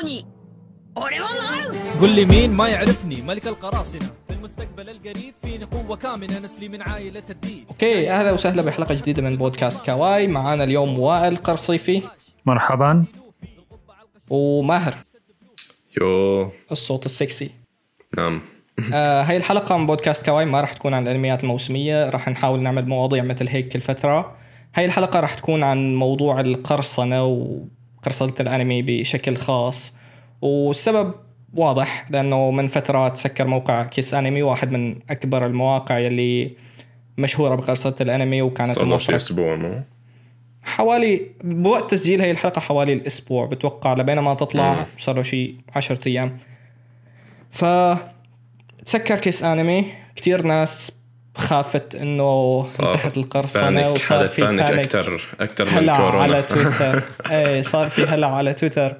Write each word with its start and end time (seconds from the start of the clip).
يعرفوني 0.00 0.24
قل 2.00 2.10
لي 2.14 2.24
مين 2.24 2.52
ما 2.52 2.68
يعرفني. 2.68 3.22
ملك 3.22 3.46
القراصنة. 3.46 4.06
في 4.28 4.34
المستقبل 4.34 4.90
القريب 4.90 5.34
فيني 5.42 5.64
قوة 5.64 5.96
كامنة. 5.96 6.38
نسلي 6.38 6.68
من 6.68 6.82
عائلة 6.82 7.22
الدين. 7.30 7.64
okay 7.70 8.10
أهلا 8.10 8.32
وسهلا 8.32 8.62
بحلقة 8.62 8.94
جديدة 8.94 9.22
من 9.22 9.36
بودكاست 9.36 9.84
كواي. 9.86 10.26
معانا 10.26 10.64
اليوم 10.64 10.98
وائل 10.98 11.36
قرصيفي. 11.36 12.02
مرحبا. 12.46 13.04
وماهر. 14.30 14.94
Yo. 16.00 16.50
الصوت 16.72 17.06
السكسي. 17.06 17.50
نعم. 18.16 18.42
آه 18.94 19.22
هاي 19.22 19.36
الحلقة 19.36 19.76
من 19.76 19.86
بودكاست 19.86 20.26
كواي 20.26 20.44
ما 20.44 20.60
راح 20.60 20.72
تكون 20.72 20.94
عن 20.94 21.02
الأنميات 21.02 21.42
الموسمية 21.42 22.10
راح 22.10 22.28
نحاول 22.28 22.60
نعمل 22.60 22.88
مواضيع 22.88 23.22
مثل 23.24 23.48
هيك 23.48 23.68
كل 23.68 23.80
فترة. 23.80 24.36
هاي 24.74 24.84
الحلقة 24.84 25.20
راح 25.20 25.34
تكون 25.34 25.62
عن 25.62 25.94
موضوع 25.94 26.40
القرصنة 26.40 27.24
و 27.24 27.64
وقرصنه 28.02 28.34
الأنمي 28.40 28.82
بشكل 28.82 29.36
خاص. 29.36 29.94
والسبب 30.42 31.14
واضح 31.54 32.10
لأنه 32.10 32.50
من 32.50 32.66
فترة 32.66 33.08
تسكر 33.08 33.46
موقع 33.46 33.84
KissAnime 33.84 34.42
واحد 34.42 34.72
من 34.72 34.96
أكبر 35.10 35.46
المواقع 35.46 35.98
يلي 35.98 36.56
مشهورة 37.18 37.54
بقرصنة 37.54 37.94
الأنمي 38.00 38.42
وكانت 38.42 38.70
صار 38.70 38.84
المفرق 38.84 39.14
أسبوع 39.14 39.56
مو 39.56 39.82
حوالي 40.62 41.26
بوقت 41.44 41.90
تسجيل 41.90 42.20
هي 42.20 42.30
الحلقة 42.30 42.60
حوالي 42.60 42.92
الأسبوع 42.92 43.46
بتوقع 43.46 43.94
لبينما 43.94 44.34
تطلع 44.34 44.86
صار 44.98 45.16
له 45.16 45.22
شيء 45.22 45.54
10 45.76 46.08
أيام. 46.08 46.38
ف 47.50 47.64
تسكر 48.84 49.18
KissAnime 49.18 49.84
كتير 50.16 50.46
ناس 50.46 50.92
خافت 51.34 51.94
إنه 51.94 52.60
انتهت 52.80 53.16
القرصنة 53.16 53.62
panic 53.70 53.86
وصار 53.96 54.28
في 54.28 54.42
panic 54.42 54.64
panic 54.64 54.94
أكثر 54.96 55.20
أكثر 55.40 55.64
من 55.64 55.70
هلع 55.70 55.96
كورونا. 55.96 56.22
على 56.22 56.42
تويتر. 56.48 57.02
إيه 57.30 57.62
صار 57.62 57.88
في 57.88 58.04
هلع 58.04 58.36
على 58.36 58.54
تويتر. 58.54 58.94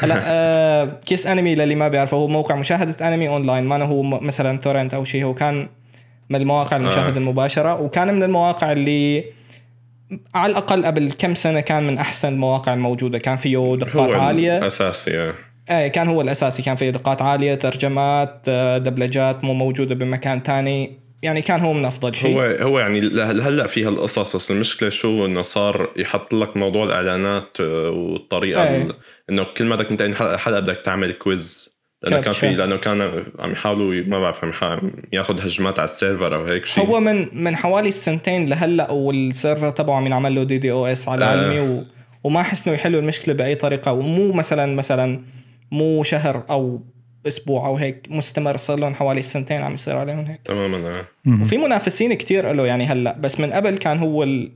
هلا 0.00 0.22
آه 0.26 1.00
KissAnime 1.06 1.54
للي 1.54 1.74
ما 1.74 1.88
بيعرفه 1.88 2.16
هو 2.16 2.26
موقع 2.28 2.54
مشاهدة 2.54 3.08
أنمي 3.08 3.28
أونلاين. 3.28 3.64
ما 3.64 3.84
هو 3.84 4.02
مثلا 4.02 4.58
torrent 4.58 4.94
أو 4.94 5.04
شيء 5.04 5.24
هو 5.24 5.34
كان 5.34 5.68
من 6.30 6.40
المواقع 6.40 6.76
المشاهدة 6.76 7.14
آه. 7.14 7.18
المباشرة 7.18 7.80
وكان 7.80 8.14
من 8.14 8.22
المواقع 8.22 8.72
اللي 8.72 9.24
على 10.34 10.50
الأقل 10.50 10.86
قبل 10.86 11.12
كم 11.18 11.34
سنة 11.34 11.60
كان 11.60 11.82
من 11.86 11.98
أحسن 11.98 12.28
المواقع 12.32 12.74
الموجودة. 12.74 13.18
كان 13.18 13.36
فيه 13.36 13.56
هو 13.56 13.76
دقات 13.76 14.14
عالية. 14.14 14.66
اساسي 14.66 15.18
آه. 15.20 15.34
إيه 15.70 15.88
كان 15.88 16.08
هو 16.08 16.20
الأساسي. 16.20 16.62
كان 16.62 16.74
فيه 16.74 16.90
دقات 16.90 17.22
عالية 17.22 17.54
ترجمات 17.54 18.42
آه، 18.48 18.78
دبلجات 18.78 19.44
مو 19.44 19.54
موجودة 19.54 19.94
بمكان 19.94 20.42
تاني. 20.42 21.03
يعني 21.24 21.42
كان 21.42 21.60
هو 21.60 21.72
من 21.72 21.84
أفضل 21.84 22.14
شيء 22.14 22.36
هو 22.36 22.40
هو 22.40 22.78
يعني 22.78 23.00
هلا 23.22 23.66
فيها 23.66 23.88
القصص 23.88 24.36
بس 24.36 24.50
المشكلة 24.50 24.90
شو 24.90 25.26
إنه 25.26 25.42
صار 25.42 25.92
يحط 25.96 26.34
لك 26.34 26.56
موضوع 26.56 26.84
الإعلانات 26.84 27.60
آه، 27.60 27.90
والطريقة 27.90 28.68
إيه. 28.68 28.88
إنه 29.30 29.44
كل 29.56 29.64
ما 29.64 29.76
بدك 29.76 29.86
تنتهي 29.88 30.38
حلقة 30.38 30.60
بدك 30.60 30.80
تعمل 30.84 31.12
quiz 31.12 31.74
لأنه 32.02 32.20
كان. 32.20 32.32
في 32.32 32.54
لأنه 32.54 32.76
كان 32.76 33.24
عم 33.38 33.52
يحاولوا 33.52 34.04
ما 34.06 34.20
بعرف 34.20 34.44
عم 34.44 34.92
ياخذ 35.12 35.40
هجمات 35.40 35.78
على 35.78 35.84
ال 35.84 35.91
server 35.91 36.36
أو 36.36 36.44
هيك 36.44 36.66
شيء 36.66 36.86
هو 36.86 37.00
من 37.00 37.44
من 37.44 37.56
حوالي 37.56 37.88
السنتين 37.88 38.46
لهلأ 38.46 38.90
وال 38.90 39.10
server 39.10 39.70
تبعه 39.70 39.96
عم 39.96 40.06
ينعمل 40.06 40.34
له 40.34 40.42
DDoS 40.42 41.08
على 41.08 41.24
آه. 41.24 41.28
علمي 41.28 41.60
و... 41.60 41.84
وما 42.24 42.42
حس 42.42 42.68
إنه 42.68 42.76
يحلوا 42.76 43.00
المشكلة 43.00 43.34
بأي 43.34 43.54
طريقة 43.54 43.92
ومو 43.92 44.32
مثلا 44.32 44.74
مثلا 44.74 45.22
مو 45.70 46.02
شهر 46.02 46.44
أو 46.50 46.80
أسبوع 47.26 47.66
أو 47.66 47.76
هيك 47.76 48.06
مستمر 48.10 48.56
صار 48.56 48.78
لهم 48.78 48.94
حوالي 48.94 49.22
سنتين 49.22 49.62
عم 49.62 49.74
يصير 49.74 49.96
عليهم 49.98 50.20
هيك. 50.24 50.40
تماما 50.44 50.88
آه. 50.88 51.06
وفي 51.42 51.58
منافسين 51.58 52.14
كتير 52.14 52.52
له 52.52 52.66
يعني 52.66 52.86
هلأ 52.86 53.12
بس 53.18 53.40
من 53.40 53.52
قبل 53.52 53.78
كان 53.78 53.98
هو 53.98 54.22
ال... 54.22 54.52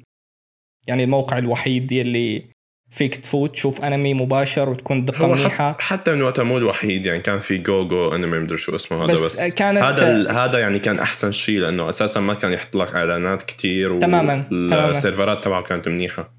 يعني 0.86 1.04
الموقع 1.04 1.38
الوحيد 1.38 1.92
يلي 1.92 2.44
فيك 2.90 3.16
تفوت 3.16 3.52
تشوف 3.54 3.84
أنمي 3.84 4.14
مباشر 4.14 4.68
وتكون 4.70 5.04
دقة 5.04 5.26
منيحه 5.34 5.72
حت- 5.72 5.80
حتى 5.80 6.14
من 6.14 6.22
وقتها 6.22 6.42
مو 6.42 6.58
الوحيد 6.58 7.06
يعني 7.06 7.20
كان 7.22 7.40
في 7.40 7.58
GoGoAnime 7.58 8.38
مدري 8.38 8.58
شو 8.58 8.76
اسمه 8.76 8.98
هذا 9.04 9.12
بس 9.12 9.40
بس, 9.40 9.54
كانت- 9.54 9.78
هذا 9.82 10.10
ال- 10.16 10.30
هذا 10.30 10.58
يعني 10.58 10.78
كان 10.78 10.98
أحسن 10.98 11.32
شيء 11.32 11.58
لأنه 11.58 11.88
أساسا 11.88 12.20
ما 12.20 12.34
كان 12.34 12.52
يحط 12.52 12.76
لك 12.76 12.94
إعلانات 12.94 13.42
كثير 13.42 13.98
تماماً، 14.00 14.44
تماماً. 14.50 14.90
السيرفرات 14.90 15.44
تبعه 15.44 15.62
كانت 15.62 15.88
منيحة. 15.88 16.30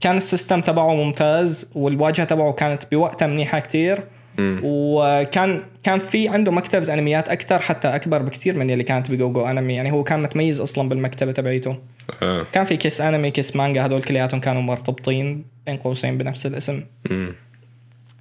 كان 0.00 0.16
ال 0.16 0.22
system 0.22 0.60
تبعه 0.60 0.94
ممتاز 0.94 1.70
والواجهة 1.74 2.24
تبعه 2.26 2.52
كانت 2.52 2.82
بوقتها 2.90 3.26
منيحة 3.28 3.58
كتير. 3.60 3.98
مم. 4.38 4.60
وكان 4.64 5.62
كان 5.82 5.98
في 5.98 6.28
عنده 6.28 6.52
مكتبة 6.52 6.94
أنميات 6.94 7.28
أكثر 7.28 7.58
حتى 7.58 7.88
أكبر 7.88 8.22
بكثير 8.22 8.56
من 8.56 8.70
اللي 8.70 8.84
كانت 8.84 9.10
ب 9.10 9.32
GoGoAnime 9.32 9.74
يعني 9.74 9.92
هو 9.92 10.04
كان 10.04 10.22
متميز 10.22 10.60
أصلا 10.60 10.88
بالمكتبة 10.88 11.32
تبعيته 11.32 11.78
آه. 12.22 12.46
كان 12.52 12.64
في 12.64 12.76
Kiss 12.76 13.00
Anime 13.00 13.30
Kiss 13.30 13.56
Manga 13.56 13.86
هدول 13.86 14.02
كلياتهم 14.02 14.40
كانوا 14.40 14.62
مرتبطين 14.62 15.44
بين 15.66 15.76
قوسين 15.76 16.18
بنفس 16.18 16.46
الاسم 16.46 16.82
مم. 17.10 17.34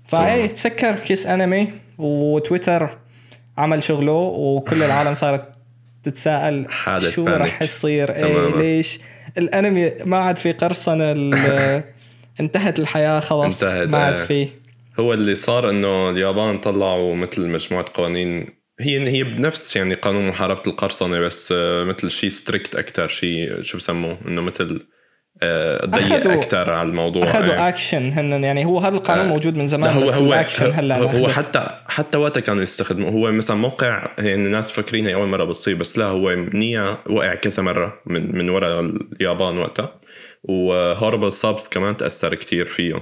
فايه 0.07 0.45
تسكر 0.45 0.95
Kiss 0.95 1.27
Anime 1.27 1.67
وتويتر 1.97 2.97
عمل 3.57 3.83
شغله 3.83 4.11
وكل 4.11 4.83
العالم 4.83 5.13
صارت 5.13 5.55
تتساءل 6.03 6.67
شو. 6.99 7.27
رح 7.27 7.61
يصير 7.61 8.11
تماماً. 8.11 8.61
ليش 8.61 8.99
الأنمي 9.37 9.91
ما 10.05 10.17
عاد 10.17 10.35
في 10.35 10.51
قرصنة 10.51 11.11
انتهت 12.39 12.79
الحياة 12.79 13.19
خلاص 13.19 13.63
انتهت، 13.63 13.89
ما 13.89 13.97
عاد 13.97 14.19
آه. 14.19 14.47
هو 14.99 15.13
اللي 15.13 15.35
صار 15.35 15.69
إنه 15.69 16.09
اليابان 16.09 16.59
طلعوا 16.59 17.15
مثل 17.15 17.47
مجموعة 17.49 17.85
قوانين 17.93 18.47
هي 18.79 19.09
هي 19.09 19.23
بنفس 19.23 19.75
يعني 19.75 19.95
قانون 19.95 20.27
محاربة 20.27 20.61
القرصنة 20.67 21.19
بس 21.19 21.53
آه، 21.57 21.83
مثل 21.83 22.11
شيء 22.11 22.29
strict 22.29 22.75
أكثر 22.75 23.07
شيء 23.07 23.61
شو 23.61 23.77
بسموه 23.77 24.17
إنه 24.27 24.41
مثل 24.41 24.87
آه، 25.43 25.85
ضيق 25.85 26.31
أكثر 26.31 26.71
على 26.71 26.89
الموضوع 26.89 27.23
أخذوا 27.23 27.53
يعني. 27.53 27.69
اكشن 27.69 28.11
هن 28.11 28.43
يعني 28.43 28.65
هو 28.65 28.79
هذا 28.79 28.95
القانون 28.95 29.25
آه. 29.25 29.29
موجود 29.29 29.57
من 29.57 29.67
زمان 29.67 29.93
هو 29.93 30.01
بس 30.01 30.21
هو 30.21 30.33
الاكشن 30.33 30.71
هلا 30.71 30.97
هو, 30.97 31.07
هو. 31.07 31.27
حتى 31.27 31.67
حتى 31.87 32.17
وقتها 32.17 32.41
كانوا 32.41 32.63
يستخدموا 32.63 33.11
هو 33.11 33.31
مثلا 33.31 33.57
موقع 33.57 34.07
يعني 34.17 34.45
الناس 34.45 34.71
فاكرين 34.71 35.07
هي 35.07 35.13
أول 35.13 35.27
مرة 35.27 35.43
بتصير 35.43 35.75
بس 35.75 35.97
لا 35.97 36.05
هو 36.05 36.35
Nyaa 36.35 36.97
وقع 37.09 37.35
كذا 37.35 37.63
مرة 37.63 38.01
من 38.05 38.35
من 38.35 38.49
وراء 38.49 38.79
اليابان 39.19 39.57
وقتها 39.57 39.99
و 40.43 41.31
HorribleSubs 41.31 41.69
كمان 41.69 41.97
تأثر 41.97 42.35
كثير 42.35 42.65
فيهم 42.65 43.01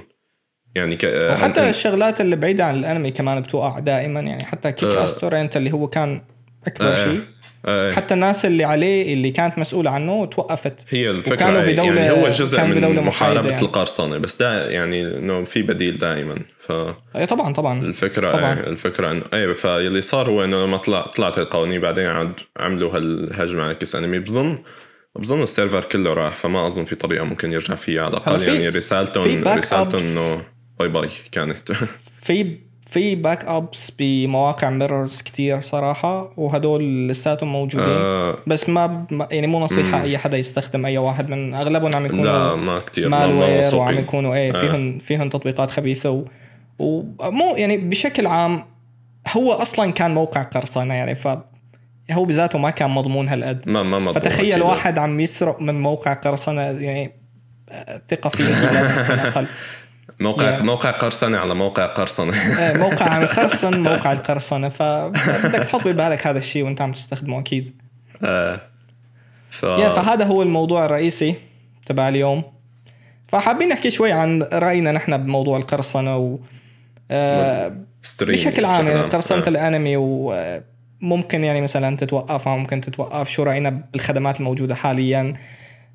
يعني 0.75 0.95
ك... 0.95 1.03
وحتى 1.31 1.69
الشغلات 1.69 2.21
اللي 2.21 2.35
بعيدة 2.35 2.65
عن 2.65 2.75
الأنمي 2.75 3.11
كمان 3.11 3.41
بتوقع 3.41 3.79
دائما 3.79 4.19
يعني 4.19 4.43
حتى 4.45 4.71
Kick 4.71 4.89
آه. 4.89 5.03
Ass 5.03 5.20
Torrent 5.20 5.57
اللي 5.57 5.73
هو 5.73 5.87
كان 5.87 6.21
أكبر 6.67 6.91
آه. 6.91 6.95
شيء 6.95 7.21
آه. 7.65 7.91
حتى 7.91 8.13
الناس 8.13 8.45
اللي 8.45 8.63
عليه 8.63 9.13
اللي 9.13 9.31
كانت 9.31 9.57
مسؤولة 9.57 9.91
عنه 9.91 10.25
توقفت 10.25 10.73
هي 10.89 11.09
الفكرة 11.11 11.33
وكانوا 11.33 11.61
بدولة- 11.61 11.97
يعني 11.97 12.11
هو 12.11 12.29
جزء 12.29 12.57
كان 12.57 12.69
من 12.69 12.75
بدولة 12.75 13.01
محاربة 13.01 13.49
يعني. 13.49 13.61
القرصنة 13.61 14.17
بس 14.17 14.37
ده 14.37 14.69
يعني 14.69 15.01
إنه 15.17 15.43
في 15.43 15.61
بديل 15.61 15.97
دائما 15.97 16.35
فالفكرة 16.67 16.97
اي 17.15 17.25
طبعا 17.25 17.53
طبعا 17.53 17.93
طبعاً. 18.13 18.31
طبعا 18.31 18.53
الفكرة 18.53 19.11
انه 19.11 19.23
إيه 19.33 19.53
فاللي 19.53 20.01
صار 20.01 20.29
هو 20.29 20.43
إنه 20.43 20.63
لما 20.65 20.77
طلع 20.77 21.01
طلعت 21.01 21.37
القوانين 21.37 21.81
بعدين 21.81 22.05
عاد 22.05 22.33
عملوا 22.57 22.95
هالهجمة 22.95 23.63
على 23.63 23.75
Kiss 23.75 23.95
Anime 23.95 24.19
بظن 24.19 24.57
بظن 25.15 25.41
ال 25.41 25.47
server 25.47 25.83
كله 25.83 26.13
راح 26.13 26.35
فما 26.35 26.67
أظن 26.67 26.85
في 26.85 26.95
طريقة 26.95 27.23
ممكن 27.25 27.53
يرجع 27.53 27.75
فيها 27.75 28.01
على 28.01 28.09
الأقل 28.17 28.41
يعني 28.43 28.67
رسالتهم 28.67 29.43
رسالتهم. 29.47 29.99
انه 30.31 30.41
bye 30.79 30.87
bye 30.87 31.09
كانت 31.31 31.71
في 32.21 32.57
في 32.93 33.15
backups 33.15 33.91
بمواقع 33.99 34.69
mirrors 34.69 35.21
كتير 35.21 35.61
صراحة 35.61 36.33
وهدول 36.37 37.07
لساتهم 37.07 37.51
موجودين 37.51 37.87
آه 37.87 38.37
بس 38.47 38.69
ما 38.69 39.07
يعني 39.31 39.47
مو 39.47 39.59
نصيحة 39.59 39.97
مم. 39.97 40.03
أي 40.03 40.17
حدا 40.17 40.37
يستخدم 40.37 40.85
أي 40.85 40.97
واحد 40.97 41.29
من 41.29 41.53
أغلبهم 41.53 41.95
عم 41.95 42.01
لا 42.01 42.07
يكونوا 42.07 42.55
ما 42.55 42.79
كثير 42.79 43.09
ما 43.09 43.27
ما 43.27 43.33
malware. 43.33 43.75
وعم 43.75 43.97
يكونوا 43.97 44.35
إيه 44.35 44.49
آه. 44.49 44.57
فيهم 44.57 44.99
فيهم 44.99 45.29
تطبيقات 45.29 45.71
خبيثة 45.71 46.25
ومو 46.79 47.55
يعني 47.57 47.77
بشكل 47.77 48.27
عام 48.27 48.65
هو 49.31 49.51
أصلا 49.51 49.91
كان 49.91 50.13
موقع 50.13 50.41
قرصنة 50.41 50.93
يعني 50.93 51.15
ف 51.15 51.27
هو 52.11 52.25
بذاته 52.25 52.59
ما 52.59 52.69
كان 52.69 52.89
مضمون 52.89 53.27
هالقد 53.27 53.69
ما 53.69 53.83
ما 53.83 53.99
مضمون 53.99 54.13
فتخيل. 54.13 54.61
واحد 54.61 54.97
عم 54.97 55.19
يسرق 55.19 55.61
من 55.61 55.81
موقع 55.81 56.13
قرصنة 56.13 56.61
يعني 56.61 57.11
آه، 57.69 57.95
الثقه 57.95 58.29
فيه 58.29 58.43
أكيد 58.43 58.73
لازم 58.73 58.95
تكون 58.95 59.19
أقل 59.19 59.47
موقع 60.19 60.49
يعني. 60.49 60.63
موقع 60.63 60.91
قرصنة 60.91 61.37
على 61.37 61.55
موقع 61.55 61.85
قرصنة. 61.85 62.59
إيه، 62.59 62.77
موقع 62.77 63.09
عم 63.09 63.21
يقرصن 63.21 63.79
موقع 63.89 64.11
القرصنه 64.11 64.69
فبدك 64.69 65.59
تحط 65.59 65.87
ببالك 65.87 66.27
هذا 66.27 66.37
الشيء 66.37 66.63
وانت 66.63 66.81
عم 66.81 66.91
تستخدمه 66.91 67.39
أكيد. 67.39 67.75
آه. 68.23 68.61
ف 69.51 69.63
يا 69.63 69.89
فهذا 69.89 70.25
هو 70.25 70.43
الموضوع 70.43 70.85
الرئيسي 70.85 71.35
تبع 71.85 72.09
اليوم. 72.09 72.43
فحابين 73.27 73.69
نحكي 73.69 73.91
شوي 73.91 74.11
عن 74.11 74.43
رأينا 74.53 74.91
نحن 74.91 75.17
بموضوع 75.17 75.57
القرصنة 75.57 76.17
و 76.17 76.37
آه، 77.11 77.77
بشكل 78.21 78.65
عام 78.65 78.87
يعني 78.87 79.01
قرصنة 79.01 79.43
آه. 79.43 79.49
الأنمي 79.49 79.93
وممكن 79.97 81.43
يعني 81.43 81.61
مثلا 81.61 81.97
تتوقف 81.97 82.47
أو 82.47 82.57
ممكن 82.57 82.81
تتوقف 82.81 83.29
شو 83.29 83.43
رأينا 83.43 83.69
بالخدمات 83.69 84.39
الموجودة 84.39 84.75
حاليا. 84.75 85.33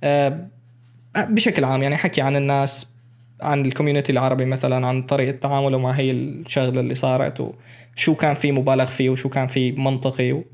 آه، 0.04 0.38
بشكل 1.16 1.64
عام 1.64 1.82
يعني 1.82 1.96
حكي 1.96 2.20
عن 2.20 2.36
الناس 2.36 2.97
عن 3.42 3.66
الكوميونتي 3.66 4.12
العربي 4.12 4.44
مثلا 4.44 4.86
عن 4.86 5.02
طريقة 5.02 5.38
تعامله 5.38 5.78
مع 5.78 5.90
هي 5.90 6.10
الشغلة 6.10 6.80
اللي 6.80 6.94
صارت 6.94 7.52
وشو 7.96 8.14
كان 8.14 8.34
في 8.34 8.52
مبالغ 8.52 8.84
فيه 8.84 9.10
وشو 9.10 9.28
كان 9.28 9.46
في 9.46 9.72
منطقي 9.72 10.32
و... 10.32 10.44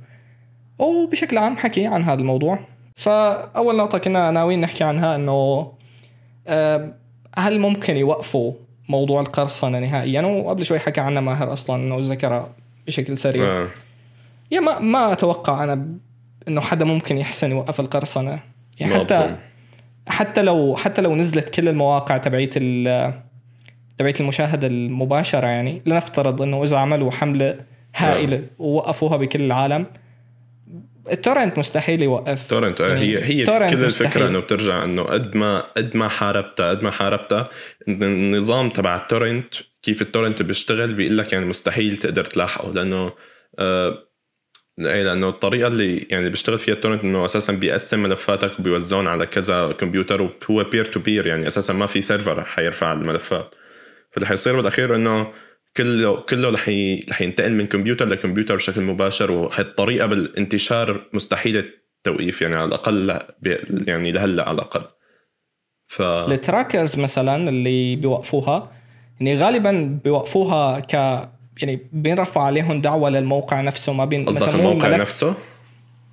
وبشكل 0.78 1.38
عام 1.38 1.56
حكي 1.56 1.86
عن 1.86 2.02
هذا 2.02 2.20
الموضوع 2.20 2.58
فأول 2.96 3.76
نقطة 3.76 3.98
كنا 3.98 4.30
ناويين 4.30 4.60
نحكي 4.60 4.84
عنها 4.84 5.16
إنه 5.16 5.72
آه، 6.46 6.94
هل 7.38 7.60
ممكن 7.60 7.96
يوقفوا 7.96 8.52
موضوع 8.88 9.20
القرصنة 9.20 9.78
نهائيا 9.78 10.22
وقبل 10.22 10.64
شوي 10.64 10.78
حكى 10.78 11.00
عنها 11.00 11.20
ماهر 11.20 11.52
أصلا 11.52 11.76
إنه 11.76 11.96
ذكرها 12.00 12.52
بشكل 12.86 13.18
سريع 13.18 13.44
آه. 13.44 13.68
يا 14.50 14.60
ما 14.60 14.78
ما 14.78 15.12
أتوقع 15.12 15.64
أنا 15.64 15.88
إنه 16.48 16.60
حدا 16.60 16.84
ممكن 16.84 17.18
يحسن 17.18 17.50
يوقف 17.50 17.80
القرصنة 17.80 18.40
يعني 18.80 18.94
حتى. 18.94 19.36
حتى 20.08 20.42
لو 20.42 20.76
حتى 20.76 21.02
لو 21.02 21.16
نزلت 21.16 21.48
كل 21.48 21.68
المواقع 21.68 22.16
تبعيت 22.16 22.54
ال 22.56 23.14
تبعيت 23.98 24.20
المشاهده 24.20 24.66
المباشرة 24.66 25.46
يعني 25.46 25.82
لنفترض 25.86 26.42
إنه 26.42 26.64
إذا 26.64 26.76
عملوا 26.76 27.10
حملة 27.10 27.56
هائلة 27.96 28.42
ووقفوها 28.58 29.16
بكل 29.16 29.42
العالم 29.42 29.86
ال 31.12 31.18
torrent 31.18 31.58
مستحيل 31.58 32.02
يوقف 32.02 32.48
torrent 32.48 32.80
آه، 32.80 32.88
يعني 32.88 33.00
هي 33.00 33.24
هي 33.24 33.44
كل 33.44 33.52
مستحيل. 33.52 33.84
الفكرة 33.84 34.28
إنه 34.28 34.40
بترجع 34.40 34.84
إنه 34.84 35.02
قد 35.02 35.36
ما 35.36 35.60
قد 35.76 35.96
ما 35.96 36.08
حاربتها 36.08 36.70
قد 36.70 36.82
ما 36.82 36.90
حاربتها 36.90 37.50
النظام 37.88 38.70
تبع 38.70 38.96
ال 38.96 39.04
torrent 39.04 39.54
كيف 39.82 40.02
ال 40.02 40.07
torrent 40.07 40.42
بيشتغل 40.42 40.94
بيقول 40.94 41.18
لك 41.18 41.32
يعني 41.32 41.44
مستحيل 41.44 41.96
تقدر 41.96 42.24
تلاحقه 42.24 42.72
لأنه 42.72 43.12
آه 43.58 43.98
إيه، 44.78 45.02
لأنه 45.02 45.28
الطريقة 45.28 45.68
اللي 45.68 46.06
يعني 46.10 46.30
بيشتغل 46.30 46.58
فيها 46.58 46.74
ال 46.74 46.78
torrent 46.78 47.02
إنه 47.04 47.24
أساسا 47.24 47.52
بيقسم 47.52 48.02
ملفاتك 48.02 48.58
وبيوزعهم 48.60 49.08
على 49.08 49.26
كذا 49.26 49.72
كمبيوتر 49.72 50.22
وهو 50.22 50.64
peer 50.64 50.84
to 50.84 51.00
peer 51.00 51.26
يعني 51.26 51.46
أساسا 51.46 51.72
ما 51.72 51.86
في 51.86 52.02
server 52.02 52.44
حيرفع 52.44 52.92
الملفات. 52.92 53.50
فاللي 54.12 54.26
حيصير 54.28 54.56
بالأخير 54.56 54.96
إنه 54.96 55.32
كله 55.76 56.16
كله 56.20 56.50
رح 56.50 56.70
رح 57.10 57.20
ينتقل 57.22 57.52
من 57.52 57.66
كمبيوتر 57.66 58.08
لكمبيوتر 58.08 58.56
بشكل 58.56 58.80
مباشر 58.80 59.30
وهالطريقة 59.30 60.06
بالانتشار 60.06 61.06
مستحيل 61.12 61.56
التوقيف 61.56 62.42
يعني 62.42 62.56
على 62.56 62.64
الأقل 62.64 63.06
ل- 63.06 63.20
بي- 63.42 63.58
يعني 63.86 64.12
لهلأ 64.12 64.48
على 64.48 64.54
الأقل. 64.54 64.84
ف 65.86 66.02
ال 66.02 66.13
trackers 66.13 66.98
مثلا 67.00 67.48
اللي 67.48 67.96
بيوقفوها 67.96 68.72
يعني 69.20 69.38
غالبا 69.38 70.00
بيوقفوها 70.04 70.80
ك 70.80 70.94
يعني 71.62 71.78
بينرفع 71.92 72.42
عليهم 72.42 72.80
دعوة 72.80 73.10
للموقع 73.10 73.60
نفسه 73.60 73.92
ما 73.92 74.04
بين 74.04 74.24
مثلا 74.24 74.56
مو 74.56 74.68
الموقع 74.70 74.88
ملف 74.88 75.00
نفسه؟ 75.00 75.34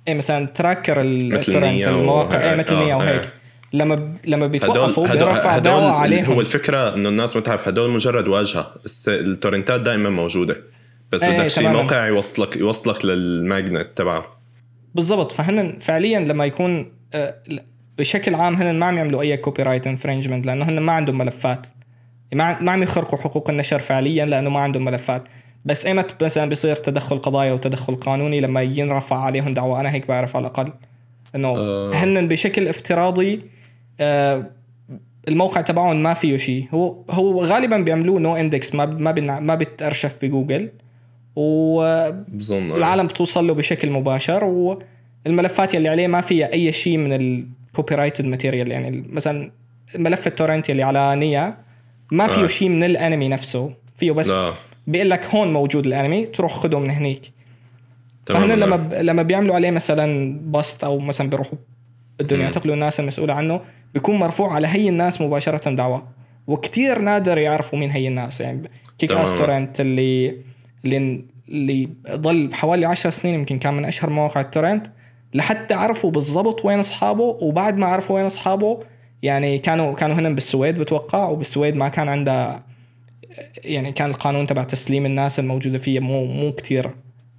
إيه 0.08 0.14
مثلا 0.14 0.46
tracker 0.46 1.02
Nyaa 1.02 1.90
و- 1.90 2.00
المواقع. 2.00 2.40
إيه 2.40 2.52
آه، 2.52 2.56
مثل 2.56 2.76
Nyaa 2.76 2.94
آه، 2.94 2.98
وهيك. 2.98 3.22
آه. 3.22 3.28
لما 3.72 3.94
ب... 3.94 4.16
لما 4.24 4.46
بيتوقفوا 4.46 5.06
بيرفع 5.08 5.50
هدول 5.50 5.62
دعوة 5.62 5.90
هو 5.90 5.96
عليهم. 5.96 6.40
الفكرة 6.40 6.94
إنه 6.94 7.08
الناس 7.08 7.36
ما 7.36 7.42
تعرف 7.42 7.68
هدول 7.68 7.90
مجرد 7.90 8.28
واجهة. 8.28 8.74
التورنتات 9.08 9.80
دائما 9.80 10.10
موجودة. 10.10 10.56
بس 11.12 11.22
إيه، 11.24 11.38
بدك 11.38 11.46
شيء. 11.48 11.68
موقع 11.68 12.06
يوصلك 12.06 12.56
يوصلك 12.56 13.04
لل 13.04 13.25
magnet 13.25 13.88
تبعه. 13.96 14.24
بالضبط. 14.94 15.32
فهن 15.32 15.78
فعليا 15.80 16.20
لما 16.20 16.44
يكون 16.44 16.92
آه، 17.14 17.34
بشكل 17.98 18.34
عام 18.34 18.54
هن 18.54 18.78
ما 18.78 18.86
عم 18.86 18.96
يعملوا 18.98 19.22
أي 19.22 19.36
copyright 19.36 19.86
infringement 19.86 20.46
لأنه 20.46 20.64
هن 20.68 20.78
ما 20.78 20.92
عندهم 20.92 21.18
ملفات. 21.18 21.66
ما 22.34 22.72
عم 22.72 22.82
يخرقوا 22.82 23.18
حقوق 23.18 23.50
النشر 23.50 23.78
فعليا 23.78 24.26
لأنه 24.26 24.50
ما 24.50 24.60
عندهم 24.60 24.84
ملفات. 24.84 25.22
بس 25.64 25.86
إيمت 25.86 26.24
مثلا 26.24 26.48
بيصير 26.48 26.76
تدخل 26.76 27.18
قضايا 27.18 27.52
وتدخل 27.52 27.94
قانوني 27.94 28.40
لما 28.40 28.62
ينرفع 28.62 29.16
عليهم 29.16 29.54
دعوة. 29.54 29.80
أنا 29.80 29.90
هيك 29.90 30.06
بعرف 30.06 30.36
على 30.36 30.46
الأقل. 30.46 30.72
إنه 31.34 31.48
آه. 31.48 31.90
هن 31.94 32.28
بشكل 32.28 32.68
افتراضي 32.68 33.40
آه، 34.00 34.46
الموقع 35.28 35.60
تبعهم 35.60 36.02
ما 36.02 36.14
فيه 36.14 36.36
شيء. 36.36 36.66
هو 36.70 36.96
هو 37.10 37.44
غالبا 37.44 37.76
بيعملوه 37.76 38.20
no 38.20 38.36
index 38.36 38.74
ما 38.74 38.86
ما 38.86 39.40
ما 39.40 39.54
بتأرشف 39.54 40.18
بجوجل. 40.22 40.68
و 41.36 41.80
بظن 42.28 42.70
آه. 42.70 42.76
العالم 42.76 43.06
بتوصل 43.06 43.46
له 43.46 43.54
بشكل 43.54 43.90
مباشر. 43.90 44.44
والملفات 44.44 45.74
يلي 45.74 45.88
عليه 45.88 46.06
ما 46.06 46.20
فيها 46.20 46.52
أي 46.52 46.72
شيء 46.72 46.96
من 46.96 47.12
ال 47.12 47.94
copyrighted 47.94 48.24
material 48.24 48.70
يعني 48.70 49.04
مثلا 49.12 49.50
ملف 49.94 50.26
ال 50.26 50.31
torrent 50.31 50.68
يلي 50.68 50.82
على 50.82 51.16
Nyaa 51.16 51.61
ما 52.12 52.26
فيه 52.26 52.44
آه. 52.44 52.46
شيء 52.46 52.68
من 52.68 52.84
الانمي 52.84 53.28
نفسه 53.28 53.70
فيه 53.94 54.12
بس 54.12 54.30
لا 54.30 54.54
بيقول 54.86 55.10
لك 55.10 55.26
هون 55.26 55.52
موجود 55.52 55.86
الانمي 55.86 56.26
تروح 56.26 56.52
خده 56.52 56.78
من 56.78 56.90
هنيك 56.90 57.32
فهن 58.26 58.46
تماماً. 58.46 58.64
لما 58.64 58.76
ب... 58.76 58.94
لما 58.94 59.22
بيعملوا 59.22 59.54
عليه 59.54 59.70
مثلا 59.70 60.38
bust 60.40 60.84
أو 60.84 60.98
مثلا 60.98 61.30
بيروحوا 61.30 61.58
بدهم. 62.20 62.40
يعتقلوا 62.40 62.74
الناس 62.74 63.00
المسؤولة 63.00 63.34
عنه 63.34 63.60
بيكون 63.94 64.16
مرفوع 64.16 64.54
على 64.54 64.66
هي 64.66 64.88
الناس 64.88 65.20
مباشرة 65.20 65.70
دعوة 65.70 66.08
وكتير 66.46 66.98
نادر 66.98 67.38
يعرفوا 67.38 67.78
مين 67.78 67.90
هي 67.90 68.08
الناس 68.08 68.40
يعني 68.40 68.70
Kick. 68.98 69.12
Ass 69.12 69.32
Torrent 69.32 69.80
اللي 69.80 70.36
اللي 70.84 71.24
اللي 71.48 71.88
ضل 72.10 72.54
حوالي 72.54 72.86
10 72.86 73.10
سنين 73.10 73.34
يمكن 73.34 73.58
كان 73.58 73.74
من 73.74 73.84
أشهر 73.84 74.10
مواقع 74.10 74.40
ال 74.40 74.46
torrent 74.46 74.86
لحتى 75.34 75.74
عرفوا 75.74 76.10
بالضبط 76.10 76.64
وين 76.64 76.78
أصحابه 76.78 77.22
وبعد 77.22 77.76
ما 77.76 77.86
عرفوا 77.86 78.16
وين 78.16 78.26
أصحابه 78.26 78.80
يعني 79.22 79.58
كانوا 79.58 79.94
كانوا 79.94 80.16
هنا 80.16 80.28
بالسويد 80.28 80.78
بتوقع 80.78 81.28
وبالسويد 81.28 81.76
ما 81.76 81.88
كان 81.88 82.08
عندها 82.08 82.64
يعني 83.56 83.92
كان 83.92 84.10
القانون 84.10 84.46
تبع 84.46 84.62
تسليم 84.62 85.06
الناس 85.06 85.38
الموجودة 85.38 85.78
فيه 85.78 86.00
مو 86.00 86.24
مو 86.24 86.50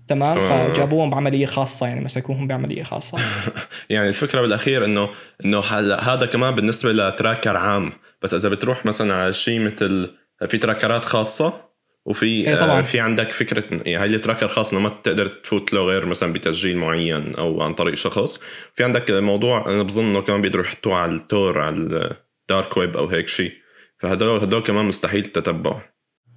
تمام 0.08 0.38
تمام. 0.38 0.74
فجابوهم 0.74 1.10
بعملية 1.10 1.46
خاصة 1.46 1.88
يعني 1.88 2.02
مسكوهم 2.06 2.48
بعملية 2.48 2.84
خاصة 2.84 3.18
يعني 3.90 4.10
الفكرة 4.10 4.42
بالأخير 4.42 4.86
انه 4.86 5.10
إنه 5.46 5.60
هلا 5.60 6.14
هذا 6.14 6.26
كمان 6.26 6.56
بالنسبة 6.56 6.92
ل 6.92 7.00
tracker 7.00 7.58
عام 7.58 7.94
بس 8.22 8.34
إذا 8.34 8.50
بتروح 8.50 8.86
مثلا 8.86 9.14
على 9.14 9.34
شيء 9.34 9.60
مثل 9.60 10.10
في 10.48 10.58
تراكرات 10.58 11.06
خاصة 11.06 11.73
وفي 12.06 12.26
إيه 12.26 12.56
طبعاً. 12.56 12.80
آه 12.80 12.82
في 12.82 13.00
عندك 13.00 13.32
فكرة 13.32 13.64
يعني 13.72 13.96
هاي 13.96 14.16
ال 14.16 14.20
tracker 14.20 14.48
خاص 14.48 14.74
إنه 14.74 14.82
ما 14.82 14.90
تقدر 15.04 15.28
تفوت 15.28 15.74
له 15.74 15.82
غير 15.82 16.06
مثلا 16.06 16.34
بتسجيل 16.34 16.78
معين 16.78 17.36
أو 17.36 17.62
عن 17.62 17.74
طريق 17.74 17.94
شخص 17.96 18.40
في 18.76 18.84
عندك 18.84 19.12
موضوع 19.12 19.70
أنا 19.70 19.84
بظن 19.84 20.06
إنه 20.06 20.22
كمان 20.22 20.42
بيقدروا 20.42 20.66
يحطوه 20.66 20.96
على 20.96 21.12
ال 21.12 21.24
Tor 21.24 21.60
على 21.62 21.76
ال 21.76 21.96
dark 21.96 22.78
web 22.78 22.98
أو 22.98 23.06
هيك 23.08 23.28
شيء 23.28 23.52
فهدول 24.00 24.40
هدول 24.40 24.62
كمان 24.62 24.86
مستحيل 24.86 25.26
التتبع 25.26 25.82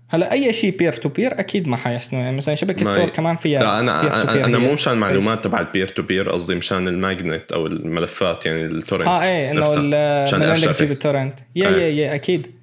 هلأ 0.08 0.32
أي 0.32 0.52
شيء 0.52 0.76
peer 0.76 0.92
to 0.92 1.08
peer 1.08 1.40
أكيد 1.40 1.68
ما 1.68 1.76
حيحسنوا 1.76 2.22
يعني 2.22 2.36
مثلا 2.36 2.54
شبكة 2.54 2.84
ما- 2.84 2.96
Tor 2.96 3.08
كمان 3.08 3.36
فيها 3.36 3.60
لا 3.60 3.80
أنا 3.80 4.02
peer 4.02 4.12
to 4.26 4.28
أنا, 4.28 4.44
أنا. 4.44 4.58
مو 4.58 4.72
مشان 4.72 4.92
المعلومات 4.92 5.44
تبع 5.44 5.60
ال 5.60 5.66
peer 5.66 5.88
to 5.88 6.02
peer 6.02 6.30
قصدي 6.30 6.54
مشان 6.54 6.88
ال 6.88 6.98
magnet 6.98 7.52
أو 7.52 7.66
الملفات 7.66 8.46
يعني 8.46 8.62
ال 8.66 8.72
torrent 8.72 9.08
آه 9.08 9.22
إيه 9.22 9.50
إنه 9.50 9.60
مشان 9.60 10.42
عندك. 10.42 10.76
تجيب 10.76 10.90
ال 10.90 10.96
torrent 10.96 11.38
يا 11.56 11.68
إيه. 11.68 11.74
يا 11.76 11.88
يا 12.06 12.14
أكيد 12.14 12.55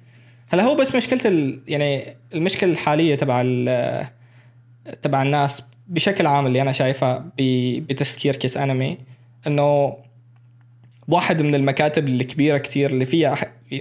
هلا 0.48 0.62
هو 0.62 0.74
بس 0.74 0.94
مشكلة 0.94 1.20
ال... 1.24 1.60
يعني 1.68 2.16
المشكلة 2.34 2.70
الحالية 2.70 3.14
تبع 3.14 3.42
ال... 3.44 4.06
تبع 5.02 5.22
الناس 5.22 5.66
بشكل 5.86 6.26
عام 6.26 6.46
اللي 6.46 6.62
أنا 6.62 6.72
شايفها 6.72 7.24
ب... 7.38 7.42
بتسكير 7.86 8.36
Kiss 8.36 8.56
Anime 8.56 8.98
إنه 9.46 9.96
واحد 11.08 11.42
من 11.42 11.54
المكاتب 11.54 12.08
الكبيرة 12.08 12.58
كتير 12.58 12.90
اللي 12.90 13.04
فيها. 13.04 13.36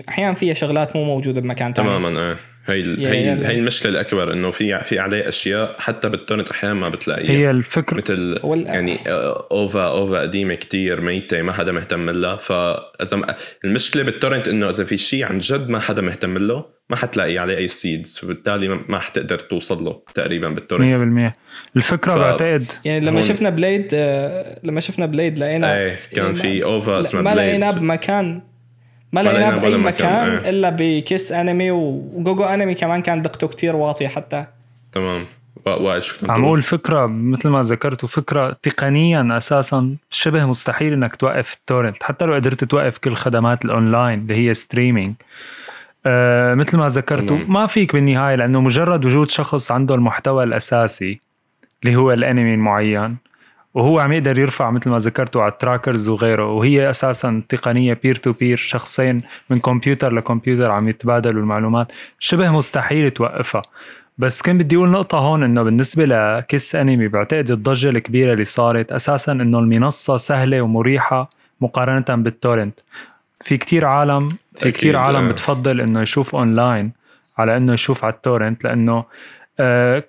أحيانا 0.09 0.33
فيها 0.33 0.53
شغلات 0.53 0.95
مو 0.95 1.03
موجودة 1.03 1.41
بمكان 1.41 1.73
تماما 1.73 2.09
إيه 2.09 2.52
هي 2.65 2.79
ال- 2.81 3.05
هي 3.05 3.25
يا- 3.25 3.49
هي 3.49 3.59
المشكلة 3.59 3.91
الأكبر 3.91 4.33
إنه 4.33 4.51
في 4.51 4.83
في 4.83 4.99
عليه 4.99 5.29
أشياء 5.29 5.75
حتى 5.79 6.09
بال 6.09 6.18
torrent 6.18 6.49
أحيانا 6.49 6.73
ما 6.75 6.89
بتلاقيها. 6.89 7.31
هي 7.31 7.49
الفكرة 7.49 7.97
مثل 7.97 8.39
يعني 8.65 8.99
آه، 9.07 9.47
OVA 9.51 9.87
OVA 9.89 10.19
قديمه 10.21 10.55
كتير 10.55 11.01
ميتة 11.01 11.41
ما 11.41 11.53
حدا 11.53 11.71
مهتم 11.71 12.09
لها. 12.09 12.35
فاذا 12.35 13.35
المشكلة 13.65 14.03
بال 14.03 14.13
torrent 14.13 14.47
إنه 14.47 14.69
إذا 14.69 14.83
في 14.83 14.97
شيء 14.97 15.25
عن 15.25 15.37
جد 15.37 15.69
ما 15.69 15.79
حدا 15.79 16.01
مهتم 16.01 16.37
له 16.37 16.65
ما 16.89 16.95
حتلاقي 16.95 17.37
عليه 17.37 17.57
أي 17.57 17.67
seeds 17.67 18.17
فبالتالي 18.17 18.67
ما- 18.67 18.85
ما 18.89 18.99
حتقدر 18.99 19.39
توصل 19.39 19.83
له 19.83 20.01
تقريبا 20.15 20.49
بال 20.49 20.57
torrent 20.57 20.85
100% 21.31 21.33
الفكرة 21.75 22.13
ف- 22.13 22.17
بعتقد 22.17 22.71
يعني 22.85 23.05
لما 23.05 23.11
هون- 23.15 23.23
شفنا 23.23 23.49
Blade 23.49 23.87
آه، 23.93 24.59
لما 24.63 24.79
شفنا 24.79 25.05
Blade 25.05 25.39
لقينا 25.39 25.77
إيه 25.79 25.99
كان 26.15 26.33
في 26.33 26.63
OVA 26.63 26.91
لا، 26.91 26.99
اسمها 26.99 27.21
ما 27.21 27.33
Blade. 27.33 27.45
لقيناه 27.47 27.71
بمكان 27.71 28.41
ما 29.13 29.23
لقيناه 29.23 29.49
بأي 29.49 29.77
مكان، 29.77 29.83
مكان 29.83 30.29
إيه. 30.29 30.49
إلا 30.49 30.75
ب 30.79 31.31
KissAnime 31.31 31.71
وجوجو 31.71 32.43
أنمي 32.43 32.73
كمان 32.73 33.01
كان 33.01 33.21
دقته 33.21 33.47
كتير 33.47 33.75
واطيه 33.75 34.07
حتى 34.07 34.45
تمام 34.93 35.25
وا- 35.65 35.75
وائل 35.75 36.03
شو 36.03 36.15
عم؟ 36.31 36.45
أقول 36.45 36.61
فكرة 36.61 37.05
مثل 37.05 37.49
ما 37.49 37.61
ذكرتوا 37.61 38.09
فكرة 38.09 38.57
تقنيا 38.63 39.37
أساسا 39.37 39.95
شبه 40.09 40.45
مستحيل 40.45 40.93
إنك 40.93 41.15
توقف 41.15 41.53
ال 41.53 41.60
torrent 41.60 42.03
حتى 42.03 42.25
لو 42.25 42.33
قدرت 42.33 42.63
توقف 42.63 42.97
كل 42.97 43.13
خدمات 43.13 43.65
الأونلاين 43.65 44.19
اللي 44.19 44.35
هي 44.49 44.53
streaming 44.53 45.13
آه 46.05 46.53
مثل 46.53 46.77
ما 46.77 46.87
ذكرتوا. 46.87 47.37
ما 47.47 47.65
فيك 47.65 47.93
بالنهاية 47.93 48.35
لأنه 48.35 48.61
مجرد 48.61 49.05
وجود 49.05 49.29
شخص 49.29 49.71
عنده 49.71 49.95
المحتوى 49.95 50.43
الأساسي 50.43 51.19
اللي 51.83 51.95
هو 51.95 52.11
الأنمي 52.11 52.53
المعين 52.53 53.17
وهو 53.73 53.99
عم 53.99 54.11
يقدر 54.11 54.39
يرفع 54.39 54.71
مثل 54.71 54.89
ما 54.89 54.97
ذكرتوا 54.97 55.41
على 55.41 55.51
ال 55.51 55.58
trackers 55.58 56.09
وغيره. 56.09 56.51
وهي 56.51 56.89
أساسا 56.89 57.41
تقنية 57.49 57.99
peer 58.03 58.15
to 58.15 58.31
peer 58.31 58.57
شخصين 58.57 59.21
من 59.49 59.59
كمبيوتر 59.59 60.13
لكمبيوتر 60.13 60.71
عم 60.71 60.89
يتبادلوا 60.89 61.41
المعلومات. 61.41 61.91
شبه 62.19 62.51
مستحيل 62.51 63.11
توقفها. 63.11 63.61
بس 64.17 64.41
كان 64.41 64.57
بدي 64.57 64.75
أقول 64.75 64.89
نقطة 64.89 65.17
هون 65.17 65.43
إنه 65.43 65.63
بالنسبة 65.63 66.05
ل 66.05 66.75
KissAnime 66.75 67.07
بعتقد 67.07 67.51
الضجة 67.51 67.89
الكبيرة 67.89 68.33
اللي 68.33 68.43
صارت 68.43 68.91
أساسا 68.91 69.31
إنه 69.31 69.59
المنصة 69.59 70.17
سهلة 70.17 70.61
ومريحة 70.61 71.29
مقارنة 71.61 72.23
بال 72.23 72.35
torrent. 72.35 72.79
في 73.43 73.57
كتير 73.57 73.85
عالم 73.85 74.37
في 74.55 74.71
كتير 74.71 74.97
عالم 74.97 75.27
آه. 75.27 75.31
بتفضل 75.31 75.81
إنه 75.81 76.01
يشوف 76.01 76.35
اونلاين 76.35 76.91
على 77.37 77.57
إنه 77.57 77.73
يشوف 77.73 78.05
على 78.05 78.13
ال 78.13 78.20
torrent 78.20 78.63
لأنه 78.63 79.03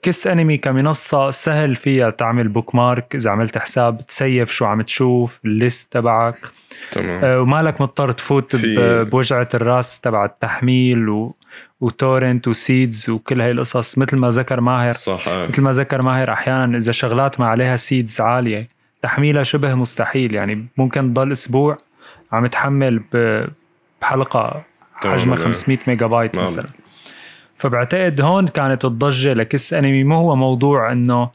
KissAnime 0.02 0.56
كمنصة 0.56 1.30
سهل 1.30 1.76
فيها 1.76 2.10
تعمل 2.10 2.48
bookmark 2.48 3.14
إذا 3.14 3.30
عملت 3.30 3.58
حساب 3.58 4.06
ت 4.06 4.15
save 4.15 4.50
شو 4.52 4.64
عم 4.64 4.82
تشوف 4.82 5.40
ال 5.44 5.54
list 5.54 5.92
تبعك 5.92 6.36
تمام 6.92 7.24
آه، 7.24 7.40
ومالك 7.40 7.80
مضطر 7.80 8.12
تفوت 8.12 8.56
في- 8.56 8.76
ب- 8.76 9.10
بوجعة 9.10 9.48
الراس 9.54 10.00
تبع 10.00 10.24
التحميل 10.24 11.08
و... 11.08 11.34
و 11.80 11.89
torrent 11.89 12.48
و 12.48 12.58
seeds 12.58 13.10
وكل 13.10 13.40
هاي 13.40 13.50
القصص 13.50 13.98
مثل 13.98 14.16
ما 14.16 14.28
ذكر 14.28 14.60
ماهر 14.60 14.92
صح 14.92 15.28
آه. 15.28 15.46
مثل 15.46 15.62
ما 15.62 15.70
ذكر 15.72 16.02
ماهر 16.02 16.32
أحيانا 16.32 16.76
إذا 16.78 16.92
شغلات 16.92 17.40
ما 17.40 17.46
عليها 17.46 17.76
seeds 17.76 18.20
عالية 18.20 18.68
تحميلها 19.02 19.42
شبه 19.42 19.74
مستحيل 19.74 20.34
يعني 20.34 20.66
ممكن 20.76 21.14
تضل 21.14 21.32
أسبوع 21.32 21.76
عم 22.32 22.46
تحمل 22.46 22.98
ب- 23.12 23.46
بحلقة 24.00 24.62
حجمها 24.94 25.36
آه. 25.38 25.40
500 25.40 25.78
ميجا 25.86 26.06
بايت. 26.06 26.34
مثلا 26.34 26.66
فبعتقد 27.56 28.20
هون 28.20 28.46
كانت 28.46 28.84
الضجة 28.84 29.32
لكس 29.32 29.74
أنمي. 29.74 30.04
مو 30.04 30.16
هو 30.18 30.36
موضوع 30.36 30.92
إنه 30.92 31.30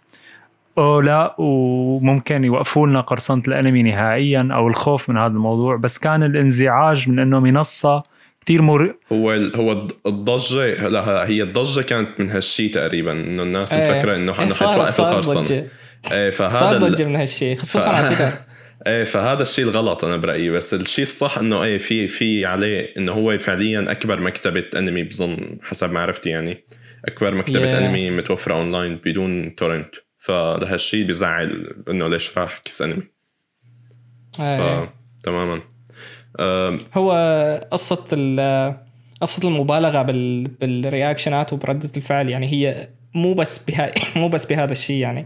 اوه 0.78 1.04
لا 1.04 1.36
وممكن 1.38 2.44
يوقفوا 2.44 2.88
لنا 2.88 3.02
قرصنة 3.02 3.44
الأنمي 3.48 3.84
نهائيا 3.84 4.50
أو 4.52 4.68
الخوف 4.68 5.10
من 5.10 5.18
هذا 5.18 5.28
الموضوع 5.34 5.76
بس 5.76 5.98
كان 6.00 6.24
الانزعاج 6.24 7.10
من 7.10 7.20
إنه 7.20 7.40
منصة 7.40 8.04
كتير 8.42 8.62
مر... 8.62 8.96
هو 9.14 9.34
ال- 9.34 9.56
هو 9.56 9.74
الض- 9.74 9.94
الضجة 10.08 10.88
لا 10.88 11.28
هي 11.28 11.44
الضجة 11.44 11.82
كانت 11.82 12.10
من 12.20 12.32
هالشيء 12.32 12.74
تقريبا 12.74 13.12
إنه 13.12 13.44
الناس 13.44 13.74
إيه. 13.74 13.92
مفكره 13.98 14.16
إنه 14.16 14.32
إيه، 14.34 14.40
انه 14.40 14.48
صار 14.50 14.76
القرصنه 15.10 15.42
ضجة. 15.42 15.66
إيه 16.12 16.30
فهذا 16.30 16.60
صار 16.60 16.76
ال- 16.76 16.80
ضجة 16.92 17.04
من 17.04 17.16
هالشيء 17.16 17.56
خصوصا 17.58 17.90
على 17.90 18.08
تويتر. 18.16 18.32
إيه 18.88 19.04
فهذا 19.04 19.42
الشيء 19.42 19.66
الغلط 19.66 20.06
أنا 20.06 20.18
برأيي. 20.18 20.50
بس 20.50 20.74
الشيء 20.74 21.06
الصح 21.06 21.38
إنه 21.38 21.64
إيه 21.64 21.78
في 21.78 22.08
في 22.08 22.46
عليه 22.46 22.94
إنه 22.98 23.12
هو 23.12 23.38
فعليا 23.38 23.92
أكبر 23.92 24.20
مكتبة 24.20 24.66
أنمي 24.76 25.04
بظن 25.04 25.58
حسب 25.62 25.92
معرفتي 25.92 26.30
يعني. 26.30 26.64
أكبر 27.06 27.36
مكتبة 27.36 27.74
Yeah. 27.74 27.78
أنمي 27.78 28.12
متوفرة 28.12 28.54
أونلاين 28.54 28.96
بدون 28.96 29.56
torrent 29.56 29.90
فلهالشيء 30.20 31.06
بيزعل 31.06 31.76
إنه 31.90 32.08
ليش 32.08 32.38
راح 32.38 32.62
KissAnime. 32.66 33.04
إيه. 34.40 34.86
ف... 34.86 34.90
تماما. 35.24 35.62
هو 36.94 37.12
قصة 37.72 38.06
ال 38.14 38.76
قصة 39.22 39.48
المبالغة 39.48 40.02
بال 40.02 40.48
بال 40.48 40.67
reactionات 40.67 41.54
وبردة 41.54 41.90
الفعل 41.98 42.30
يعني 42.30 42.48
هي 42.48 42.90
مو 43.14 43.34
بس 43.34 43.66
بها 43.66 43.92
مو 44.20 44.30
بس 44.30 44.46
بهذا 44.46 44.72
الشيء 44.72 44.98
يعني. 44.98 45.26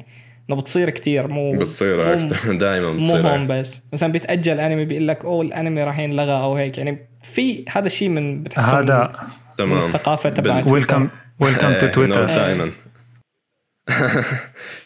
إنه 0.50 0.58
بتصير 0.62 0.90
كتير 0.90 1.28
مو 1.28 1.60
بتصير 1.60 1.98
مو- 1.98 2.04
هيك 2.04 2.32
دائما 2.62 2.92
مو 2.94 3.00
بتصير. 3.00 3.28
هون 3.28 3.40
هيك. 3.40 3.50
بس. 3.52 3.82
مثلا 3.94 4.12
بيتأجل 4.12 4.60
انمي 4.60 4.86
بيقول 4.86 5.08
لك 5.08 5.26
أوه 5.26 5.42
الانمي 5.46 5.84
راح 5.84 6.00
ينلغى 6.00 6.32
أو 6.44 6.56
هيك. 6.56 6.78
يعني 6.78 7.10
في 7.24 7.66
هذا 7.70 7.88
الشيء 7.88 8.10
من 8.10 8.44
بتحسه 8.44 8.80
هذا 8.80 9.14
تمام. 9.58 9.78
الثقافة 9.88 10.30
تبعت. 10.30 10.72
ويلكم 10.72 11.10
ويلكم 11.40 11.74
تو 11.74 11.88
تويتر 11.88 12.26
دائما 12.26 12.72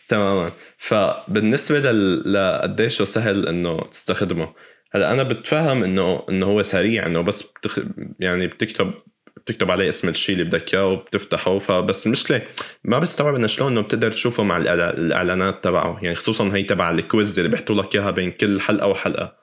تماما. 0.09 0.51
فبالنسبة 0.77 1.79
لل- 1.91 2.33
لقديش 2.33 3.01
سهل 3.01 3.47
إنه 3.47 3.81
تستخدمه. 3.91 4.53
هلأ 4.93 5.13
أنا 5.13 5.23
بتفهم 5.23 5.83
انه 5.83 6.23
إنه 6.29 6.45
هو 6.45 6.61
سريع 6.63 7.05
إنه 7.05 7.21
بس 7.21 7.41
بتخ... 7.51 7.79
يعني 8.19 8.47
بتكتب 8.47 8.93
بتكتب 9.37 9.71
عليه 9.71 9.89
اسم 9.89 10.09
الشيء 10.09 10.33
اللي 10.33 10.45
بدك 10.45 10.73
إياه 10.73 10.85
وبتفتحه 10.85 11.59
فبس 11.59 12.07
المشكلة 12.07 12.41
ما 12.83 12.99
بستوعب 12.99 13.35
إنه 13.35 13.47
شلون 13.47 13.71
إنه 13.71 13.81
بتقدر 13.81 14.11
تشوفه 14.11 14.43
مع 14.43 14.57
الإعلانات 14.57 15.63
تبعه. 15.63 15.99
يعني 16.01 16.15
خصوصا 16.15 16.51
هي 16.53 16.63
تبع 16.63 16.91
ال 16.91 17.01
quiz 17.01 17.39
اللي 17.39 17.51
بيحطوا 17.51 17.75
لك 17.75 17.95
إياها 17.95 18.11
بين 18.11 18.31
كل 18.31 18.61
حلقة 18.61 18.87
وحلقة. 18.87 19.35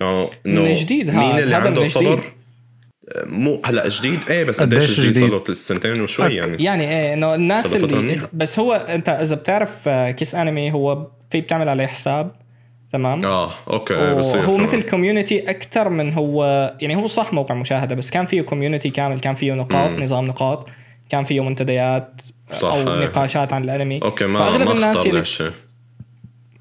انه 0.00 0.30
إنه 0.46 0.62
من 0.62 0.72
جديد 0.72 1.10
هذا 1.10 1.18
مين 1.18 1.38
اللي 1.38 1.54
هذا 1.54 1.66
عنده 1.66 1.82
صبر 1.82 2.24
مو 3.24 3.62
هلا 3.64 3.88
جديد؟ 3.88 4.18
إيه 4.30 4.44
بس 4.44 4.60
قديش 4.60 4.78
قديش 4.78 5.00
جديد؟ 5.00 5.10
جديد؟ 5.10 5.30
صار 5.30 5.48
له 5.48 5.54
سنتين 5.54 6.00
وشوي 6.00 6.34
يعني. 6.34 6.64
يعني 6.64 6.90
إيه 6.90 7.14
إنه 7.14 7.34
الناس 7.34 7.76
اللي 7.76 7.96
منيحة. 7.96 8.28
بس 8.32 8.58
هو 8.58 8.72
أنت 8.72 9.08
إذا 9.08 9.36
بتعرف 9.36 9.88
KissAnime 9.88 10.72
هو 10.72 11.06
في 11.30 11.40
بتعمل 11.40 11.68
عليه 11.68 11.86
حساب 11.86 12.32
تمام 12.92 13.24
آه 13.24 13.52
أوكي 13.70 14.14
بصير 14.14 14.40
هو. 14.40 14.56
مثل 14.56 14.82
community 14.82 15.50
أكثر 15.50 15.88
من 15.88 16.12
هو 16.12 16.44
يعني 16.80 16.96
هو 16.96 17.06
صح 17.06 17.32
موقع 17.32 17.54
مشاهدة 17.54 17.94
بس 17.94 18.10
كان 18.10 18.26
فيه 18.26 18.42
community 18.42 18.90
كامل 18.90 19.20
كان 19.20 19.34
فيه 19.34 19.52
نقاط 19.52 19.90
مم. 19.90 20.02
نظام 20.02 20.26
نقاط 20.26 20.68
كان 21.08 21.24
فيه 21.24 21.40
منتديات 21.44 22.22
صح، 22.52 22.68
أو 22.68 22.76
إيه. 22.76 23.04
نقاشات 23.04 23.52
عن 23.52 23.64
الأنمي 23.64 24.02
أوكي 24.02 24.26
ما 24.26 24.38
فأغلب 24.38 24.66
ما 24.66 24.72
الناس 24.72 25.06
لهالشيء 25.06 25.52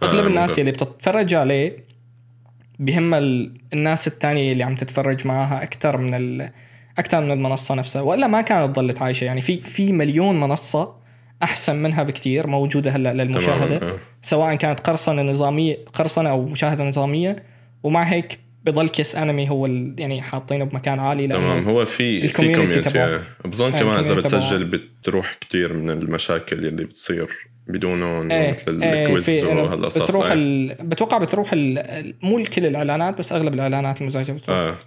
أغلب 0.03 0.23
آه، 0.23 0.27
الناس. 0.27 0.59
اللي 0.59 0.71
بتتفرج 0.71 1.33
عليه 1.33 1.77
بهم 2.79 3.13
ال... 3.13 3.53
الناس 3.73 4.07
الثانية 4.07 4.51
اللي 4.51 4.63
عم 4.63 4.75
تتفرج 4.75 5.27
معاها 5.27 5.63
أكثر 5.63 5.97
من 5.97 6.13
ال... 6.13 6.49
أكثر 6.97 7.21
من 7.21 7.31
المنصة 7.31 7.75
نفسها 7.75 8.01
وإلا 8.01 8.27
ما 8.27 8.41
كانت 8.41 8.75
ضلت 8.75 9.01
عايشة 9.01 9.25
يعني 9.25 9.41
في 9.41 9.61
في 9.61 9.93
مليون 9.93 10.39
منصة 10.39 10.98
أحسن 11.43 11.75
منها 11.75 12.03
بكتير 12.03 12.47
موجودة 12.47 12.91
هلأ 12.91 13.13
للمشاهدة 13.13 13.75
آه. 13.75 13.97
سواء 14.21 14.55
كانت 14.55 14.79
قرصنة 14.79 15.21
نظامية 15.21 15.77
قرصنة 15.93 16.29
أو 16.29 16.45
مشاهدة 16.45 16.83
نظامية 16.83 17.35
ومع 17.83 18.03
هيك 18.03 18.39
بضل 18.65 18.89
KissAnime 18.89 19.49
هو. 19.49 19.65
يعني 19.97 20.21
حاطينه 20.21 20.65
بمكان 20.65 20.99
عالي 20.99 21.27
لأنه 21.27 21.41
تمام 21.41 21.69
هو 21.69 21.85
في 21.85 22.19
في 22.19 22.25
ال 22.25 22.31
community 22.31 22.81
community. 22.81 22.99
آه. 22.99 23.21
بظن 23.45 23.73
آه، 23.73 23.79
كمان 23.79 23.99
إذا. 23.99 24.13
بتسجل 24.13 24.63
بتروح 24.65 25.33
كتير 25.33 25.73
من 25.73 25.89
المشاكل 25.89 26.65
اللي 26.65 26.83
بتصير 26.83 27.27
بدونه 27.67 28.21
إيه 28.35 28.51
مثل 28.53 28.83
إيه 28.83 29.05
ال 29.05 29.13
quiz 29.13 29.43
وهالقصص 29.43 30.01
بتروح 30.01 30.25
إيه. 30.25 30.33
ال... 30.33 30.75
بتوقع 30.81 31.17
بتروح 31.17 31.49
ال... 31.53 32.13
مو 32.21 32.43
كل 32.43 32.65
الإعلانات 32.65 33.17
بس 33.17 33.33
أغلب 33.33 33.53
الإعلانات 33.53 34.01
المزعجة 34.01 34.31
بتروح 34.31 34.57
آه 34.57 34.77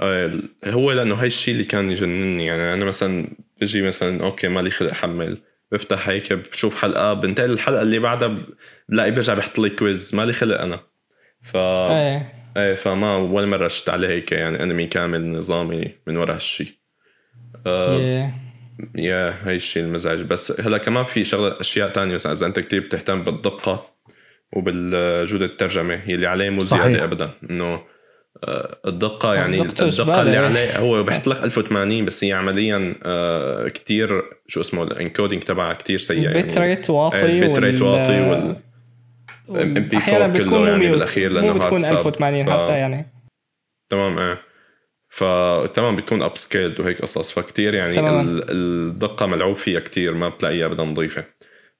آه، 0.00 0.26
ال- 0.26 0.48
هو 0.64 0.92
لأنه 0.92 1.14
هاي 1.14 1.26
الشيء 1.26 1.54
اللي 1.54 1.64
كان 1.64 1.90
يجنني 1.90 2.46
يعني 2.46 2.74
أنا 2.74 2.84
مثلا 2.84 3.28
بجي 3.60 3.82
مثلا 3.82 4.24
أوكي 4.24 4.48
مالي 4.48 4.70
خلق 4.70 4.90
احمل 4.90 5.38
بفتح 5.72 6.08
هيك 6.08 6.32
بشوف 6.32 6.82
حلقة 6.82 7.14
بنتقل 7.14 7.50
الحلقة 7.50 7.82
اللي 7.82 7.98
بعدها 7.98 8.38
بلاقي 8.88 9.10
برجع 9.10 9.34
بيحط 9.34 9.58
لي 9.58 9.70
quiz 9.70 10.14
مالي 10.14 10.32
خلق 10.32 10.60
أنا. 10.60 10.80
ف 11.42 11.56
إيه. 11.56 12.32
إيه 12.56 12.74
فما 12.74 13.16
ولا 13.16 13.46
مرة 13.46 13.68
شفت 13.68 13.88
عليه 13.88 14.08
هيك 14.08 14.32
يعني 14.32 14.62
أنمي 14.62 14.86
كامل 14.86 15.32
نظامي 15.32 15.94
من 16.06 16.16
ورا 16.16 16.34
هالشيء 16.34 16.68
آه 17.66 17.98
إيه. 17.98 18.34
يا 18.94 19.34
هي 19.44 19.56
الشيء 19.56 19.82
المزعج. 19.82 20.20
بس 20.20 20.60
هلا 20.60 20.78
كمان 20.78 21.04
في 21.04 21.24
شغلة 21.24 21.60
أشياء 21.60 21.90
تانية 21.90 22.14
مثلا 22.14 22.32
إذا 22.32 22.46
أنت 22.46 22.60
كثير 22.60 22.80
بتهتم 22.80 23.24
بالدقة 23.24 23.86
وبالجودة 24.52 25.44
الترجمة 25.44 25.94
هي 25.94 26.14
اللي 26.14 26.26
عليه 26.26 26.50
مو. 26.50 26.60
زيادة 26.60 27.04
ابدا. 27.04 27.30
إنه 27.50 27.80
الدقة 28.86 29.34
يعني 29.34 29.58
دقته 29.58 29.86
الدقة. 29.88 30.22
اللي 30.22 30.36
عليه 30.36 30.78
هو 30.78 31.02
بيحط 31.02 31.26
لك 31.28 31.42
1080 31.44 32.04
بس 32.04 32.24
هي 32.24 32.32
عمليا 32.32 32.94
آه، 33.02 33.68
كتير 33.68 34.22
شو 34.48 34.60
اسمه 34.60 34.82
ال 34.82 34.89
encoding 34.89 35.42
تبعها 35.42 35.72
كتير 35.74 35.98
سيء 35.98 36.28
ال 36.28 36.36
bit 36.36 36.58
rate 36.58 36.90
واطي 36.90 37.24
ال 37.26 37.34
bit 37.34 37.58
rate 37.58 37.82
واطي 37.82 38.20
وال 38.20 38.56
وال- 39.48 39.90
MP4 39.90 39.96
أحيانا 39.96 40.26
كله 40.26 40.38
بتكون 40.44 40.58
مو 40.60 40.66
يعني 40.66 40.78
mute 40.78 40.92
بالأخير 40.94 41.28
مو 41.30 41.34
لأنه 41.34 41.52
بتكون 41.52 41.78
hard 41.78 41.82
sub. 41.82 41.92
1080 41.92 42.46
ف- 42.46 42.50
حتى 42.50 42.72
يعني 42.72 43.06
تمام 43.90 44.18
إيه 44.18 44.42
فتمام 45.08 45.96
بتكون 45.96 46.22
upscaled 46.22 46.80
وهيك 46.80 47.02
قصص 47.02 47.32
فكتير 47.32 47.74
يعني. 47.74 48.00
ال- 48.00 48.44
الدقة 48.50 49.26
ملعوب 49.26 49.56
فيها 49.56 49.80
كتير 49.80 50.14
ما 50.14 50.28
بتلاقيها 50.28 50.66
ابدا 50.66 50.82
نظيفة 50.82 51.24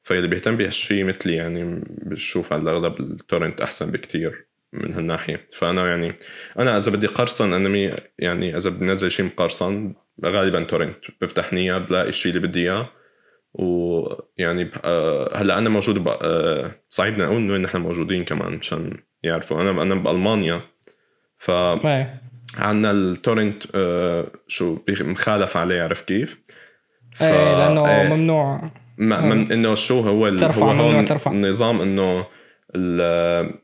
فاللي 0.03 0.29
بيهتم 0.29 0.57
بهالشيء 0.57 1.05
مثلي 1.05 1.35
يعني 1.37 1.85
بشوف 1.89 2.53
على 2.53 2.63
الأغلب 2.63 3.01
ال 3.01 3.08
torrent 3.08 3.61
أحسن 3.61 3.91
بكتير 3.91 4.47
من 4.73 4.95
هالناحية. 4.95 5.49
فأنا 5.59 5.89
يعني 5.89 6.15
أنا 6.59 6.77
إذا 6.79 6.93
بدي 6.93 7.07
قرصن 7.07 7.53
أنمي 7.53 7.95
يعني 8.19 8.57
إذا 8.57 8.71
بدي 8.71 8.85
نزل 8.85 9.11
شيء 9.11 9.27
مقرصن 9.27 9.95
غالبا 10.25 10.65
torrent. 10.65 10.97
بفتح 11.21 11.53
Nyaa 11.53 11.79
بلاقي 11.79 12.09
الشيء 12.09 12.35
اللي 12.37 12.49
بدي 12.49 12.61
إياه. 12.63 12.89
ويعني 13.55 14.71
آه، 14.85 15.37
هلأ 15.37 15.59
أنا 15.59 15.69
موجود 15.69 16.05
آه، 16.09 16.73
صعيبنا 16.89 17.27
نقول 17.27 17.37
إنه 17.37 17.57
نحن 17.57 17.79
موجودين 17.79 18.25
كمان 18.25 18.53
مشان 18.53 18.97
يعرفوا. 19.23 19.61
أنا 19.63 19.83
أنا 19.83 19.95
بألمانيا. 19.95 20.61
ف 21.39 21.51
عندنا 22.57 22.91
التورنت 22.91 23.63
آه، 23.75 24.27
شو 24.49 24.79
مخالف 25.01 25.57
عليه 25.57 25.83
عرفت 25.83 26.09
كيف؟ 26.09 26.39
ف- 27.15 27.23
إيه 27.23 27.59
لأنه 27.59 28.01
إيه، 28.01 28.09
ممنوع. 28.09 28.61
ما 28.99 29.21
من 29.21 29.53
إنه 29.53 29.75
شو 29.75 30.01
هو 30.01 30.29
ال- 30.29 30.41
ترفع، 30.41 30.67
هو 30.67 30.73
ممنوع 30.73 31.03
ترفع. 31.03 31.31
النظام 31.31 31.81
إنه 31.81 32.27
ال- 32.77 33.55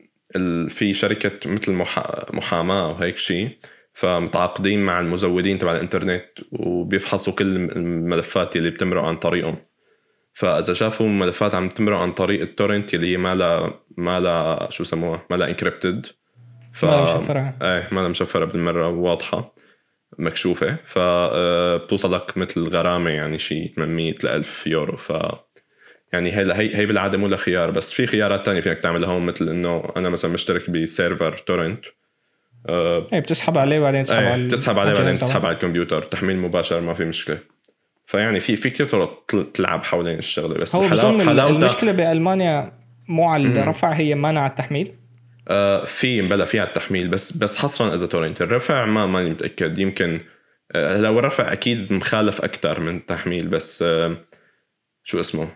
في 0.69 0.93
شركة 0.93 1.49
مثل 1.49 1.73
محا- 1.73 2.25
محاماة 2.35 2.89
وهيك 2.91 3.17
شيء 3.17 3.49
فمتعاقدين 3.93 4.85
مع 4.85 4.99
المزودين 4.99 5.59
تبع 5.59 5.75
الإنترنت 5.75 6.25
وبيفحصوا 6.51 7.33
كل 7.33 7.55
الملفات 7.55 8.55
اللي 8.55 8.69
بتمرق 8.69 9.03
عن 9.03 9.17
طريقهم 9.17 9.57
فإذا 10.33 10.73
شافوا 10.73 11.07
ملفات 11.07 11.55
عم 11.55 11.69
تمرق 11.69 11.97
عن 11.97 12.11
طريق 12.13 12.41
ال 12.41 12.48
torrent 12.48 12.93
اللي 12.93 13.11
هي 13.11 13.17
ما 13.17 13.35
لها 13.35 13.79
ما 13.97 14.19
لها 14.19 14.69
شو 14.71 14.83
سموها 14.83 15.25
ما 15.29 15.35
لها 15.35 15.47
encrypted 15.47 16.05
ف 16.73 16.85
ما 16.85 17.03
مشفرة. 17.03 17.53
إيه 17.61 17.87
ما 17.91 17.99
لها 17.99 18.09
مشفرة 18.09 18.45
بالمرة 18.45 18.87
واضحة 18.87 19.55
مكشوفة 20.19 20.77
فبتوصل 20.85 22.13
لك 22.13 22.37
مثل 22.37 22.67
غرامة 22.67 23.09
يعني 23.09 23.37
شيء 23.37 23.73
800 23.75 24.15
ل 24.23 24.27
1000 24.27 24.67
يورو 24.67 24.97
ف 24.97 25.11
يعني 26.13 26.31
هي 26.31 26.53
هي 26.53 26.75
هي 26.75 26.85
بالعادة 26.85 27.17
مو 27.17 27.37
خيار 27.37 27.71
بس 27.71 27.93
في 27.93 28.07
خيارات 28.07 28.45
تانية 28.45 28.61
فيك 28.61 28.79
تعملها 28.79 29.09
هون 29.09 29.25
مثل 29.25 29.49
إنه 29.49 29.83
أنا 29.97 30.09
مثلا 30.09 30.31
مشترك 30.31 30.69
ب 30.69 30.79
server 30.79 31.37
torrent. 31.37 31.85
آه، 32.69 33.07
إيه 33.13 33.19
بتسحب 33.19 33.57
عليه 33.57 33.79
بعدين 33.79 34.03
تسحب 34.03 34.19
إيه 34.23 34.27
على 34.29 34.47
تسحب 34.47 34.79
عليه 34.79 34.91
بعدين 34.93 35.07
الجهاز 35.07 35.27
تسحب. 35.29 35.45
على 35.45 35.53
الكمبيوتر. 35.55 36.01
تحميل 36.03 36.37
مباشر 36.37 36.81
ما 36.81 36.93
في 36.93 37.05
مشكلة. 37.05 37.39
فيعني 38.05 38.39
في 38.39 38.55
في 38.55 38.69
كثير 38.69 38.87
طرق 38.87 39.23
تل- 39.27 39.51
تلعب 39.51 39.83
حوالين 39.83 40.17
الشغلة 40.17 40.53
بس 40.59 40.75
هو 40.75 40.87
بظن 40.87 41.21
المشكلة 41.39 41.91
بألمانيا 41.91 42.71
مو 43.07 43.29
على 43.29 43.43
الرفع 43.43 43.91
هي 43.91 44.15
مانع 44.15 44.41
على 44.41 44.49
التحميل؟ 44.49 44.91
آه 45.47 45.85
في 45.85 46.21
بلا 46.21 46.45
فيها 46.45 46.63
التحميل 46.63 47.07
بس 47.07 47.37
بس 47.37 47.57
حصرا 47.57 47.95
إذا 47.95 48.07
تورنت. 48.07 48.41
الرفع 48.41 48.85
ما 48.85 49.05
ماني 49.05 49.29
متأكد. 49.29 49.79
يمكن 49.79 50.21
آه، 50.71 50.97
لو 50.97 51.19
رفع 51.19 51.53
أكيد 51.53 51.93
مخالف 51.93 52.41
أكثر 52.41 52.79
من 52.79 53.05
تحميل 53.05 53.47
بس 53.47 53.83
آه، 53.83 54.17
شو 55.03 55.19
اسمه؟ 55.19 55.47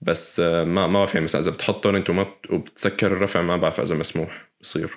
بس 0.00 0.40
آه، 0.40 0.64
ما 0.64 0.86
ما 0.86 0.98
بعرف 0.98 1.14
يعني 1.14 1.24
مثلا 1.24 1.40
إذا 1.40 1.50
بتحط 1.50 1.82
تورنت 1.82 2.10
وما 2.10 2.22
بت- 2.22 2.50
وبتسكر 2.50 3.06
الرفع 3.06 3.42
ما 3.42 3.56
بعرف 3.56 3.80
إذا 3.80 3.94
مسموح 3.94 4.46
بصير 4.60 4.90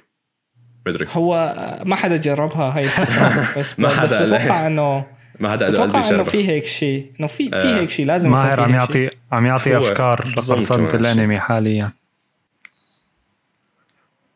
مدري 0.88 1.08
هو 1.12 1.56
ما 1.86 1.96
حدا 1.96 2.18
جربها 2.18 2.78
هاي 2.78 2.88
بس 3.60 3.80
ما 3.80 3.88
بس 3.88 3.94
حدا 3.96 4.18
قال 4.18 4.26
بتوقع 4.26 4.68
إنه 4.68 5.06
ما 5.40 5.52
حدا 5.52 5.66
قال 5.66 5.74
بتوقع 5.74 6.10
إنه 6.10 6.24
في 6.24 6.48
هيك 6.50 6.66
شيء 6.66 7.12
إنه 7.20 7.28
في 7.28 7.50
في 7.50 7.56
آه. 7.56 7.80
هيك 7.80 7.90
شيء 7.90 8.06
لازم 8.06 8.32
ماهر 8.32 8.60
عم. 8.60 8.74
يعطي 8.76 9.10
عم 9.32 9.46
يعطي 9.46 9.78
أفكار 9.78 10.34
شيء. 10.40 10.96
الأنمي 11.00 11.40
حاليا 11.40 11.92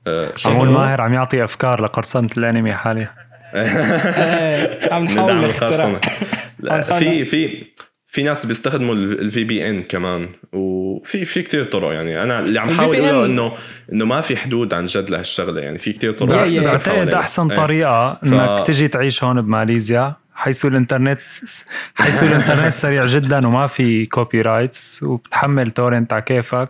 آه، 0.08 0.34
عمول؟ 0.46 0.70
ماهر 0.70 1.02
عم 1.02 1.14
يعطي 1.14 1.44
أفكار 1.44 1.82
لقرصنة 1.82 2.30
الأنمي 2.38 2.74
حاليا 2.74 3.12
عم 4.92 5.04
نحاول 5.04 5.46
نخترع 5.48 6.00
في 7.00 7.26
في 7.26 7.66
في 8.16 8.24
ناس 8.24 8.46
بيستخدموا 8.46 8.96
الفي 8.96 9.44
بي 9.44 9.70
ان 9.70 9.84
كمان 9.84 10.30
وفي 10.54 11.26
في 11.26 11.42
كتير 11.42 11.66
طرق 11.66 11.94
يعني. 11.94 12.24
أنا 12.24 12.40
اللي 12.40 12.60
عم 12.60 12.72
حاول 12.72 12.96
أقوله 12.96 13.26
انه 13.26 13.52
إنه 13.92 14.06
ما 14.06 14.22
في 14.22 14.38
حدود 14.38 14.74
عن 14.74 14.86
جد 14.86 15.10
لهالشغلة 15.10 15.62
يعني. 15.62 15.78
في 15.78 15.94
كتير 15.94 16.12
طرق 16.12 16.48
بعتقد 16.48 16.96
حواليها. 16.96 17.20
أحسن 17.20 17.52
إيه. 17.52 17.56
طريقة 17.56 18.20
إنك 18.24 18.68
تجي 18.68 18.88
تعيش 18.88 19.24
هون 19.24 19.42
بماليزيا 19.42 20.16
حيث 20.36 20.66
الإنترنت 20.66 21.22
حيث 21.96 22.24
الإنترنت 22.24 22.76
سريع 22.86 23.06
جدا 23.06 23.48
وما 23.48 23.68
في 23.68 24.06
copyrights 24.06 25.04
وبتحمل 25.04 25.72
torrent 25.72 26.14
على 26.14 26.22
كيفك 26.22 26.70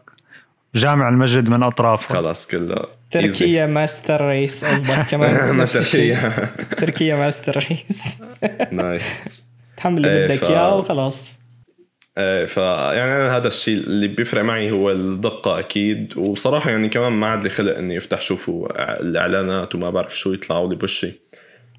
جامع 0.76 1.10
المجد 1.10 1.50
من 1.50 1.64
اطرافه 1.64 2.14
خلاص 2.14 2.48
كله 2.48 2.86
تركيا 3.12 3.66
master 3.66 4.28
race 4.28 4.66
قصدك 4.66 5.08
كمان؟ 5.12 5.68
تركيا. 6.78 7.16
master 7.16 7.66
race 7.70 8.18
nice 8.72 9.46
تحمل 9.86 9.98
اللي 10.06 10.18
إيه، 10.18 10.28
بدك 10.28 10.46
ف- 10.46 10.50
إياه 10.50 10.76
وخلاص. 10.78 11.40
إيه 12.18 12.46
ف 12.46 12.58
يعني 12.58 13.14
أنا 13.16 13.38
هذا 13.38 13.48
الشيء 13.48 13.78
اللي 13.78 14.08
بيفرق 14.08 14.44
معي 14.44 14.72
هو 14.72 14.92
الدقة 14.92 15.60
أكيد. 15.60 16.18
وصراحة 16.18 16.70
يعني 16.70 16.90
كمان 16.90 17.12
ما 17.12 17.28
عاد 17.28 17.44
لي 17.44 17.50
خلق 17.50 17.78
إني 17.78 17.98
أفتح 17.98 18.22
شوفوا 18.22 18.68
الإعلانات 19.02 19.76
وما 19.76 19.90
بعرف 19.90 20.18
شو 20.18 20.34
يطلعوا 20.34 20.70
لي 20.70 20.76
بوشي. 20.76 21.12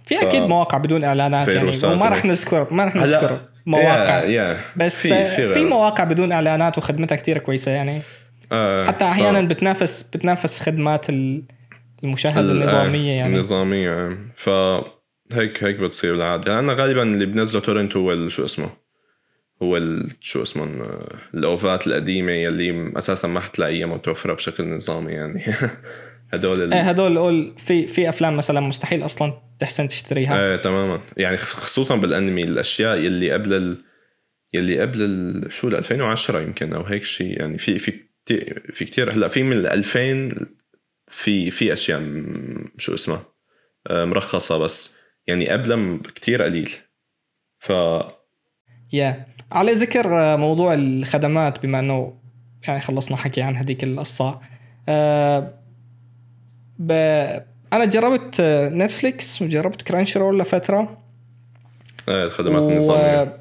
في 0.04 0.22
أكيد 0.22 0.42
مواقع 0.42 0.78
بدون 0.78 1.04
إعلانات 1.04 1.48
يعني 1.48 1.70
وما 1.84 2.08
رح. 2.08 2.24
نذكر 2.24 2.66
ما 2.72 2.84
رح 2.84 2.96
نذكر 2.96 3.40
مواقع. 3.66 4.22
يا 4.24 4.28
يا 4.28 4.60
بس 4.76 5.06
في 5.06 5.36
في, 5.36 5.52
في. 5.54 5.64
مواقع 5.64 6.04
بدون 6.04 6.32
إعلانات 6.32 6.78
وخدمتها 6.78 7.16
كتير 7.16 7.38
كويسة 7.38 7.70
يعني. 7.72 8.02
آه، 8.52 8.84
حتى 8.84 9.04
ف- 9.04 9.08
أحيانا 9.08 9.40
بتنافس 9.40 10.02
بتنافس 10.02 10.60
خدمات 10.60 11.10
ال- 11.10 11.42
المشاهدة 12.04 12.40
ال- 12.40 12.50
النظامية 12.50 13.12
آه، 13.12 13.16
يعني. 13.16 13.34
النظامية 13.34 14.18
ف 14.36 14.50
هيك 15.32 15.64
هيك 15.64 15.76
بتصير 15.76 16.14
العادة 16.14 16.58
أنا 16.58 16.72
غالبا 16.72 17.02
اللي 17.02 17.26
بنزله 17.26 17.62
تورنت 17.62 17.96
هو 17.96 18.28
شو 18.28 18.44
اسمه؟ 18.44 18.70
هو 19.62 19.80
شو 20.20 20.42
اسمه 20.42 20.64
الأوفات 21.34 21.86
القديمة 21.86 22.32
يلي 22.32 22.92
أساسا 22.98 23.28
ما 23.28 23.40
حتلاقيها 23.40 23.86
متوفرة 23.86 24.34
بشكل 24.34 24.68
نظامي 24.68 25.12
يعني. 25.12 25.44
هدول 26.32 26.62
ال... 26.62 26.72
إيه 26.72 26.80
هدول 26.80 27.18
قول 27.18 27.54
في 27.58 27.86
في 27.86 28.08
أفلام 28.08 28.36
مثلا 28.36 28.60
مستحيل 28.60 29.04
أصلا 29.04 29.32
تحسن 29.60 29.88
تشتريها. 29.88 30.50
إيه 30.50 30.56
تماما. 30.56 31.00
يعني 31.16 31.36
خص- 31.36 31.54
خصوصا 31.54 31.96
بالأنمي 31.96 32.44
الأشياء 32.44 32.98
يلي 32.98 33.32
قبل 33.32 33.52
ال... 33.54 33.84
يلي 34.54 34.80
قبل 34.80 35.02
ال... 35.02 35.52
شو 35.52 35.68
ال 35.68 35.74
2010 35.74 36.40
يمكن 36.40 36.72
أو 36.72 36.82
هيك 36.82 37.04
شيء 37.04 37.38
يعني 37.40 37.58
في 37.58 37.78
في 37.78 37.92
كتير 38.24 38.70
في 38.72 38.84
كثير 38.84 39.12
هلأ 39.12 39.28
في 39.28 39.42
من 39.42 39.56
ال 39.56 39.66
2000 39.66 40.46
في 41.08 41.50
في 41.50 41.72
أشياء 41.72 42.02
شو 42.78 42.94
اسمها؟ 42.94 43.24
آه، 43.86 44.04
مرخصة 44.04 44.58
بس. 44.58 44.95
يعني 45.26 45.48
قبلها 45.48 45.98
كثير 46.14 46.42
قليل. 46.42 46.70
ف 47.58 47.72
يا 48.92 49.26
على 49.52 49.72
ذكر 49.72 50.18
آه، 50.18 50.36
موضوع 50.36 50.74
الخدمات 50.74 51.66
بما 51.66 51.78
إنه 51.78 52.18
يعني 52.68 52.80
خلصنا 52.80 53.16
حكي 53.16 53.42
عن 53.42 53.56
هذيك 53.56 53.84
القصة. 53.84 54.40
آه، 54.88 55.52
ب... 56.78 56.92
أنا 57.72 57.84
جربت 57.84 58.40
آه، 58.40 58.68
نتفليكس 58.68 59.42
وجربت 59.42 59.82
Crunchyroll 59.82 60.38
لفترة. 60.40 61.02
آه، 62.08 62.24
الخدمات 62.24 62.62
النظامية. 62.62 63.40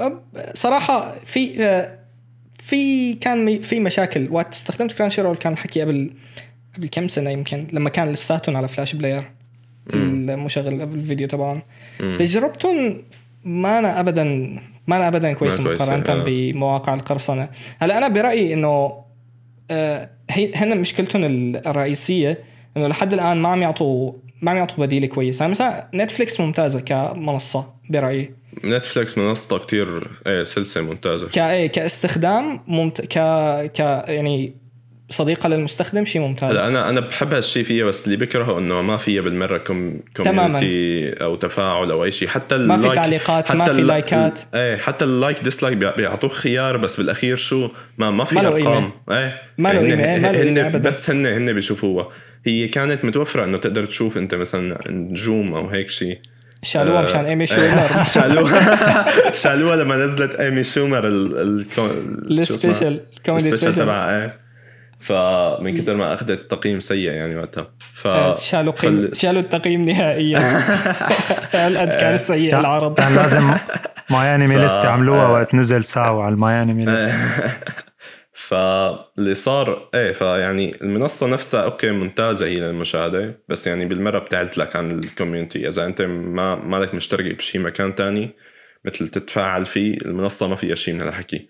آه، 0.00 0.22
صراحة 0.54 1.18
في 1.24 1.64
آه، 1.64 1.98
في 2.58 3.14
كان 3.14 3.62
في 3.62 3.80
مشاكل. 3.80 4.28
وقت 4.30 4.52
استخدمت 4.52 4.92
Crunchyroll 4.92 5.36
كان 5.36 5.52
الحكي 5.52 5.82
قبل 5.82 6.10
قبل 6.76 6.88
كم 6.88 7.08
سنة 7.08 7.30
يمكن 7.30 7.66
لما 7.72 7.90
كان 7.90 8.12
لساتهم 8.12 8.56
على 8.56 8.68
Flash 8.68 8.94
Player 8.94 9.30
المشغل 9.94 10.82
الفيديو 10.82 11.28
تبعهم. 11.28 11.62
تجربتهم 11.98 13.02
ما 13.44 13.78
أنا 13.78 14.00
ابدا 14.00 14.24
ما 14.86 14.96
أنا 14.96 15.08
ابدا 15.08 15.32
كويسه 15.32 15.62
مقارنة 15.62 16.04
آه. 16.08 16.24
بمواقع 16.26 16.94
القرصنة. 16.94 17.48
هلا 17.78 17.98
أنا 17.98 18.08
برأيي 18.08 18.54
إنه 18.54 19.02
آه، 19.70 20.10
هي 20.30 20.52
هن 20.54 20.78
مشكلتهم 20.78 21.24
الرئيسية 21.56 22.38
إنه 22.76 22.88
لحد 22.88 23.12
الآن 23.12 23.36
ما 23.36 23.48
عم 23.48 23.62
يعطوا 23.62 24.12
ما 24.42 24.50
عم 24.50 24.56
يعطوا 24.56 24.86
بديل 24.86 25.06
كويس. 25.06 25.40
يعني 25.40 25.50
مثلا 25.50 25.88
نتفليكس 25.94 26.40
ممتازة 26.40 26.80
كمنصة 26.80 27.74
برأيي. 27.90 28.30
نتفليكس 28.64 29.18
منصة 29.18 29.58
كتير 29.58 30.10
إيه 30.26 30.44
سلسلة 30.44 30.82
ممتازة. 30.84 31.28
كايه 31.28 31.66
كاستخدام 31.66 32.60
ممت... 32.68 33.00
ك 33.00 33.18
ك 33.72 33.80
يعني 34.08 34.61
صديقة 35.12 35.48
للمستخدم 35.48 36.04
شيء 36.04 36.22
ممتاز؟ 36.22 36.50
هلا 36.50 36.68
أنا 36.68 36.88
أنا 36.90 37.00
بحب 37.00 37.34
هالشيء 37.34 37.64
فيها 37.64 37.84
بس 37.84 38.06
اللي 38.06 38.16
بكرهه 38.16 38.58
إنه 38.58 38.82
ما 38.82 38.96
فيها 38.96 39.22
بالمرة 39.22 39.58
com 39.58 40.00
تماماً. 40.14 40.42
community 40.42 41.12
أو 41.24 41.36
تفاعل 41.36 41.90
أو 41.90 42.04
أي 42.04 42.12
شيء 42.12 42.28
حتى 42.28 42.56
ما 42.58 42.76
في 42.76 42.94
تعليقات، 42.94 43.52
ما 43.52 43.64
في 43.64 43.82
لايكات. 43.82 44.40
إيه 44.54 44.76
حتى 44.76 45.04
ال 45.04 45.11
like 45.11 45.40
dislike 45.40 45.76
بيع- 45.76 45.96
بيعطوك 45.96 46.32
خيار 46.32 46.76
بس 46.76 46.96
بالأخير 46.96 47.36
شو؟ 47.36 47.68
ما 47.98 48.10
ما 48.10 48.24
في 48.24 48.38
أرقام. 48.40 48.92
إيه. 49.10 49.42
ما 49.58 49.72
له 49.72 49.80
قيمة، 49.80 50.04
إيه، 50.04 50.20
ما 50.20 50.32
له 50.32 50.66
أبداً. 50.66 50.88
بس 50.88 51.10
هن 51.10 51.26
هن 51.26 51.52
بيشوفوها. 51.52 52.08
هي 52.46 52.68
كانت 52.68 53.04
متوفرة 53.04 53.44
إنه 53.44 53.58
تقدر 53.58 53.86
تشوف 53.86 54.16
أنت 54.16 54.34
مثلا 54.34 54.78
نجوم 54.90 55.54
أو 55.54 55.68
هيك 55.68 55.90
شيء 55.90 56.18
شالوها 56.62 57.00
آه، 57.00 57.04
مشان 57.04 57.24
إيمي 57.24 57.44
إيه، 57.44 57.46
شومر. 57.48 58.04
شالوها. 58.14 59.32
شالوها 59.42 59.76
لما 59.76 59.96
نزلت 59.96 60.34
إيمي 60.34 60.64
شومر؟ 60.64 61.06
ال 61.06 61.30
special 61.30 63.00
ال 63.16 63.21
comedy 63.21 63.50
special 63.50 63.74
تبعها 63.74 64.22
إيه. 64.24 64.36
فمن 65.02 65.76
كثر 65.76 65.94
ما 65.96 66.14
أخذت 66.14 66.50
تقييم 66.50 66.80
سيء 66.80 67.10
يعني 67.10 67.36
وقتها. 67.36 67.70
ف 67.94 68.06
آه، 68.06 68.34
شالوا 68.34 68.72
قيم... 68.72 69.08
فل- 69.08 69.16
شالوا 69.16 69.40
التقييم 69.40 69.84
نهائيا. 69.84 70.38
هالقد 71.54 71.88
كان 71.88 72.18
سيء 72.18 72.58
العرض؟ 72.58 72.94
كان 72.96 73.14
لازم 73.14 73.50
MyAnimeList 74.10 74.54
ف- 74.56 74.58
list 74.58 74.84
يعملوها 74.84 75.24
آه. 75.24 75.32
وقت 75.32 75.54
نزل 75.54 75.84
ساو 75.84 76.20
على 76.20 76.34
ال 76.34 76.62
MyAnimeList 76.62 77.12
فاللي 78.34 79.34
صار 79.34 79.88
إيه 79.94 80.12
فيعني 80.12 80.80
المنصة 80.82 81.26
نفسها 81.26 81.62
okay 81.64 81.90
ممتازة 81.90 82.46
هي 82.46 82.56
للمشاهدة 82.60 83.38
بس 83.48 83.66
يعني 83.66 83.84
بالمرة 83.86 84.18
بتعزلك 84.18 84.76
عن 84.76 84.90
ال 84.90 84.97
community. 84.97 85.68
إذا 85.68 85.84
أنت 85.84 86.02
ما 86.02 86.54
مالك 86.54 86.94
مشترك 86.94 87.36
بشي 87.36 87.58
مكان 87.58 87.94
تاني 87.94 88.30
مثل 88.84 89.08
تتفاعل 89.08 89.66
فيه 89.66 89.94
المنصة 89.96 90.48
ما 90.48 90.56
فيها 90.56 90.74
شيء 90.74 90.94
من 90.94 91.00
هالحكي. 91.02 91.48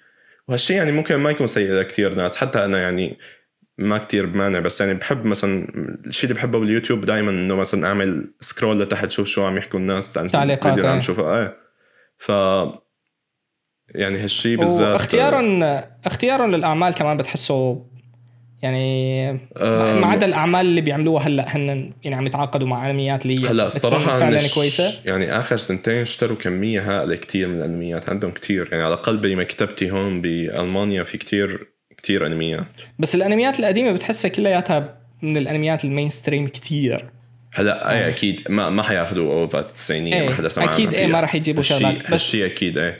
وهالشيء 0.49 0.77
يعني 0.77 0.93
ممكن 0.93 1.17
ما 1.17 1.31
يكون 1.31 1.47
سيء 1.47 1.73
لكثير 1.73 2.15
ناس. 2.15 2.37
حتى 2.37 2.65
أنا 2.65 2.79
يعني 2.83 3.19
ما 3.78 3.98
كتير 3.98 4.26
بمانع 4.26 4.58
بس 4.58 4.80
يعني 4.80 4.94
بحب 4.94 5.24
مثلا 5.24 5.66
الشيء 6.06 6.30
اللي 6.30 6.40
بحبه 6.40 6.58
باليوتيوب 6.58 7.04
دائما 7.04 7.30
إنه 7.30 7.54
مثلا 7.54 7.87
أعمل 7.87 8.35
scroll 8.40 8.81
لتحت 8.80 9.11
شوف 9.11 9.28
شو 9.28 9.44
عم 9.44 9.58
يحكوا 9.58 9.80
الناس 9.80 10.18
عن 10.18 10.28
تعليقات، 10.28 10.66
الفيديو 10.66 10.78
اللي 10.78 10.88
عم 10.88 10.94
إيه. 10.94 11.00
شوفها 11.02 11.40
إيه. 11.40 11.56
ف 12.18 12.28
يعني 13.88 14.18
هالشيء 14.18 14.58
بالذات 14.58 14.92
واختيارهم 14.92 15.62
اختيارهم 16.06 16.50
للأعمال 16.50 16.94
كمان 16.94 17.16
بتحسه 17.16 17.87
يعني 18.62 19.30
آه، 19.56 20.00
ما 20.00 20.06
عدا 20.06 20.26
الأعمال 20.26 20.66
اللي 20.66 20.80
بيعملوها 20.80 21.26
هلأ 21.26 21.56
هن 21.56 21.92
يعني 22.04 22.16
عم 22.16 22.26
يتعاقدوا 22.26 22.68
مع 22.68 22.90
أنميات 22.90 23.26
اللي 23.26 23.38
هلأ 23.38 23.46
بتكون 23.50 23.66
الصراحة 23.66 24.18
فعلا 24.18 24.40
كويسة. 24.54 24.94
يعني 25.04 25.40
آخر 25.40 25.56
سنتين 25.56 25.94
اشتروا 26.02 26.37
كمية 26.37 26.80
هائلة 26.80 27.16
كتير 27.16 27.48
من 27.48 27.58
الأنميات 27.58 28.08
عندهم 28.08 28.30
كتير 28.30 28.68
يعني 28.72 28.85
على 28.85 28.94
الأقل 28.94 29.16
بمكتبتي 29.16 29.90
هون 29.90 30.20
بألمانيا 30.20 31.02
في 31.02 31.18
كتير 31.18 31.71
كتير 32.03 32.27
أنميات. 32.27 32.65
بس 32.99 33.15
الأنميات 33.15 33.61
القديمة 33.61 33.93
بتحسها 33.93 34.29
كلياتها 34.29 34.99
من 35.23 35.37
الأنميات 35.37 35.85
المين 35.85 36.09
ستريم 36.09 36.47
كتير. 36.47 37.05
هلا 37.55 37.91
اي 37.91 38.09
أكيد 38.09 38.41
ما 38.49 38.71
ما 38.71 38.83
حياخذوا 38.83 39.33
اوفا 39.33 39.61
التسعينيه 39.61 40.15
إيه، 40.15 40.29
ما 40.29 40.35
حدا 40.35 40.49
سمع 40.49 40.65
إيه، 40.79 40.88
فيها. 40.88 41.07
ما 41.07 41.21
رح 41.21 41.35
يجيبوا 41.35 41.62
شغلات، 41.62 41.99
بس- 41.99 42.07
هالشي 42.12 42.47
أكيد 42.47 42.79
إيه. 42.79 42.91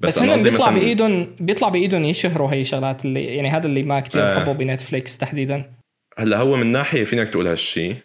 بس, 0.00 0.10
بس, 0.10 0.16
بس 0.16 0.22
أنا 0.22 0.32
هن 0.34 0.36
قصدي 0.38 0.50
بيطلع 0.50 0.70
بايدهم 0.70 1.36
بيطلع 1.40 1.68
بإيدهم 1.68 2.04
يشهروا 2.04 2.52
هي 2.52 2.60
الشغلات 2.60 3.04
اللي 3.04 3.24
يعني 3.24 3.50
هذا 3.50 3.66
اللي 3.66 3.82
ما 3.82 4.00
كتير 4.00 4.22
آه. 4.22 4.38
بحبه 4.38 4.52
بنتفليكس 4.52 5.18
تحديدا. 5.18 5.70
هلا 6.18 6.38
هو 6.38 6.56
من 6.56 6.66
ناحية 6.72 7.04
فينك 7.04 7.28
تقول 7.28 7.46
هالشي. 7.46 7.90
آه 7.90 7.96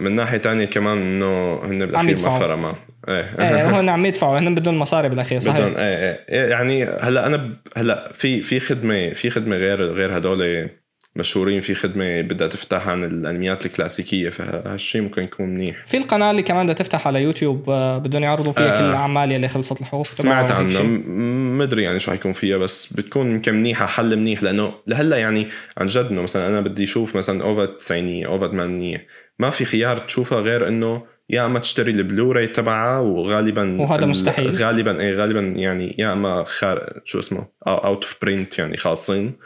من 0.00 0.12
ناحية 0.16 0.36
تانية 0.38 0.64
كمان 0.64 0.98
إنه 0.98 1.54
هن 1.64 1.78
بالأخير 1.78 2.04
ما 2.06 2.10
يدفعوا. 2.10 2.38
فرق 2.38 2.54
معهم 2.54 2.76
إيه. 3.08 3.34
إيه 3.40 3.68
هون 3.76 3.88
عم 3.88 4.04
يدفعوا. 4.06 4.38
هن 4.38 4.54
بدهم 4.54 4.78
مصاري 4.78 5.08
بالأخير 5.08 5.38
صحيح. 5.38 5.58
بدهم 5.60 5.76
إيه 5.76 5.82
إيه. 5.96 6.24
إيه، 6.28 6.50
يعني 6.50 6.84
هلأ 6.84 7.26
أنا 7.26 7.36
ب... 7.36 7.56
هلأ 7.76 8.12
في 8.14 8.42
في 8.42 8.60
خدمه 8.60 9.10
في 9.14 9.30
خدمة 9.30 9.56
غير 9.56 9.82
غير 9.92 10.16
هدول 10.18 10.68
مشهورين. 11.16 11.60
في 11.60 11.74
خدمة 11.74 12.20
بدها 12.20 12.48
تفتح 12.48 12.88
عن 12.88 13.04
الأنميات 13.04 13.66
الكلاسيكية. 13.66 14.30
فهالشيء 14.30 15.02
ممكن 15.02 15.22
يكون 15.22 15.46
منيح. 15.48 15.84
في 15.84 15.96
القناة 15.96 16.30
اللي 16.30 16.42
كمان 16.42 16.64
بدها 16.66 16.74
تفتح 16.74 17.06
على 17.06 17.22
يوتيوب 17.22 17.70
آه، 17.70 17.98
بدهم 17.98 18.22
يعرضوا 18.22 18.52
فيها 18.52 18.74
آه. 18.76 18.80
كل 18.80 18.84
الأعمال 18.84 19.32
يلي 19.32 19.48
خلصت 19.48 19.80
الحقوق 19.80 20.04
سمعت 20.04 20.44
تبعها 20.48 20.58
وهيك 20.60 20.72
عنه 20.76 20.82
شيء. 20.82 20.86
م- 20.86 21.58
مدري 21.58 21.82
يعني 21.82 22.00
شو 22.00 22.10
حيكون 22.10 22.32
فيها 22.32 22.56
بس 22.56 22.92
بتكون 22.92 23.30
يمكن 23.30 23.54
منيحة 23.54 23.86
حل 23.86 24.16
منيح. 24.16 24.42
لأنه 24.42 24.72
لهلأ 24.86 25.16
يعني 25.16 25.48
عن 25.78 25.86
جد 25.86 26.04
إنه 26.10 26.22
مثلا 26.22 26.46
أنا 26.48 26.60
بدي 26.60 26.84
أشوف 26.84 27.16
مثلا 27.16 27.42
OVA 27.44 27.66
90 27.66 28.24
OVA 28.26 28.48
80 28.48 28.98
ما 29.38 29.50
في 29.50 29.64
خيار 29.64 29.98
تشوفها 29.98 30.40
غير 30.40 30.68
إنه 30.68 31.02
يا 31.30 31.46
أما 31.46 31.58
تشتري 31.58 31.90
البلوراي 31.90 32.46
تبعها 32.46 32.98
وغالبا 32.98 33.80
وهذا 33.80 34.06
مستحيل. 34.06 34.50
غالبا 34.50 35.00
إيه 35.00 35.14
غالبا 35.14 35.40
يعني 35.40 35.94
يا 35.98 36.12
أما 36.12 36.44
خار 36.44 37.00
شو 37.04 37.18
اسمه 37.18 37.46
out 37.66 38.04
of 38.04 38.18
print 38.22 38.58
يعني 38.58 38.76
خالصين 38.76 39.36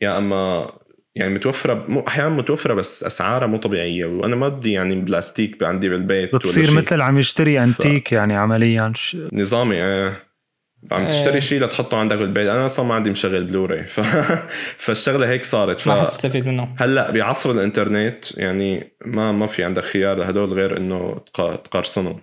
يا 0.00 0.18
أما 0.18 0.70
يعني 1.14 1.34
متوفرة 1.34 1.84
مو 1.88 2.04
أحيانا 2.08 2.28
متوفرة 2.30 2.74
بس 2.74 3.04
أسعارها 3.04 3.46
مو 3.46 3.56
طبيعية 3.56 4.04
وأنا 4.04 4.36
ما 4.36 4.48
بدي 4.48 4.72
يعني 4.72 4.94
بلاستيك 5.00 5.62
عندي 5.62 5.88
بالبيت 5.88 6.34
بتصير. 6.34 6.74
مثل 6.74 7.00
عم 7.00 7.18
يشتري 7.18 7.62
أنتيك 7.62 8.12
يعني 8.12 8.36
عمليا 8.36 8.92
ش- 8.96 9.16
نظامي 9.32 9.84
إيه 9.84 10.23
عم 10.92 11.02
إيه. 11.02 11.10
تشتري 11.10 11.40
شيء 11.40 11.64
لتحطه 11.64 11.96
عندك 11.96 12.18
بالبيت. 12.18 12.48
أنا 12.48 12.66
أصلا 12.66 12.86
ما 12.86 12.94
عندي 12.94 13.10
مشغل 13.10 13.44
بلوراي 13.44 13.84
ف... 13.84 14.00
فالشغلة 14.84 15.28
هيك 15.28 15.44
صارت. 15.44 15.80
ف... 15.80 15.88
ما 15.88 16.02
حتستفيد 16.02 16.46
منه. 16.46 16.68
هلأ 16.78 17.10
بعصر 17.10 17.50
الإنترنت 17.50 18.38
يعني 18.38 18.92
ما 19.04 19.32
ما 19.32 19.46
في 19.46 19.64
عندك 19.64 19.84
خيار 19.84 20.16
لهدول 20.18 20.52
غير 20.52 20.76
إنه 20.76 21.20
تق- 21.34 21.56
تقرصنهم 21.62 22.20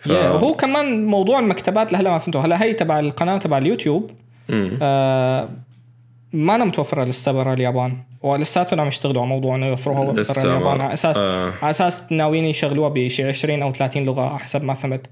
ف... 0.00 0.10
وهو 0.10 0.54
كمان 0.54 1.06
موضوع 1.06 1.38
المكتبات 1.38 1.92
لهلا 1.92 2.10
ما 2.10 2.18
فهمته. 2.18 2.44
هلأ 2.44 2.62
هي 2.62 2.74
تبع 2.74 3.00
القناة 3.00 3.38
تبع 3.38 3.58
اليوتيوب. 3.58 4.10
مم. 4.48 4.78
آه 4.82 5.48
ما 6.32 6.54
أنا 6.54 6.64
متوفرة 6.64 7.04
لسه 7.04 7.32
برا 7.32 7.54
اليابان. 7.54 7.96
ولساتهم 8.22 8.80
عم 8.80 8.88
يشتغلوا 8.88 9.22
على 9.22 9.28
موضوع 9.28 9.56
إنه 9.56 9.66
يوفروها 9.66 10.12
برا 10.12 10.22
اليابان. 10.44 10.80
على 10.80 10.92
أساس 10.92 11.18
آه. 11.18 11.52
على 11.62 11.70
أساس 11.70 12.12
ناويين 12.12 12.44
يشغلوها 12.44 12.88
بشي 12.88 13.24
20 13.28 13.62
أو 13.62 13.72
30 13.72 14.04
لغة 14.04 14.36
حسب 14.36 14.64
ما 14.64 14.74
فهمت. 14.74 15.06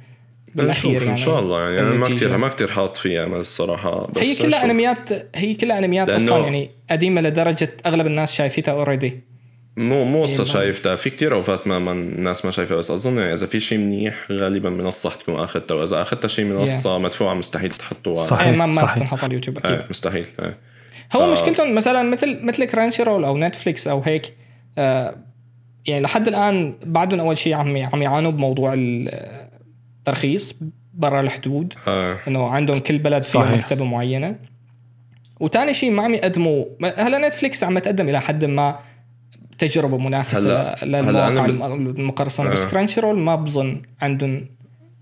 بنشوف 0.55 1.03
إن 1.03 1.17
شاء 1.17 1.38
الله 1.38 1.61
يعني. 1.61 1.81
أنا 1.81 1.95
ما. 1.95 2.09
كثير 2.09 2.37
ما 2.37 2.49
كثير 2.49 2.71
حاط 2.71 2.97
فيها 2.97 3.25
امل 3.25 3.37
الصراحة 3.41 4.07
بس 4.12 4.23
هي 4.27 4.47
كلها. 4.49 4.65
انميات 4.65 5.11
هي 5.35 5.55
كلها 5.55 5.79
أنميات 5.79 6.09
أصلا 6.11 6.38
يعني 6.45 6.71
قديمة 6.91 7.21
لدرجة 7.21 7.71
أغلب 7.87 8.07
الناس 8.07 8.35
شايفتها 8.35 8.73
اوريدي 8.73 9.21
مو 9.77 10.05
مو 10.05 10.23
قصه 10.23 10.43
إيه، 10.43 10.49
شايفتها. 10.49 10.97
في 10.97 11.11
كتير 11.11 11.35
أوقات 11.35 11.67
ما, 11.67 11.79
ما 11.79 11.93
الناس 11.93 12.45
ما 12.45 12.51
شايفها 12.51 12.77
بس 12.77 12.91
أظن 12.91 13.19
إذا 13.19 13.47
في 13.47 13.61
شيء 13.61 13.79
منيح 13.79 14.15
غالبا 14.33 14.71
منصة 14.71 15.11
حتكون 15.11 15.41
أخذتها. 15.41 15.75
وإذا 15.75 16.03
أخذتها 16.03 16.29
شيء 16.29 16.45
منصة 16.45 16.99
مدفوعة 16.99 17.35
مستحيل 17.35 17.71
تحطوها. 17.71 18.15
صحيح. 18.15 18.49
ما 18.57 18.67
ما 18.67 18.83
رح. 18.83 18.99
تنحط 18.99 19.19
على 19.19 19.27
اليوتيوب 19.31 19.59
أكيد. 19.59 19.71
إيه 19.71 19.87
مستحيل 19.91 20.27
إيه. 20.41 20.59
هو 21.12 21.35
ف- 21.37 21.41
مشكلتهم 21.41 21.75
مثلا 21.75 22.03
مثل 22.03 22.38
مثل 22.43 22.65
Crunchyroll 22.65 23.25
أو 23.25 23.38
نتفليكس 23.38 23.88
أو 23.88 24.01
هيك 24.01 24.33
آه 24.79 25.17
يعني 25.87 26.03
لحد 26.05 26.29
الآن 26.29 26.75
بعدهم 26.85 27.21
أول 27.21 27.38
شيء 27.38 27.55
عم 27.55 27.77
عم 27.93 28.03
يعانوا 28.03 28.31
بموضوع 28.31 28.75
الترخيص 30.07 30.59
برا 30.95 31.21
الحدود 31.21 31.75
آه. 31.88 32.19
إنه 32.29 32.49
عندهم 32.49 32.79
كل 32.79 32.99
بلد 32.99 33.23
فيه 33.23 33.31
صحيح. 33.41 33.59
مكتبة 33.59 33.85
معينة 33.85 34.37
وثاني 35.41 35.75
شيء 35.75 35.91
ما 35.91 36.03
عم 36.03 36.15
يقدموا 36.15 36.65
هلا 36.99 37.29
نتفليكس 37.29 37.65
عم 37.65 37.79
تقدم 37.79 38.09
إلى 38.09 38.21
حد 38.21 38.45
ما 38.45 38.79
تجربة 39.59 39.99
منافسة 39.99 40.62
هلا- 40.62 40.77
ل- 40.85 40.97
هلا 40.97 41.01
للمواقع 41.03 41.45
أنا 41.45 41.75
المقرصنة 41.75 42.51
بس 42.51 42.65
آه. 42.65 42.71
Crunchyroll 42.71 43.19
ما 43.19 43.35
بظن 43.35 43.83
عندهم 44.01 44.47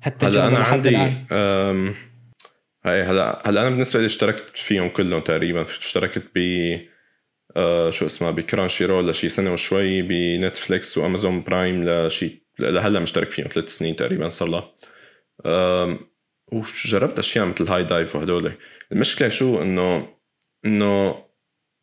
هالتجربة 0.03 0.39
هلا 0.47 0.49
أنا 0.49 0.59
لحد 0.59 0.73
عندي 0.73 0.89
الآن 0.89 1.25
أم... 1.33 1.95
هاي 2.85 3.03
هلا 3.03 3.43
هلا 3.49 3.61
أنا 3.63 3.71
بالنسبة 3.71 4.01
لي 4.01 4.07
اشتركت 4.07 4.45
فيهم 4.55 4.89
كلهم 4.89 5.21
تقريبا 5.21 5.63
اشتركت 5.63 6.23
ب 6.35 6.39
آه 7.57 7.91
شو 7.91 8.07
اسمه 8.07 8.31
ب 8.31 8.85
Crunchyroll 8.85 9.11
لشي 9.11 9.29
سنة 9.29 9.53
وشوي 9.53 10.03
بنتفليكس 10.03 10.99
و 10.99 11.05
Amazon 11.05 11.43
Prime 11.43 11.85
لشي 11.89 12.43
لهلا 12.59 13.01
مشترك 13.01 13.31
فيهم 13.31 13.47
ثلاث 13.55 13.69
سنين 13.69 13.97
تقريبا 13.97 14.29
صار 14.29 14.49
لها. 14.49 14.69
وجربت 16.53 17.19
أشياء 17.19 17.47
مثل 17.47 17.69
HIDIVE 17.69 18.17
وهدول 18.17 18.53
المشكلة 18.93 19.29
شو؟ 19.29 19.63
إنه 19.63 20.09
إنه 20.65 21.25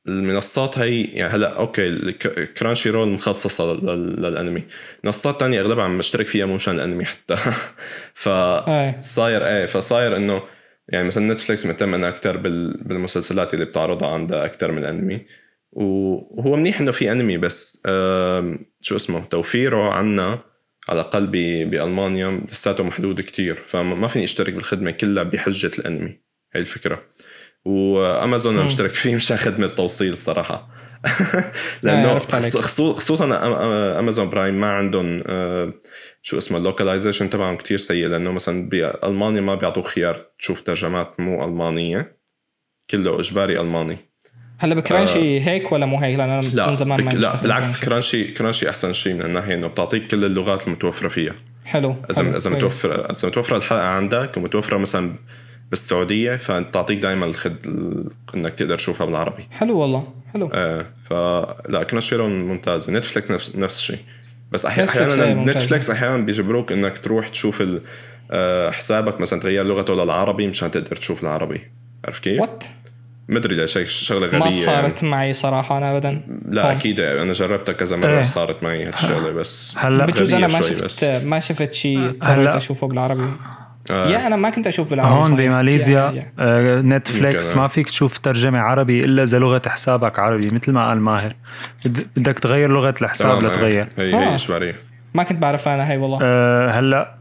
المنصات 0.08 0.80
هي 0.80 1.02
يعني 1.04 1.34
هلأ 1.34 1.58
okay 1.58 2.12
Crunchyroll 2.58 3.08
مخصصة 3.08 3.74
لل- 3.74 4.22
للأنمي. 4.22 4.64
منصات 5.04 5.40
تانية 5.40 5.62
أغلبها 5.62 5.84
عم 5.84 5.98
بشترك 5.98 6.28
فيها 6.28 6.46
مو 6.46 6.56
مشان 6.56 6.76
الأنمي 6.76 7.06
حتى. 7.06 7.36
ف 8.14 8.30
إيه 8.30 9.00
صاير 9.00 9.68
فصاير 9.68 10.18
إنه 10.18 10.44
يعني 10.90 11.08
مثلا 11.08 11.34
نتفليكس 11.34 11.66
مهتم 11.66 11.94
انها 11.94 12.10
أكثر 12.10 12.38
بالمسلسلات 12.38 13.54
اللي 13.54 13.66
بتعرضها 13.66 14.08
عندها 14.10 14.46
أكثر 14.46 14.72
من 14.72 14.86
أنمي. 14.86 15.26
وهو 15.72 16.56
منيح 16.56 16.80
إنه 16.82 16.92
في 16.92 17.12
أنمي 17.12 17.38
بس 17.38 17.84
شو 18.82 18.96
اسمه 18.96 19.26
توفيره 19.26 19.94
عنا 19.94 20.40
على 20.90 21.02
الأقل 21.02 21.28
ب- 21.28 21.70
بألمانيا 21.70 22.42
لساته 22.52 22.84
محدود 22.84 23.22
كتير 23.22 23.64
فما 23.68 23.96
ما 23.96 24.08
فيني 24.08 24.26
أشترك 24.26 24.54
بالخدمة 24.54 24.92
كلها 24.92 25.24
بحجة 25.24 25.72
الأنمي. 25.80 26.20
هي 26.56 26.62
الفكرة. 26.62 27.04
وأمازون 27.66 28.56
أنا. 28.56 28.64
مشترك 28.66 28.96
فيه 28.96 29.16
مشان 29.16 29.38
خدمة 29.38 29.68
توصيل 29.68 30.18
صراحة. 30.18 30.68
لأنه 31.84 32.18
خصوصا 32.94 33.26
Amazon 34.00 34.30
Prime 34.30 34.62
ما 34.62 34.72
عندهم 34.72 35.24
آه، 35.28 35.74
شو 36.22 36.38
اسمه 36.38 36.58
ال 36.58 36.63
localization 36.63 37.30
تبعهم 37.30 37.58
كتير 37.58 37.78
سيء 37.78 38.08
لأنه 38.08 38.32
مثلا 38.32 38.70
بألمانيا 38.70 39.42
ما 39.42 39.56
بيعطوك 39.56 39.88
خيار 39.88 40.26
تشوف 40.40 40.62
ترجمات 40.62 41.20
مو 41.20 41.46
ألمانية. 41.46 42.18
كله 42.90 43.20
إجباري 43.20 43.60
ألماني. 43.62 43.98
هلا 44.58 44.76
ب 44.76 44.84
Crunchy 44.84 45.42
هيك 45.42 45.72
ولا 45.72 45.86
مو 45.86 45.98
هيك 45.98 46.18
لأن 46.18 46.30
أنا 46.30 46.40
آه. 46.40 46.56
لا 46.56 46.68
من 46.70 46.76
زمان 46.76 47.04
ما. 47.04 47.10
لا 47.10 47.42
بالعكس 47.42 47.86
Crunchy. 47.86 48.24
Crunchy 48.24 48.70
أحسن 48.70 48.94
شيء 48.94 49.14
من 49.14 49.22
الناحية 49.22 49.54
إنه 49.54 49.68
بتعطيك 49.68 50.08
كل 50.08 50.26
اللغات 50.26 50.68
المتوفرة 50.68 51.08
فيها 51.08 51.36
حلو 51.66 51.96
إذا 52.10 52.24
حلو. 52.24 52.30
إذا 52.30 52.32
كويس. 52.32 52.48
متوفر 52.48 53.12
إذا 53.12 53.28
متوفرة 53.28 53.58
الحلقة 53.58 53.84
عندك 53.84 54.38
ومتوفرة 54.38 54.78
مثلا 54.78 55.16
بالسعودية 55.70 56.36
فبتعطيك 56.36 57.00
دائما 57.00 57.26
الخد... 57.26 57.56
إنك 58.36 58.54
تقدر 58.54 58.78
تشوفها 58.78 59.06
بالعربي 59.06 59.48
حلو 59.52 59.80
والله 59.80 60.08
حلو 60.34 60.50
إيه 60.54 60.92
فلا 61.10 61.84
Crunchy 61.84 62.18
ممتازه 62.18 62.94
نتفليكس 62.94 63.32
نفس 63.32 63.56
نفس 63.56 63.80
الشيء 63.80 64.00
بس 64.52 64.66
أحيانا 64.66 65.24
إيه. 65.24 65.34
نتفليكس 65.34 65.90
أحيانا 65.90 66.18
بيجبروك 66.18 66.72
إنك 66.72 66.98
تروح 66.98 67.28
تشوف. 67.28 67.64
آه، 68.32 68.72
حسابك 68.72 69.22
مثلا 69.22 69.40
تغير 69.40 69.66
لغته 69.66 69.94
للعربي 69.94 70.48
مشان 70.48 70.72
تقدر 70.72 70.96
تشوف 70.96 71.24
العربي 71.24 71.62
عرفت 72.06 72.24
كيف؟ 72.24 72.42
what 72.42 72.64
مدري 73.30 73.56
ليش 73.56 73.78
هيك 73.78 73.88
شغلة 73.88 74.28
غبية 74.28 74.38
ما 74.38 74.46
يعني. 74.46 74.52
صارت 74.52 75.04
معي 75.04 75.34
صراحة 75.34 75.78
أنا 75.78 75.92
ابدا 75.98 76.22
لا 76.50 76.66
هون. 76.66 76.72
أكيد 76.72 77.00
أنا 77.00 77.32
جربتها 77.34 77.74
كذا 77.74 77.98
مرة 77.98 78.08
إيه. 78.18 78.24
صارت 78.24 78.64
معي 78.64 78.86
هالشغله 78.86 79.32
بس 79.32 79.76
هلا 79.78 80.06
بجوز 80.06 80.34
أنا 80.34 80.48
ما 80.48 80.62
شفت 80.62 80.84
بس. 80.84 81.04
ما 81.04 81.40
شفت 81.40 81.74
شيء 81.74 82.06
اضطريت 82.06 82.22
هلا- 82.38 82.58
أشوفه 82.58 82.88
بالعربي 82.88 83.32
آه. 83.92 84.10
يا 84.10 84.28
أنا 84.28 84.36
ما 84.36 84.50
كنت 84.50 84.68
أشوف 84.68 84.90
بالعربي 84.92 85.14
هون 85.14 85.36
بماليزيا 85.36 86.12
يا. 86.16 86.32
آه، 86.40 86.82
نتفليكس 86.82 87.54
آه. 87.56 87.58
ما 87.62 87.68
فيك 87.68 87.88
تشوف 87.90 88.18
ترجمة 88.18 88.60
عربي 88.60 89.04
إلا 89.06 89.24
إذا 89.24 89.40
لغة 89.40 89.62
حسابك 89.68 90.20
عربي 90.20 90.48
مثل 90.50 90.72
ما 90.72 90.88
قال 90.90 91.00
ماهر 91.02 91.36
بد- 91.86 92.08
بدك 92.18 92.40
تغير 92.40 92.72
لغة 92.72 92.94
الحساب 93.02 93.44
لتغير 93.44 93.88
هي 93.98 94.16
هي 94.16 94.28
آه. 94.32 94.36
إجبارية 94.36 94.76
ما 95.14 95.24
كنت 95.24 95.38
بعرف 95.42 95.68
أنا 95.68 95.92
هي 95.92 95.98
والله 95.98 96.20
أه 96.22 96.70
هلا 96.70 97.16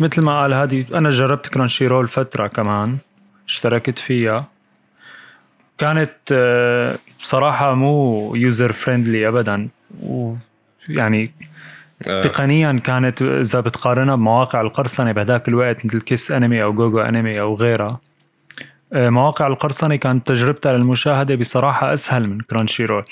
مثل 0.00 0.22
ما 0.22 0.40
قال 0.42 0.52
هادي 0.52 0.86
أنا 0.94 1.10
جربت 1.10 1.46
Crunchyroll 1.48 2.08
فترة 2.08 2.46
كمان 2.46 2.96
اشتركت 3.48 3.98
فيها 3.98 4.46
كانت 5.80 6.10
بصراحه 7.20 7.74
مو 7.74 8.34
user 8.34 8.72
friendly 8.72 9.28
ابدا. 9.28 9.68
ويعني 10.02 11.32
آه. 12.06 12.20
تقنيا 12.20 12.80
كانت 12.84 13.22
إذا 13.22 13.60
بتقارنها 13.60 14.16
بمواقع 14.16 14.60
القرصنة 14.60 15.12
بهداك 15.12 15.48
الوقت 15.48 15.86
مثل 15.86 16.00
KissAnime 16.00 16.62
أو 16.62 16.72
GogoAnime 16.72 17.40
أو 17.40 17.54
غيرها 17.54 18.00
أه، 18.92 19.10
مواقع 19.10 19.46
القرصنة 19.46 19.96
كانت 19.96 20.26
تجربتها 20.26 20.72
للمشاهدة 20.72 21.34
بصراحة 21.34 21.92
أسهل 21.92 22.30
من 22.30 22.40
Crunchyroll 22.40 23.04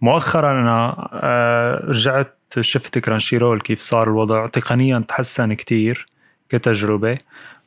مؤخرا 0.00 0.60
أنا 0.60 1.08
أه، 1.12 1.84
رجعت 1.84 2.36
شفت 2.60 2.98
Crunchyroll 2.98 3.60
كيف 3.60 3.80
صار 3.80 4.08
الوضع. 4.08 4.46
تقنيا 4.46 5.04
تحسن 5.08 5.52
كتير 5.52 6.06
كتجربة. 6.48 7.18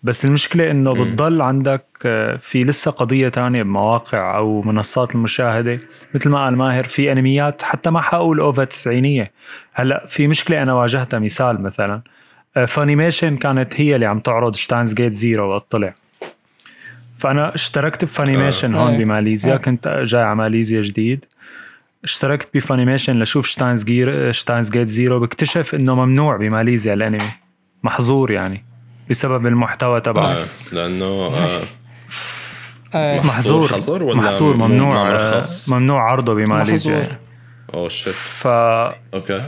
بس 0.04 0.26
المشكلة 0.26 0.72
إنه. 0.72 0.94
بتضل 0.94 1.42
عندك 1.42 1.86
أه، 2.06 2.36
في 2.36 2.64
لسه 2.64 2.92
قضية 2.92 3.30
تانية 3.30 3.64
بمواقع 3.64 4.38
أو 4.38 4.62
منصات 4.62 5.16
المشاهدة 5.16 5.80
مثل 6.14 6.30
ما 6.30 6.44
قال 6.44 6.56
ماهر 6.56 6.84
في 6.84 7.12
أنميات 7.12 7.62
حتى 7.62 7.90
ما 7.90 8.02
حقول 8.02 8.40
OVA 8.40 8.64
تسعينية 8.64 9.32
هلأ 9.74 10.06
في 10.08 10.28
مشكلة 10.28 10.64
أنا 10.64 10.74
واجهتها 10.74 11.20
مثال 11.20 11.62
مثلا 11.62 12.02
أه، 12.58 12.66
Funimation 12.66 13.38
كانت 13.38 13.82
هي 13.82 13.96
اللي 13.96 14.06
عم 14.06 14.20
تعرض 14.20 14.56
Steins;Gate 14.56 15.12
Zero 15.12 15.50
وقت 15.50 15.66
طلع 15.70 15.94
فأنا 17.18 17.56
اشتركت 17.56 18.06
ب 18.06 18.12
Funimation 18.12 18.76
آه. 18.76 18.84
هون 18.84 18.94
آه. 18.94 18.98
بماليزيا 18.98 19.54
آه. 19.54 19.58
كنت 19.58 19.88
جاي 19.88 20.22
على 20.22 20.36
ماليزيا 20.36 20.82
جديد 20.82 21.26
اشتركت 22.04 22.50
ب 22.54 22.60
Funimation 22.60 23.20
لشوف 23.20 23.48
Steins;Gate 23.48 24.32
Steins;Gate 24.32 24.88
Zero 24.88 25.20
بكتشف 25.20 25.76
إنه 25.76 25.96
ممنوع 25.96 26.38
بماليزيا 26.38 26.94
الأنمي 26.94 27.32
محظور 27.84 28.32
يعني 28.32 28.67
بسبب 29.10 29.48
المحتوى 29.48 30.02
تبعه 30.02 30.32
آه. 30.32 30.38
لأنه 30.72 31.06
آه. 31.06 31.50
آه، 32.96 33.20
محظور 33.22 33.68
حظر 33.68 34.04
ولا 34.04 34.18
محظور 34.18 34.58
ممنوع 34.58 35.04
مرخص؟ 35.12 35.70
ممنوع 35.70 36.12
عرضه 36.12 36.34
بماليزيا 36.34 37.00
محظور. 37.00 37.16
اوه 37.74 37.90
shit 37.90 38.14
ف 38.14 38.48
okay 38.48 39.42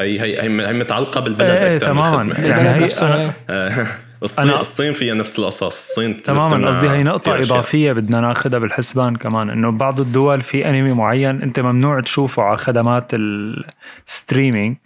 هي 0.00 0.20
هي 0.20 0.42
هي 0.42 0.48
متعلقة 0.72 1.20
بالبلد 1.20 1.50
إيه 1.50 1.76
أكثر 1.76 1.92
من 1.92 2.02
تماما. 2.02 2.34
يعني 2.38 2.68
هي 2.68 2.84
إيه. 3.02 3.36
آه، 3.50 3.86
الصين 4.22 4.50
أنا- 4.52 4.58
الصين 4.58 4.92
فيها 4.92 5.14
نفس 5.14 5.38
القصص 5.38 5.62
الصين 5.62 6.22
تماما 6.22 6.68
قصدي 6.68 6.90
هي 6.90 7.02
نقطة. 7.02 7.40
إضافية 7.40 7.92
بدنا 7.92 8.20
ناخذها 8.20 8.58
بالحسبان 8.58 9.16
كمان 9.16 9.50
إنه 9.50 9.70
بعض 9.70 10.00
الدول 10.00 10.40
في 10.40 10.68
أنمي 10.68 10.92
معين 10.92 11.42
أنت 11.42 11.60
ممنوع 11.60 12.00
تشوفه 12.00 12.42
على 12.42 12.56
خدمات 12.56 13.10
ال 14.06 14.13
streaming 14.13 14.76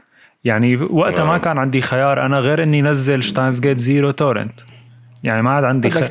يعني 0.44 0.76
وقتها 0.76 1.24
ما. 1.24 1.38
كان 1.38 1.58
عندي 1.58 1.80
خيار 1.80 2.26
أنا 2.26 2.38
غير 2.40 2.62
إني 2.62 2.82
نزل 2.82 3.22
شتاينز 3.22 3.60
جيت 3.60 3.78
زيرو 3.78 4.10
torrent 4.10 4.60
يعني 5.24 5.42
ما 5.42 5.50
عاد 5.50 5.64
عندي 5.64 5.90
خيار 5.90 6.10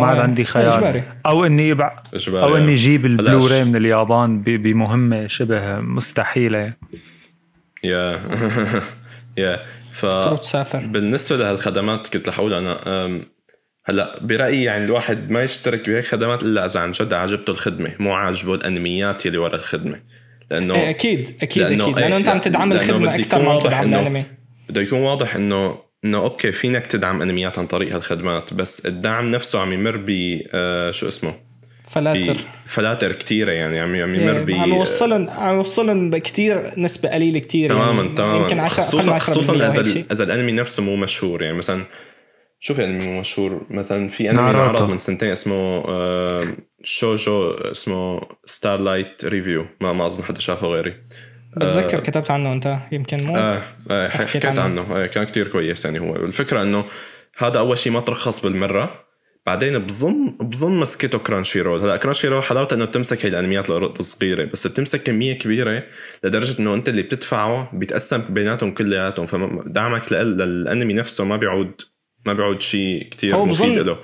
ما 0.00 0.06
عاد. 0.06 0.18
عندي 0.20 0.44
خيار. 0.44 1.02
أو 1.26 1.44
إني 1.44 1.68
يبع... 1.68 1.96
إجباري، 2.14 2.44
أو 2.44 2.56
إني 2.56 2.72
آه. 2.72 2.74
جيب 2.74 3.06
هلا 3.06 3.14
البلوراي 3.14 3.64
من 3.64 3.76
اليابان 3.76 4.40
ب- 4.40 4.44
بمهمة 4.62 5.26
شبه 5.26 5.78
مستحيلة 5.78 6.72
يا 7.84 8.20
يا 9.38 9.58
ف 9.92 10.06
تسافر 10.40 10.78
بالنسبة 10.86 11.36
لهالخدمات 11.38 12.06
كنت 12.08 12.28
رح 12.28 12.38
أقول 12.38 12.54
أنا 12.54 13.04
أم، 13.06 13.22
هلأ 13.84 14.18
برأيي 14.22 14.62
يعني 14.64 14.84
الواحد 14.84 15.30
ما 15.30 15.42
يشترك 15.42 15.90
بهيك 15.90 16.06
خدمات 16.06 16.42
إلا 16.42 16.66
إذا 16.66 16.80
عن 16.80 16.90
جد 16.92 17.12
عجبته 17.12 17.50
الخدمة 17.50 17.90
مو 18.00 18.14
عاجبه 18.14 18.54
الأنميات 18.54 19.26
يلي 19.26 19.38
ورا 19.38 19.54
الخدمة 19.56 20.00
لأنه 20.50 20.74
إيه، 20.74 20.90
أكيد 20.90 21.36
أكيد 21.42 21.62
لأنه- 21.62 21.82
أكيد. 21.82 21.98
إيه، 21.98 22.04
لأنه 22.04 22.16
أنت 22.16 22.28
عم 22.28 22.38
تدعم 22.38 22.72
الخدمة 22.72 23.14
أكثر 23.14 23.20
يكون 23.36 23.42
ما 23.44 23.50
عم 23.50 23.56
واضح 23.56 23.68
تدعم 23.70 23.82
إنه- 23.94 23.96
الأنمي. 23.98 24.24
بده 24.68 24.80
يكون 24.80 25.00
واضح 25.00 25.34
إنه 25.36 25.78
إنه 26.04 26.18
okay 26.18 26.52
فينك 26.52 26.86
تدعم 26.86 27.22
أنميات 27.22 27.58
عن 27.58 27.66
طريق 27.66 27.94
هالخدمات 27.94 28.54
بس 28.54 28.86
الدعم 28.86 29.30
نفسه 29.30 29.60
عم 29.60 29.72
يمر 29.72 29.96
ب 29.96 30.40
آه 30.54 30.90
شو 30.90 31.08
اسمه؟ 31.08 31.34
filter. 31.90 32.36
ب 32.66 32.72
filters 32.72 33.12
كثيره 33.12 33.52
يعني 33.52 33.78
عم 33.80 33.96
عم 33.96 34.14
يمر 34.14 34.42
ب 34.42 34.48
إيه، 34.48 34.60
عم 34.60 34.68
يوصلن 34.70 35.28
عم 35.28 35.54
يوصلن 35.56 36.10
بكثير 36.10 36.70
نسبة 36.76 37.08
قليلة 37.08 37.38
كثير 37.38 37.68
تماما 37.70 38.02
يعني 38.02 38.14
تماما 38.14 38.42
يمكن 38.42 38.58
10 38.60 38.80
أقل 38.80 38.88
خصوصا 38.88 39.10
من 39.12 39.18
10% 39.18 39.20
خصوصا 39.20 39.54
إذا 39.82 40.04
إذا 40.12 40.24
الانمي 40.24 40.52
نفسه 40.52 40.82
مو 40.82 40.96
مشهور 40.96 41.42
يعني 41.42 41.56
مثلا 41.56 41.84
شو 42.60 42.74
في 42.74 42.84
أنمي 42.84 43.04
مو 43.06 43.20
مشهور 43.20 43.66
مثلا 43.70 44.08
في 44.08 44.30
أنمي. 44.30 44.40
انعرض 44.50 44.90
من 44.90 44.98
سنتين 44.98 45.30
اسمه 45.30 45.54
آه، 45.88 46.40
شوجو 46.82 47.50
اسمه 47.50 48.20
ستارلايت 48.44 49.24
ريفيو 49.24 49.66
ما 49.80 49.92
ما 49.92 50.06
أظن 50.06 50.24
حدا 50.24 50.40
شافه 50.40 50.66
غيري. 50.66 50.94
بتذكر 51.56 52.00
كتبت 52.00 52.30
عنه 52.30 52.52
أنت؟ 52.52 52.78
يمكن 52.92 53.22
مو. 53.24 53.36
آه, 53.36 53.62
آه 53.90 54.08
حكيت 54.08 54.46
عنه. 54.46 54.60
عنه. 54.62 54.96
آه 55.02 55.06
كان 55.06 55.24
كتير 55.24 55.48
كويس 55.48 55.84
يعني 55.84 55.98
هو. 56.00 56.16
الفكرة 56.16 56.62
إنه 56.62 56.84
هذا 57.38 57.58
أول 57.58 57.78
شيء 57.78 57.92
ما 57.92 58.00
ترخص 58.00 58.46
بالمرة. 58.46 59.04
بعدين 59.46 59.78
بظن 59.78 60.36
بظن 60.40 60.72
مسكته 60.72 61.18
كرانشي 61.18 61.60
رول 61.60 61.80
هلا 61.80 61.96
كرانشي 61.96 62.28
رول 62.28 62.42
حلاوتها 62.42 62.76
إنه 62.76 62.84
بتمسك 62.84 63.24
هي 63.26 63.28
الأنميات 63.30 63.70
الصغيره 63.70 64.44
بس 64.44 64.66
بتمسك 64.66 65.02
كمية 65.02 65.32
كبيرة 65.32 65.82
لدرجة 66.24 66.58
إنه 66.60 66.74
أنت 66.74 66.88
اللي 66.88 67.02
بتدفعه 67.02 67.70
بيتقسم 67.72 68.22
بيناتهم 68.34 68.74
كلياتهم. 68.74 69.26
فدعمك 69.26 70.12
لل- 70.12 70.38
للأنمي 70.38 70.94
نفسه 70.94 71.24
ما 71.24 71.36
بيعود 71.36 71.72
ما 72.26 72.32
بيعود 72.32 72.60
شيء 72.60 73.08
كتير 73.10 73.34
هو 73.34 73.46
مفيد 73.46 73.78
له. 73.78 73.98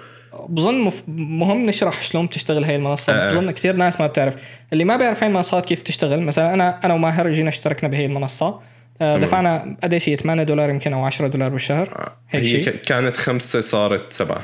بظن 0.48 0.74
مف... 0.80 1.02
مهم 1.08 1.66
نشرح 1.66 2.02
شلون 2.02 2.26
بتشتغل 2.26 2.64
هاي 2.64 2.76
المنصة. 2.76 3.12
آه. 3.12 3.30
بظن 3.30 3.50
كثير 3.50 3.76
ناس 3.76 4.00
ما 4.00 4.06
بتعرف. 4.06 4.36
اللي 4.72 4.84
ما 4.84 4.96
بيعرف 4.96 5.22
هاي 5.22 5.28
المنصات 5.28 5.66
كيف 5.66 5.82
تشتغل 5.82 6.20
مثلا 6.20 6.54
أنا 6.54 6.80
أنا 6.84 6.94
وماهر 6.94 7.32
جينا 7.32 7.48
اشتركنا 7.48 7.88
بهي 7.90 8.06
المنصة. 8.06 8.60
آه،. 9.00 9.18
دفعنا 9.18 9.76
قديش 9.82 10.08
هي؟ 10.08 10.16
8 10.16 10.42
دولار 10.42 10.70
يمكن 10.70 10.92
أو 10.92 11.04
10 11.04 11.26
دولار 11.26 11.48
بالشهر. 11.48 12.12
هيك 12.30 12.42
هي 12.42 12.48
شيء. 12.48 12.64
ك- 12.68 12.80
كانت 12.80 13.16
خمسة 13.16 13.60
صارت 13.60 14.12
سبعة. 14.12 14.42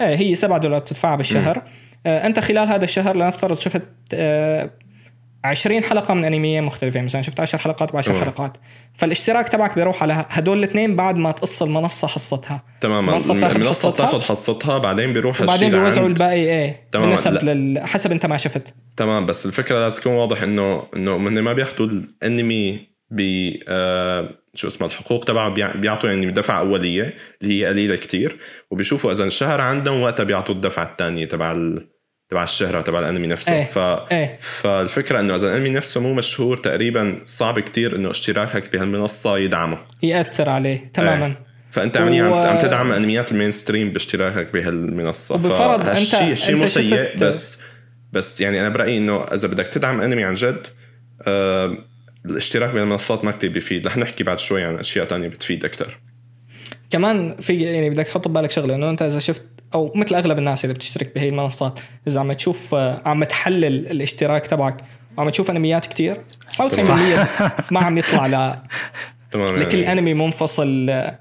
إيه 0.00 0.16
هي 0.16 0.34
7 0.34 0.58
دولار 0.58 0.78
بتدفعها 0.80 1.16
بالشهر. 1.16 1.62
آه 2.06 2.26
أنت 2.26 2.40
خلال 2.40 2.68
هذا 2.68 2.84
الشهر 2.84 3.16
لنفترض 3.16 3.58
شفت 3.58 3.82
آه 4.14 4.70
20 5.44 5.82
حلقة 5.82 6.14
من 6.14 6.24
انميه 6.24 6.60
مختلفة 6.60 7.00
مثلا 7.00 7.22
شفت 7.22 7.40
10 7.40 7.58
حلقات 7.58 7.92
ب 7.92 7.96
10 7.96 8.12
تمام. 8.12 8.24
حلقات 8.24 8.56
فالاشتراك 8.94 9.48
تبعك 9.48 9.74
بيروح 9.74 10.02
على 10.02 10.26
هدول 10.28 10.58
الاثنين 10.58 10.96
بعد 10.96 11.18
ما 11.18 11.30
تقص 11.30 11.62
المنصة 11.62 12.08
حصتها 12.08 12.62
تماما 12.80 13.08
المنصة 13.08 13.34
بتاخد 13.34 13.56
المنصة 13.56 13.88
حصتها. 13.90 14.06
بتاخذ 14.06 14.22
حصتها 14.22 14.78
بعدين 14.78 15.12
بيروح 15.12 15.40
وبعدين 15.40 15.64
هالشي 15.68 15.80
بيوزعوا 15.80 16.06
الباقي 16.08 16.32
إيه 16.34 16.88
تمام، 16.92 17.10
بنسب. 17.10 17.44
لل... 17.44 17.80
حسب 17.86 18.12
انت 18.12 18.26
ما 18.26 18.36
شفت 18.36 18.74
تمام 18.96 19.26
بس 19.26 19.46
الفكرة 19.46 19.78
لازم 19.78 20.00
تكون 20.00 20.12
واضح 20.12 20.42
انه 20.42 20.82
إنه 20.96 21.18
من 21.18 21.38
ما 21.40 21.52
بياخذوا 21.52 21.86
الأنمي 21.86 22.94
ب 23.10 23.20
آه 23.68 24.28
شو 24.54 24.68
اسمه 24.68 24.86
الحقوق 24.86 25.24
تبعه 25.24 25.48
بيع- 25.54 25.76
بيعطوا 25.76 26.08
يعني 26.10 26.30
دفعة 26.30 26.58
أولية 26.58 27.14
اللي 27.42 27.60
هي 27.62 27.66
قليلة 27.66 27.96
كتير 27.96 28.38
وبيشوفوا 28.70 29.12
إذا 29.12 29.24
انشهر 29.24 29.60
عندهم 29.60 30.00
وقتها 30.00 30.24
بيعطوا 30.24 30.54
الدفعة 30.54 30.84
الثانية 30.84 31.24
تبع 31.24 31.52
ال... 31.52 31.88
تبع 32.30 32.42
الشهرة 32.42 32.80
تبع 32.80 32.98
الانمي 32.98 33.26
نفسه. 33.26 33.52
إيه، 33.54 33.64
ف... 33.64 33.78
إيه. 33.78 34.38
فالفكرة 34.40 35.20
إنه 35.20 35.36
إذا 35.36 35.48
الانمي 35.48 35.70
نفسه 35.70 36.00
مو 36.00 36.14
مشهور 36.14 36.56
تقريبا 36.56 37.20
صعب 37.24 37.60
كتير 37.60 37.96
إنه 37.96 38.10
اشتراكك 38.10 38.72
بهالمنصة 38.72 39.38
يدعمه. 39.38 39.78
يأثر 40.02 40.48
عليه 40.50 40.84
تماما. 40.94 41.26
إيه. 41.26 41.38
فأنت 41.72 41.96
عم 41.96 42.08
و- 42.32 42.34
عم 42.34 42.58
تدعم 42.58 42.92
أنميات 42.92 43.32
المين 43.32 43.50
ستريم 43.50 43.92
باشتراكك 43.92 44.52
بهالمنصة. 44.52 45.36
أنت- 45.84 45.88
الشيء 45.88 46.54
أنت 46.54 46.60
مو 46.60 46.66
سيء 46.66 47.16
بس 47.16 47.60
بس 48.12 48.40
يعني 48.40 48.60
أنا 48.60 48.68
برأيي 48.68 48.98
إنه 48.98 49.22
إذا 49.24 49.48
بدك 49.48 49.66
تدعم 49.68 50.00
أنمي 50.00 50.24
عن 50.24 50.34
جد 50.34 50.66
آه 51.26 51.78
الاشتراك 52.26 52.70
بالمنصات 52.70 53.24
ما 53.24 53.32
كتير 53.32 53.50
بيفيد. 53.50 53.86
رح 53.86 53.96
نحكي 53.96 54.24
بعد 54.24 54.38
شوي 54.38 54.62
عن 54.64 54.78
أشياء 54.78 55.06
تانية 55.06 55.28
بتفيد 55.28 55.64
أكثر 55.64 55.98
كمان 56.90 57.36
في 57.40 57.62
يعني 57.62 57.90
بدك 57.90 58.06
تحط 58.06 58.28
ببالك 58.28 58.50
شغلة 58.50 58.74
إنه 58.74 58.90
أنت 58.90 59.02
إذا 59.02 59.18
شفت 59.18 59.42
أو 59.74 59.92
مثل 59.94 60.14
أغلب 60.14 60.38
الناس 60.38 60.64
اللي 60.64 60.74
بتشترك 60.74 61.14
بهي 61.14 61.28
المنصات 61.28 61.80
إذا 62.08 62.20
عم 62.20 62.32
تشوف 62.32 62.74
آه، 62.74 63.02
عم 63.06 63.24
تحلل 63.24 63.86
الاشتراك 63.86 64.46
تبعك 64.46 64.76
وعم 65.16 65.28
تشوف 65.28 65.50
أنميات 65.50 65.86
كتير؟ 65.86 66.20
99% 66.50 66.62
ما 67.70 67.80
عم 67.80 67.98
يطلع 67.98 68.26
ل... 68.26 68.58
تمام 69.32 69.56
لكل 69.56 69.78
يعني 69.78 69.98
أنمي 69.98 70.14
منفصل 70.14 70.86
آه، 70.90 71.18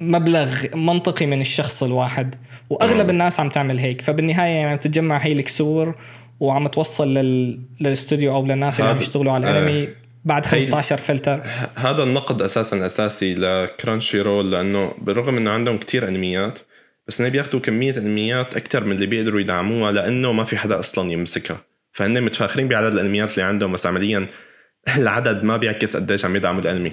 مبلغ 0.00 0.76
منطقي 0.76 1.26
من 1.26 1.40
الشخص 1.40 1.82
الواحد. 1.82 2.34
وأغلب 2.70 3.10
الناس 3.10 3.40
عم 3.40 3.48
تعمل 3.48 3.78
هيك. 3.78 4.00
فبالنهاية 4.00 4.50
يعني 4.50 4.70
عم 4.70 4.76
تتجمع 4.76 5.18
هي 5.18 5.32
الكسور 5.32 5.94
وعم 6.40 6.66
توصل 6.66 7.14
لل... 7.14 7.60
للاستوديو 7.80 8.34
أو 8.34 8.46
للناس 8.46 8.80
اللي 8.80 8.90
عم 8.90 8.96
يشتغلوا 8.96 9.32
على 9.32 9.50
الأنمي 9.50 9.88
بعد 10.24 10.46
15 10.46 10.96
فلتر. 10.96 11.40
هذا 11.74 12.02
النقد 12.02 12.42
أساسا 12.42 12.86
أساسي 12.86 13.34
لكرانشي 13.34 14.20
رول 14.20 14.52
لأنه 14.52 14.92
بالرغم 14.98 15.36
إنه 15.36 15.50
عندهم 15.50 15.78
كتير 15.78 16.08
أنميات 16.08 16.58
بس 17.06 17.20
إنه 17.20 17.30
بياخذوا 17.30 17.60
كمية 17.60 17.96
انميات 17.96 18.56
أكثر 18.56 18.84
من 18.84 18.92
اللي 18.92 19.06
بيقدروا 19.06 19.40
يدعموها 19.40 19.92
لأنه 19.92 20.32
ما 20.32 20.44
في 20.44 20.56
حدا 20.56 20.78
أصلا 20.78 21.12
يمسكها. 21.12 21.64
فهن 21.92 22.22
متفاخرين 22.22 22.68
بعدد 22.68 22.92
الأنميات 22.92 23.32
اللي 23.32 23.42
عندهم 23.42 23.72
بس 23.72 23.86
عمليا 23.86 24.26
العدد 24.98 25.44
ما 25.44 25.56
بيعكس 25.56 25.96
قديش 25.96 26.24
عم 26.24 26.36
يدعموا 26.36 26.62
الأنمي. 26.62 26.92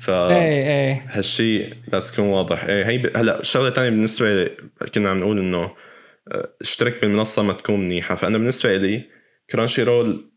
ف 0.00 0.10
إيه 0.10 0.68
إيه. 0.68 1.04
هالشيء 1.08 1.74
لازم 1.92 2.12
يكون 2.12 2.24
واضح. 2.24 2.64
إيه 2.64 2.86
هي 2.86 2.98
ب... 2.98 3.16
هلا 3.16 3.42
شغله 3.42 3.70
ثانية 3.70 3.90
بالنسبة 3.90 4.50
كنا 4.94 5.10
عم 5.10 5.18
نقول 5.18 5.38
إنه 5.38 5.74
آه، 6.32 6.48
اشترك 6.60 7.00
بالمنصة 7.00 7.42
ما 7.42 7.52
تكون 7.52 7.80
منيحة. 7.80 8.14
فأنا 8.14 8.38
بالنسبة 8.38 8.76
لي 8.76 9.04
كرانشي 9.50 9.82
رول 9.82 10.30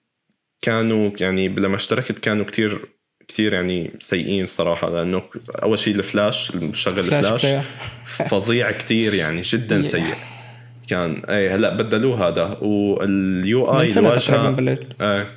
كانوا 0.61 1.11
يعني 1.19 1.47
لما 1.47 1.75
اشتركت 1.75 2.19
كانوا 2.19 2.45
كتير 2.45 2.89
كتير 3.33 3.53
يعني 3.53 3.91
سيئين 3.99 4.45
صراحة 4.45 4.89
لأنه 4.89 5.21
أول 5.63 5.79
شيء 5.79 5.95
الفلاش 5.95 6.55
المشغل 6.55 7.03
flash 7.03 7.45
ال 7.45 7.48
flash. 7.48 7.65
فظيع 8.31 8.71
كتير 8.71 9.13
يعني 9.13 9.41
جدا 9.41 9.81
سيء. 9.81 10.15
كان 10.87 11.23
إيه 11.29 11.55
هلأ 11.55 11.75
بدلوه 11.77 12.27
هذا. 12.27 12.57
وال 12.61 13.79
UI 13.79 13.87
الواجهه 13.97 14.77
آه 15.01 15.27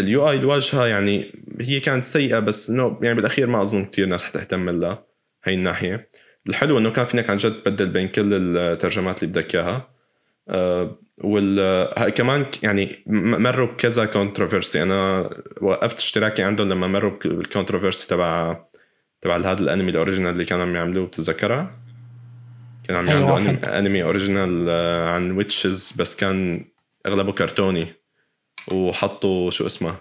ال 0.00 0.30
UI 0.30 0.36
الواجهة 0.36 0.86
يعني 0.86 1.34
هي 1.60 1.80
كانت 1.80 2.04
سيئة 2.04 2.38
بس 2.38 2.70
إنه 2.70 2.98
يعني 3.02 3.14
بالأخير 3.14 3.46
ما 3.46 3.62
أظن 3.62 3.84
كثير 3.84 4.06
ناس 4.06 4.24
حتهتم 4.24 4.70
لها 4.70 5.04
هي 5.44 5.54
الناحية. 5.54 6.08
الحلو 6.48 6.78
إنه 6.78 6.90
كان 6.90 7.04
فينك 7.04 7.30
عن 7.30 7.36
جد 7.36 7.52
تبدل 7.52 7.88
بين 7.88 8.08
كل 8.08 8.34
الترجمات 8.58 9.22
اللي 9.22 9.32
بدك 9.32 9.54
إياها. 9.54 9.88
وال 11.18 11.60
آه، 11.60 12.08
كمان 12.08 12.44
ك- 12.44 12.62
يعني 12.62 13.02
مروا 13.06 13.66
بكذا 13.66 14.04
controversy 14.04 14.82
أنا 14.82 15.30
وقفت 15.60 15.96
اشتراكي 15.96 16.42
عندهم 16.42 16.68
لما 16.68 16.86
مروا 16.86 17.18
بال 17.24 17.37
controversy 17.37 18.08
تبع 18.08 18.56
تبع 19.20 19.36
هذا 19.36 19.60
الأنمي 19.60 19.90
ال 19.90 19.95
original 19.95 20.32
اللي 20.32 20.44
كانوا 20.44 20.64
عم 20.64 20.76
يعملوه 20.76 21.06
بتتذكرها؟ 21.06 21.78
كان 22.88 22.96
عم 22.96 23.08
أي 23.08 23.14
يعملوا 23.14 23.30
واحد. 23.32 23.64
أنمي- 23.64 23.68
انمي 23.68 24.02
original 24.02 24.66
آه، 24.68 25.08
عن 25.08 25.30
witches 25.30 25.92
بس 25.98 26.16
كان 26.16 26.64
أغلبه 27.06 27.32
كرتوني 27.32 27.94
وحطوا 28.72 29.50
شو 29.50 29.66
اسمه 29.66 29.94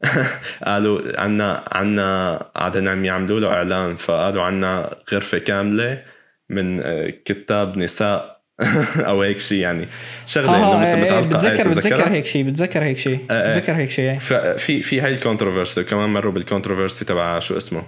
قالوا 0.66 1.20
عنا 1.20 1.64
عنا 1.72 2.36
قاعدين 2.36 2.88
عم 2.88 3.04
يعملوا 3.04 3.40
له 3.40 3.48
إعلان 3.48 3.96
فقالوا 3.96 4.42
عنا 4.42 4.96
غرفة 5.12 5.38
كاملة 5.38 6.02
من 6.48 6.80
آه، 6.82 7.08
كتاب 7.24 7.78
نساء 7.78 8.31
أو 9.08 9.22
هيك 9.22 9.38
شيء 9.40 9.58
يعني. 9.58 9.88
شغلة 10.26 10.48
آه 10.50 10.56
إنه 10.56 10.74
آه، 10.74 10.78
مت- 10.78 10.84
إيه، 10.86 11.20
متعلقه 11.20 11.28
بتذكر 11.28 11.66
إية، 11.66 11.74
بتذكر؟ 11.74 12.10
هيك 12.12 12.24
شيء 12.26 12.44
بتذكر 12.44 12.82
هيك 12.82 12.98
شيء 12.98 13.18
آه، 13.30 13.44
آه. 13.46 13.48
بتذكر 13.48 13.72
هيك 13.72 13.90
شيء 13.90 14.18
ففي 14.18 14.82
في 14.82 15.00
هاي 15.00 15.14
ال 15.14 15.19
controversy 15.19 15.80
وكمان 15.80 16.08
مروا 16.10 16.32
بال 16.32 16.43
controversy 16.43 17.04
تبع 17.04 17.38
شو 17.38 17.56
اسمه؟ 17.56 17.82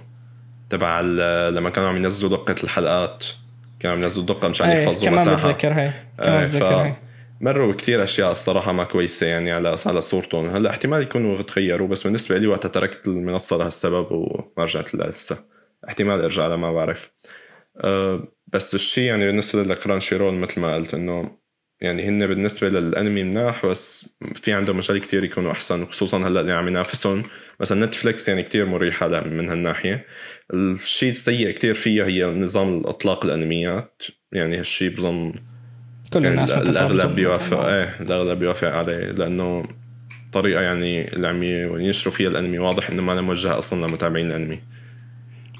تبع 0.69 1.01
لما 1.49 1.69
كانوا 1.69 1.89
عم 1.89 1.95
ينزلوا 1.97 2.29
دقة 2.37 2.55
الحلقات. 2.63 3.25
كانوا 3.79 3.97
عم 3.97 4.03
ينزلوا 4.03 4.25
دقة 4.25 4.47
مشان 4.47 4.69
يحفظوا 4.69 5.05
كمان 5.09 5.21
مساحة. 5.21 5.35
بتذكر 5.37 5.73
هي 5.73 5.91
كمان 6.23 6.43
آه، 6.43 6.45
بتذكر 6.47 6.65
هي 6.65 6.93
مروا 7.41 7.73
كتير 7.73 8.03
أشياء 8.03 8.31
الصراحة 8.31 8.71
ما 8.71 8.83
كويسة 8.83 9.27
يعني 9.27 9.51
على 9.51 9.75
على 9.85 10.01
صورتهم. 10.01 10.55
هلأ 10.55 10.69
احتمال 10.69 11.01
يكونوا 11.01 11.41
تغيروا 11.41 11.87
بس 11.87 12.03
بالنسبة 12.03 12.37
لي 12.37 12.47
وقتها 12.47 12.69
تركت 12.69 13.07
المنصة 13.07 13.57
لهالسبب 13.57 14.07
وما 14.11 14.63
رجعت 14.63 14.95
لها 14.95 15.07
لسه. 15.07 15.37
احتمال 15.87 16.21
إرجع 16.21 16.47
لها 16.47 16.55
ما 16.55 16.73
بعرف. 16.73 17.11
بس 18.47 18.75
الشيء 18.75 19.03
يعني 19.03 19.25
بالنسبة 19.25 19.63
لكرانشي 19.63 20.15
رول 20.15 20.33
مثل 20.33 20.61
ما 20.61 20.75
قلت 20.75 20.93
إنه 20.93 21.45
يعني 21.81 22.07
هن 22.07 22.27
بالنسبة 22.27 22.69
للأنمي 22.69 23.23
مناح 23.23 23.65
بس 23.65 24.17
في 24.35 24.53
عندهم 24.53 24.77
مجال 24.77 24.97
كتير 24.97 25.23
يكونوا 25.23 25.51
أحسن 25.51 25.85
خصوصا 25.85 26.27
هلأ 26.27 26.41
اللي 26.41 26.53
عم 26.53 26.67
ينافسهم. 26.67 27.23
مثلا 27.59 27.85
نتفليكس 27.85 28.29
يعني 28.29 28.43
كتير 28.43 28.65
مريحة 28.65 29.07
من 29.07 29.49
هالناحية. 29.49 30.05
الشيء 30.53 31.09
السيء 31.09 31.51
كتير 31.51 31.75
فيها 31.75 32.05
هي 32.05 32.25
نظام 32.25 32.81
اطلاق 32.85 33.25
الأنميات. 33.25 34.03
يعني 34.31 34.57
هالشيء 34.57 34.95
بظن 34.97 35.33
كل 36.13 36.23
يعني 36.23 36.35
الناس 36.35 36.51
متفق 36.51 36.69
الأغلب. 36.69 37.15
بيوافق 37.15 37.65
إيه 37.65 38.01
الأغلب 38.01 38.39
بيوافق 38.39 38.67
عليه 38.67 39.11
لأنه 39.11 39.65
طريقة 40.33 40.61
يعني 40.61 41.13
اللي 41.13 41.27
عم 41.27 41.43
ينشروا 41.43 42.13
فيها 42.13 42.29
الأنمي 42.29 42.59
واضح 42.59 42.89
إنه 42.89 43.01
ما 43.01 43.21
موجهه 43.21 43.57
أصلا 43.57 43.87
لمتابعين 43.87 44.27
الأنمي. 44.27 44.59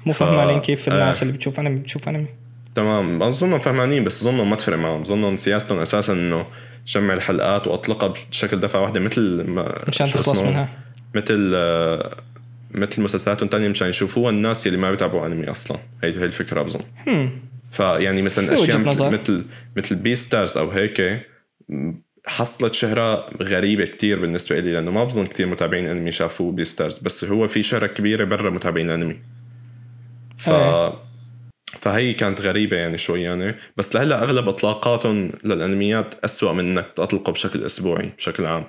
مو 0.06 0.12
فهمانين 0.12 0.60
كيف 0.60 0.88
الناس 0.88 1.18
آه. 1.18 1.22
اللي 1.22 1.32
بتشوف 1.32 1.60
أنمي 1.60 1.78
بتشوف 1.78 2.08
أنمي 2.08 2.26
تمام 2.74 3.18
بظنهم 3.18 3.60
فهمانين 3.60 4.04
بس 4.04 4.20
بظنهم 4.20 4.50
ما 4.50 4.56
تفرق 4.56 4.78
معهم 4.78 5.00
بظنهم 5.00 5.36
سياستهم 5.36 5.78
أساسا 5.78 6.12
إنه 6.12 6.46
جمع 6.86 7.14
الحلقات 7.14 7.66
وأطلقها 7.66 8.14
بشكل 8.30 8.60
دفعة 8.60 8.82
واحدة 8.82 9.00
مثل 9.00 9.44
ما 9.48 9.84
مشان 9.88 10.06
تخلص؟ 10.06 10.42
منها 10.42 10.68
مثل 11.14 11.52
آه، 11.54 12.16
مثل 12.70 13.02
مسلسلاتهم 13.02 13.48
تانية 13.48 13.68
مشان 13.68 13.88
يشوفوها 13.88 14.30
الناس 14.30 14.66
اللي 14.66 14.78
ما 14.78 14.90
بيتابعوا 14.90 15.26
أنمي 15.26 15.50
أصلا 15.50 15.78
هي 16.04 16.10
هي 16.10 16.24
الفكرة 16.24 16.62
بظن. 16.62 16.80
فيعني 17.72 18.22
مثلا 18.22 18.54
أشياء. 18.54 18.78
مثل 18.78 19.04
مثل 19.04 19.44
مثل 19.76 19.94
بي 19.94 20.16
ستارز 20.16 20.58
أو 20.58 20.70
هيك 20.70 21.20
حصلت 22.26 22.74
شهرة 22.74 23.30
غريبة 23.42 23.84
كتير 23.84 24.20
بالنسبة 24.20 24.60
لي 24.60 24.72
لأنه 24.72 24.90
ما 24.90 25.04
بظن 25.04 25.26
كتير 25.26 25.46
متابعين 25.46 25.86
أنمي 25.86 26.12
شافوه 26.12 26.52
بي 26.52 26.64
ستارز 26.64 26.98
بس 26.98 27.24
هو 27.24 27.48
في 27.48 27.62
شهرة 27.62 27.86
كبيرة 27.86 28.24
برا 28.24 28.50
متابعين 28.50 28.90
أنمي 28.90 29.16
ف... 30.38 30.50
إيه. 30.50 30.92
فهي 31.80 32.12
كانت 32.12 32.40
غريبة 32.40 32.76
يعني 32.76 32.98
شوي 32.98 33.22
يعني. 33.22 33.54
بس 33.76 33.96
لهلا 33.96 34.22
أغلب 34.22 34.48
إطلاقاتهم 34.48 35.32
للأنميات 35.44 36.14
أسوأ 36.24 36.52
من 36.52 36.78
إنك 36.78 36.86
تطلقه 36.96 37.32
بشكل 37.32 37.64
أسبوعي 37.64 38.12
بشكل 38.18 38.46
عام. 38.46 38.64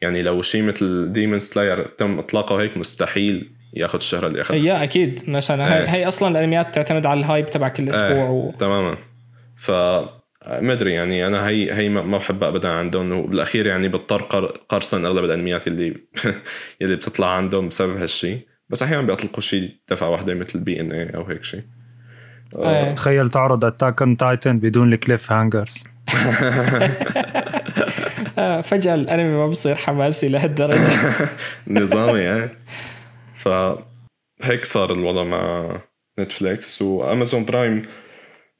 يعني 0.00 0.22
لو 0.22 0.42
شيء 0.42 0.62
مثل 0.62 1.12
ديمون 1.12 1.38
سلاير 1.38 1.86
تم 1.86 2.18
إطلاقه 2.18 2.60
هيك 2.60 2.76
مستحيل 2.76 3.52
ياخذ 3.74 3.96
الشهرة 3.98 4.26
اللي 4.26 4.40
أخذها 4.40 4.58
يا 4.58 4.84
أكيد. 4.84 5.30
مثلا 5.30 5.74
هي, 5.74 5.80
إيه. 5.82 5.88
هي 5.88 6.08
أصلا 6.08 6.28
الأنميات 6.28 6.74
تعتمد 6.74 7.06
على 7.06 7.20
ال 7.20 7.25
hype 7.25 7.46
تبع 7.46 7.68
كل 7.68 7.88
أسبوع 7.88 8.28
و... 8.28 8.52
تماما. 8.58 8.96
ف 9.56 9.70
ما 10.50 10.72
أدري 10.72 10.92
يعني 10.92 11.26
أنا 11.26 11.48
هي 11.48 11.72
هي 11.72 11.88
ما 11.88 12.18
بحبها 12.18 12.48
ابدا 12.48 12.68
عندهم. 12.68 13.12
وبالأخير 13.12 13.66
يعني 13.66 13.88
بضطر 13.88 14.22
قر- 14.22 14.60
قرصن 14.68 15.06
أغلب 15.06 15.24
الأنميات 15.24 15.66
اللي 15.66 15.94
اللي 16.82 16.96
بتطلع 16.96 17.28
عندهم 17.28 17.68
بسبب 17.68 17.96
هالشيء. 17.96 18.38
بس 18.72 18.82
أحيانا 18.82 19.02
بيطلقوا 19.02 19.40
شيء 19.40 19.70
دفعة 19.90 20.08
واحدة 20.08 20.34
مثل 20.34 20.58
بي 20.58 20.80
إن 20.80 20.92
اي 20.92 21.14
أو 21.14 21.24
هيك 21.24 21.44
شيء. 21.44 21.62
إيه. 22.56 22.94
تخيل 22.94 23.30
تعرض 23.30 23.64
اتاك 23.64 24.02
اون 24.02 24.16
تايتن 24.16 24.56
بدون 24.56 24.92
ال 24.92 25.32
cliffhangers 25.32 25.84
آه 28.38 28.60
فجأة 28.60 28.94
الأنمي 28.94 29.36
ما 29.36 29.46
بصير 29.46 29.74
حماسي 29.74 30.28
لهالدرجة. 30.28 30.90
نظامي 31.68 32.20
إيه 32.20 32.58
ف 33.38 33.48
هيك 34.42 34.64
صار 34.64 34.92
الوضع 34.92 35.24
مع 35.24 35.76
نتفليكس 36.18 36.82
وأمازون 36.82 37.44
برايم 37.44 37.86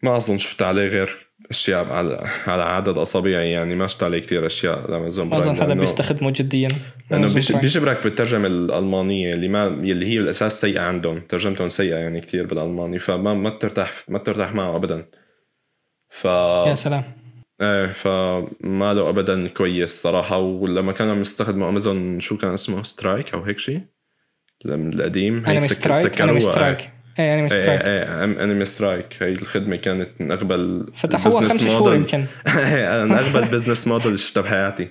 ما 0.02 0.16
أظن 0.16 0.38
شفت 0.38 0.62
عليه 0.62 0.88
غير 0.88 1.31
أشياء 1.52 1.84
على 1.92 2.26
على 2.46 2.62
عدد 2.62 2.98
اصابع 2.98 3.30
يعني 3.30 3.74
ما 3.74 3.86
عليه 4.02 4.18
كثير 4.18 4.46
أشياء 4.46 4.90
لأمازون 4.90 5.24
ما 5.28 5.30
برايم 5.38 5.50
أظن 5.50 5.62
حدا 5.62 5.74
بيستخدمه 5.74 6.30
جديا. 6.36 6.68
لأنه. 7.10 7.34
بيجبرك 7.60 8.04
بالترجمة 8.04 8.46
الألمانية 8.46 9.34
اللي 9.34 9.48
ما 9.48 9.66
اللي 9.66 10.06
هي 10.06 10.18
بالاساس 10.18 10.60
سيئة 10.60 10.80
عندهم. 10.80 11.20
ترجمتهم 11.28 11.68
سيئة 11.68 11.94
يعني 11.96 12.20
كتير 12.20 12.46
بالألماني 12.46 12.98
فما 12.98 13.34
ما 13.34 13.50
بترتاح 13.50 14.04
ما 14.08 14.18
بترتاح 14.18 14.54
معه 14.54 14.76
ابدا. 14.76 15.06
ف 16.10 16.24
يا 16.24 16.74
سلام. 16.74 17.02
إيه 17.60 17.92
فما 17.92 18.94
له 18.94 19.08
ابدا 19.08 19.48
كويس 19.48 20.02
صراحة. 20.02 20.38
ولما 20.38 20.92
كانوا 20.92 21.12
عم 21.12 21.20
يستخدموا 21.20 21.68
أمازون 21.68 22.20
شو 22.20 22.36
كان 22.38 22.52
اسمه؟ 22.52 22.82
سترايك 22.82 23.34
أو 23.34 23.42
هيك 23.42 23.58
شيء؟ 23.58 23.80
من 24.64 24.92
القديم 24.92 25.46
هي 25.46 25.60
سك- 25.60 25.72
سترايك 25.72 26.12
سكروها، 26.12 27.01
إيه. 27.18 27.24
إيه 27.24 27.38
انمي 27.38 27.48
سترايك 27.48 27.80
إيه 27.80 28.02
إيه 28.02 28.24
انمي 28.24 28.64
سترايك 28.64 29.16
هي 29.22 29.28
الخدمة 29.32 29.76
كانت 29.76 30.08
من 30.20 30.32
اغبى 30.32 30.82
فتحوها 30.94 31.48
خمس 31.48 31.66
شهور. 31.66 31.94
يمكن. 31.94 32.18
من 33.06 33.12
اغبى 33.12 33.38
ال 33.38 33.44
business 33.44 33.88
model 33.88 34.06
اللي 34.06 34.18
شفتها 34.18 34.40
بحياتي. 34.40 34.88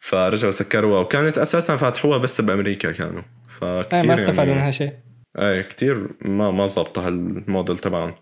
فرجعوا 0.00 0.52
سكروها. 0.52 1.00
وكانت 1.00 1.38
أساسا 1.38 1.76
فاتحوها 1.76 2.18
بس 2.18 2.40
بأمريكا 2.40 2.92
كانوا. 2.92 3.22
فكتير 3.60 4.00
إيه 4.00 4.06
ما 4.06 4.14
استفادوا 4.14 4.42
يعني 4.44 4.54
منها 4.54 4.70
شيء. 4.70 4.92
إيه 5.38 5.62
كثير 5.62 6.08
ما 6.22 6.50
ما 6.50 6.66
زبطوا 6.66 7.02
هالموديل 7.06 7.78
تبعهم. 7.78 8.14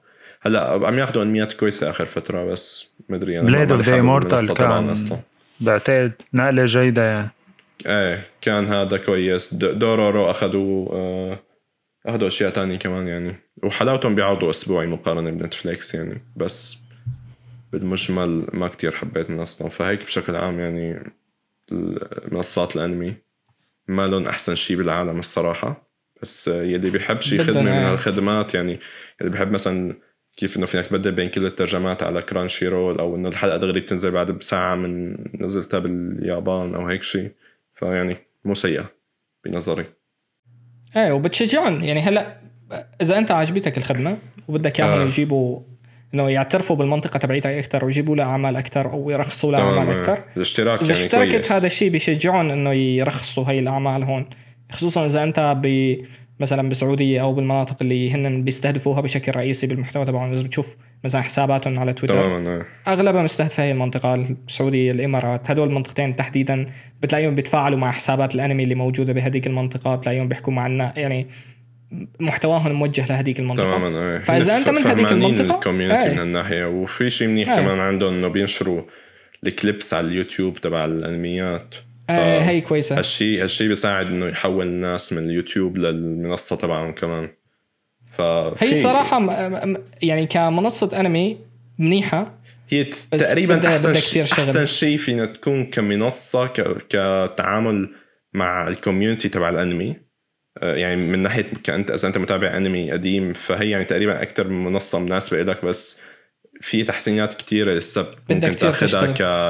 هلا 0.42 0.86
عم 0.86 0.98
ياخذوا 0.98 1.22
أنميات 1.22 1.52
كويسة 1.52 1.90
آخر 1.90 2.06
فترة 2.06 2.44
بس 2.44 2.94
مدري 3.08 3.40
أنا 3.40 3.58
حابب 3.58 3.82
Immortal 3.82 3.88
المنصة 3.88 4.54
تبعهم 4.54 4.94
كان- 4.94 5.18
بعتقد 5.60 6.12
نقلة 6.34 6.64
جيدة 6.64 7.02
يعني. 7.04 7.28
إيه 7.86 8.26
كان 8.40 8.68
هذا 8.68 8.96
كويس. 8.96 9.54
دورورو 9.54 10.30
أخذوا 10.30 10.88
آه، 10.92 11.38
اخذوا 12.06 12.28
أشياء 12.28 12.50
تانية 12.50 12.78
كمان 12.78 13.08
يعني. 13.08 13.36
وحلاوتهم 13.62 14.14
بيعرضوا 14.14 14.50
أسبوعي 14.50 14.86
مقارنة 14.86 15.30
بنتفليكس 15.30 15.94
يعني. 15.94 16.20
بس 16.36 16.82
بالمجمل 17.72 18.46
ما 18.52 18.68
كتير 18.68 18.92
حبيت 18.92 19.30
منصتهم. 19.30 19.68
فهيك 19.68 20.04
بشكل 20.04 20.36
عام 20.36 20.60
يعني 20.60 21.12
منصات 22.32 22.76
الأنمي 22.76 23.14
ما 23.88 24.06
لهم 24.06 24.26
أحسن 24.26 24.54
شيء 24.54 24.76
بالعالم 24.76 25.18
الصراحة. 25.18 25.88
بس 26.22 26.48
يلي 26.48 26.90
بيحب 26.90 27.20
شيء 27.20 27.42
خدمة 27.42 27.62
من 27.62 27.68
إيه. 27.68 27.92
هالخدمات 27.92 28.54
يعني 28.54 28.80
اللي 29.20 29.32
بيحب 29.32 29.52
مثلا 29.52 29.96
كيف 30.36 30.56
إنه 30.56 30.66
فينك 30.66 30.86
تبدل 30.86 31.12
بين 31.12 31.28
كل 31.28 31.46
الترجمات 31.46 32.02
على 32.02 32.22
كرانشي 32.22 32.68
رول 32.68 32.98
أو 32.98 33.16
إنه 33.16 33.28
الحلقة 33.28 33.56
دغري 33.56 33.80
بتنزل 33.80 34.10
بعد 34.10 34.30
بساعة 34.30 34.74
من 34.74 35.16
نزلتها 35.44 35.78
باليابان 35.78 36.74
أو 36.74 36.86
هيك 36.86 37.02
شيء 37.02 37.30
فيعني 37.74 38.16
مو 38.44 38.54
سيئة 38.54 38.92
بنظري. 39.44 39.86
إيه 40.96 41.12
وبتشجعهم 41.12 41.80
يعني 41.80 42.00
هلأ 42.00 42.36
إذا 43.02 43.18
أنت 43.18 43.30
عجبتك 43.30 43.78
الخدمة 43.78 44.16
وبدك 44.48 44.80
اياهم 44.80 45.00
آه. 45.00 45.04
يجيبوا 45.04 45.60
إنه 46.14 46.30
يعترفوا 46.30 46.76
بالمنطقة 46.76 47.18
تبعيتها 47.18 47.58
أكثر 47.58 47.84
ويجيبوا 47.84 48.16
لها 48.16 48.24
أعمال 48.24 48.56
أكثر 48.56 48.92
أو 48.92 49.10
يرخصوا 49.10 49.52
لها 49.52 49.60
أعمال 49.60 49.90
أكثر 49.90 50.18
الاشتراك 50.36 50.82
اذا 50.82 50.92
يعني 50.92 51.04
اشتركت 51.04 51.32
كويس. 51.32 51.52
هذا 51.52 51.66
الشيء 51.66 51.90
بيشجعهم 51.90 52.50
إنه 52.50 52.72
يرخصوا 52.72 53.44
هي 53.44 53.58
الأعمال 53.58 54.02
هون 54.04 54.26
خصوصا 54.72 55.06
إذا 55.06 55.22
أنت 55.22 55.56
ب 55.62 55.96
مثلا 56.40 56.68
بالسعوديه 56.68 57.22
أو 57.22 57.32
بالمناطق 57.32 57.76
اللي 57.82 58.12
هن 58.14 58.44
بيستهدفوها 58.44 59.00
بشكل 59.00 59.32
رئيسي 59.36 59.66
بالمحتوى 59.66 60.04
تبعهم. 60.04 60.32
اذا 60.32 60.42
بتشوف 60.42 60.76
مثلا 61.04 61.20
حساباتهم 61.20 61.78
على 61.78 61.92
تويتر. 61.92 62.22
تماما 62.22 62.50
إيه. 62.54 62.66
اغلبها 62.92 63.22
مستهدفه 63.22 63.62
هي 63.62 63.72
المنطقة 63.72 64.14
السعودية 64.14 64.92
الإمارات. 64.92 65.50
هدول 65.50 65.68
المنطقتين 65.68 66.16
تحديدا 66.16 66.66
بتلاقيهم 67.02 67.34
بيتفاعلوا 67.34 67.78
مع 67.78 67.90
حسابات 67.90 68.34
الأنمي 68.34 68.62
اللي 68.62 68.74
موجودة 68.74 69.12
بهذيك 69.12 69.46
المنطقة 69.46 69.96
بتلاقيهم 69.96 70.28
بيحكوا 70.28 70.52
مع 70.52 70.66
النا 70.66 70.92
يعني 70.96 71.26
محتواهم 72.20 72.72
موجه 72.72 73.06
لهذيك 73.06 73.40
المنطقة. 73.40 73.76
تماما 73.76 74.12
إيه 74.12 74.18
فإذا 74.18 74.56
أنت 74.56 74.68
من 74.68 74.78
هذيك 74.78 75.12
المنطقة، 75.12 75.54
الكوميونتي 75.54 76.02
إيه. 76.02 76.12
من 76.12 76.18
هالناحيه 76.18 76.64
وفي 76.64 77.10
شيء 77.10 77.28
منيح 77.28 77.48
إيه. 77.48 77.56
كمان 77.56 77.78
عندهم 77.78 78.14
إنه 78.14 78.28
بينشروا 78.28 78.82
ال 79.46 79.54
clips 79.54 79.94
على 79.94 80.06
اليوتيوب 80.06 80.60
تبع 80.60 80.84
الأنميات. 80.84 81.74
آه 82.10 82.40
هي 82.40 82.60
كويسة. 82.60 82.98
هالشيء 82.98 83.42
هالشيء 83.42 83.68
بيساعد 83.68 84.06
إنه 84.06 84.26
يحول 84.26 84.66
الناس 84.66 85.12
من 85.12 85.30
اليوتيوب 85.30 85.76
للمنصة 85.76 86.56
تبعهم 86.56 86.92
كمان. 86.92 87.28
ف 88.12 88.20
هي 88.58 88.74
صراحة 88.74 89.18
م- 89.18 89.72
م- 89.72 89.76
يعني 90.02 90.26
كمنصة 90.26 91.00
أنمي 91.00 91.38
منيحة 91.78 92.38
هي 92.68 92.84
تقريبا 93.10 93.68
أحسن 93.68 93.94
شيء. 93.94 94.22
أحسن 94.22 94.66
شيء 94.66 94.96
فينا 94.98 95.26
تكون 95.26 95.66
كمنصة 95.66 96.46
ك... 96.46 96.76
كتعامل 96.88 97.94
مع 98.32 98.68
ال 98.68 98.74
community 98.74 99.28
تبع 99.28 99.50
الأنمي. 99.50 99.96
آه، 100.62 100.74
يعني 100.74 100.96
من 100.96 101.18
ناحية 101.18 101.46
كانت 101.64 101.90
إذا 101.90 102.08
أنت 102.08 102.18
متابع 102.18 102.56
أنمي 102.56 102.92
قديم 102.92 103.32
فهي 103.32 103.70
يعني 103.70 103.84
تقريبا 103.84 104.22
أكثر 104.22 104.48
منصة 104.48 104.98
مناسبة 104.98 105.42
لك 105.42 105.64
بس 105.64 106.02
في 106.60 106.84
تحسينات 106.84 107.34
كثيره 107.34 107.74
لسه 107.74 108.06
ممكن 108.30 108.50
تاخذها 108.50 109.06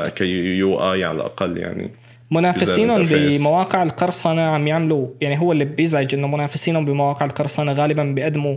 ك 0.09 0.13
UI 0.15 1.05
على 1.05 1.17
الأقل 1.17 1.59
يعني. 1.59 1.91
منافسينهم. 2.33 3.07
بمواقع 3.07 3.83
القرصنة 3.83 4.43
عم 4.43 4.67
يعملوا 4.67 5.09
يعني 5.21 5.41
هو 5.41 5.53
اللي 5.53 5.65
بيزعج 5.65 6.15
إنه 6.15 6.27
منافسينهم 6.27 6.85
بمواقع 6.85 7.27
القرصنة 7.27 7.73
غالبا 7.73 8.05
بيقدموا 8.05 8.57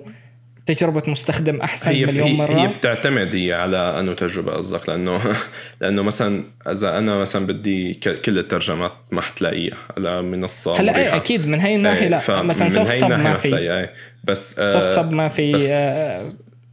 تجربة 0.66 1.04
مستخدم 1.08 1.62
أحسن 1.62 1.92
هي 1.92 2.06
مليون 2.06 2.28
هي, 2.28 2.34
مرة 2.34 2.54
هي 2.54 2.68
بتعتمد 2.68 3.36
هي 3.36 3.54
على 3.54 3.78
أنه 3.78 4.14
تجربة 4.14 4.52
قصدك 4.52 4.90
لأنه 4.90 5.22
لأنه 5.82 6.02
مثلا 6.02 6.44
إذا 6.68 6.98
أنا 6.98 7.18
مثلا 7.18 7.48
بدي 7.48 7.94
كل 7.94 8.40
الترجمات 8.40 8.92
ما 9.12 9.22
حتلاقيها 9.22 9.78
على 9.98 10.22
منصة 10.22 10.80
هلا 10.80 10.98
إيه. 10.98 11.16
أكيد 11.16 11.48
من 11.48 11.60
هي 11.60 11.76
الناحية 11.76 12.02
إيه، 12.02 12.10
لا 12.10 12.42
مثلا 12.42 12.66
هي 12.66 12.70
soft 12.70 12.94
sub 12.94 13.12
الناحية 13.12 13.24
ما 13.24 13.34
في 13.34 13.58
إيه. 13.58 13.94
بس 14.24 14.60
آه، 14.60 14.66
soft 14.66 14.90
sub 14.90 15.12
ما 15.12 15.28
في 15.28 15.56
آه، 15.56 16.18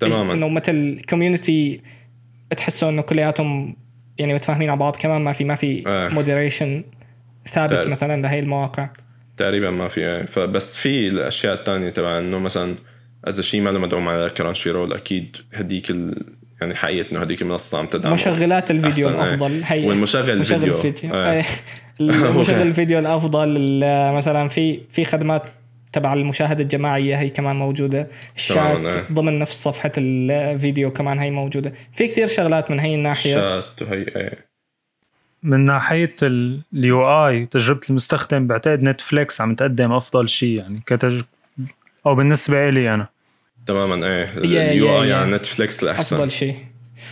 تماما 0.00 0.34
إنه 0.34 0.48
مثل 0.48 1.00
community 1.10 1.80
بتحسوا 2.50 2.88
إنه 2.88 3.02
كلياتهم 3.02 3.76
يعني 4.18 4.34
متفاهمين 4.34 4.70
على 4.70 4.78
بعض 4.78 4.96
كمان 4.96 5.20
ما 5.20 5.32
في 5.32 5.44
ما 5.44 5.54
في 5.54 5.84
آه. 5.86 6.08
moderation 6.08 6.84
ثابت 7.48 7.72
تعرف. 7.72 7.88
مثلا 7.88 8.22
لهي 8.22 8.38
المواقع 8.38 8.88
تقريبا 9.36 9.70
ما 9.70 9.88
في 9.88 10.00
يعني 10.00 10.26
فبس 10.26 10.76
في 10.76 11.08
الأشياء 11.08 11.54
الثانية 11.54 11.90
تبع 11.90 12.18
إنه 12.18 12.38
مثلا 12.38 12.76
إذا 13.28 13.42
شيء 13.42 13.60
ما 13.60 13.70
له 13.70 13.78
مدعوم 13.78 14.08
على 14.08 14.30
كرانشي 14.30 14.70
رول 14.70 14.92
أكيد 14.92 15.36
هديك 15.54 15.90
ال... 15.90 16.22
يعني 16.60 16.74
حقيقة 16.74 17.12
إنه 17.12 17.20
هديك 17.20 17.42
المنصه 17.42 17.78
عم 17.78 17.86
تدعم 17.86 18.12
مشغلات 18.12 18.70
الفيديو 18.70 19.08
إيه. 19.08 19.14
الأفضل 19.14 19.60
هي 19.64 19.86
والمشغل 19.86 20.38
مشغل 20.38 20.58
الفيديو 20.58 20.74
الفيديو 20.74 21.14
إيه. 21.14 21.44
المشغل 22.00 22.62
الفيديو 22.62 22.98
الأفضل 22.98 23.54
ال- 23.56 24.14
مثلا 24.14 24.48
في 24.48 24.80
في 24.90 25.04
خدمات 25.04 25.42
تبع 25.92 26.12
المشاهدة 26.12 26.62
الجماعية 26.62 27.16
هي 27.16 27.30
كمان 27.30 27.56
موجودة. 27.56 28.02
تماماً، 28.48 28.88
الشات 28.88 28.96
إيه. 28.96 29.06
ضمن 29.12 29.38
نفس 29.38 29.62
صفحة 29.62 29.92
الفيديو 29.98 30.90
كمان 30.92 31.18
هي 31.18 31.30
موجودة. 31.30 31.72
في 31.94 32.06
كثير 32.08 32.26
شغلات 32.26 32.70
من 32.70 32.80
هي 32.80 32.94
الناحية. 32.94 33.34
شات 33.34 33.82
وهي 33.82 34.02
إيه. 34.16 34.52
من 35.42 35.60
ناحية 35.60 36.16
ال 36.22 37.26
UI 37.26 37.46
تجربة 37.46 37.80
المستخدم 37.90 38.46
بعتقد 38.46 38.82
نتفليكس 38.82 39.40
عم 39.40 39.54
تقدم 39.54 39.92
أفضل 39.92 40.28
شيء 40.28 40.58
يعني 40.58 40.82
كتجربه 40.86 41.24
أو 42.06 42.14
بالنسبة 42.14 42.70
لي 42.70 42.94
أنا. 42.94 43.08
تماما 43.66 44.06
إيه. 44.06 44.24
اليو 44.38 45.02
آي. 45.02 45.12
على 45.12 45.30
نتفليكس 45.36 45.82
الأحسن. 45.82 46.16
أفضل 46.16 46.30
شيء. 46.30 46.54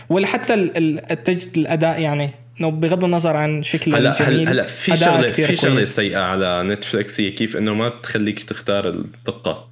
ولا 0.09 0.27
حتى 0.27 0.53
ال- 0.53 0.77
ال- 0.77 1.11
التجد 1.11 1.57
الأداء 1.57 2.01
يعني. 2.01 2.31
إنه 2.61 2.71
بغض 2.71 3.03
النظر 3.03 3.37
عن 3.37 3.63
شكله 3.63 3.97
هلا 3.97 4.21
الجميل 4.21 4.39
هلا 4.39 4.51
هلا 4.51 4.67
في 4.67 4.97
شغلة 4.97 5.27
في 5.27 5.55
شغلة 5.55 5.73
كويس. 5.73 5.95
سيئة 5.95 6.19
على 6.19 6.63
نتفليكس 6.63 7.21
هي 7.21 7.31
كيف 7.31 7.57
إنه 7.57 7.73
ما 7.73 7.89
بتخليك 7.89 8.43
تختار 8.43 8.89
الدقة 8.89 9.67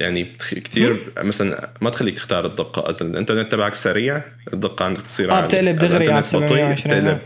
يعني. 0.00 0.24
كثير 0.64 0.96
مثلا 1.18 1.70
ما 1.80 1.90
تخليك 1.90 2.14
تختار 2.14 2.46
الدقة 2.46 2.90
اذا 2.90 3.06
الإنترنت 3.06 3.52
تبعك 3.52 3.74
سريع 3.74 4.22
الدقة 4.52 4.84
عندك 4.84 5.00
تصير 5.00 5.30
آه، 5.30 5.34
عالية. 5.34 5.46
بتقلب 5.46 5.78
دغري 5.78 6.12
على 6.12 6.18
الإنترنت 6.18 6.52
بطيء 6.52 6.74
720 6.74 6.74
بتقلب 6.74 7.18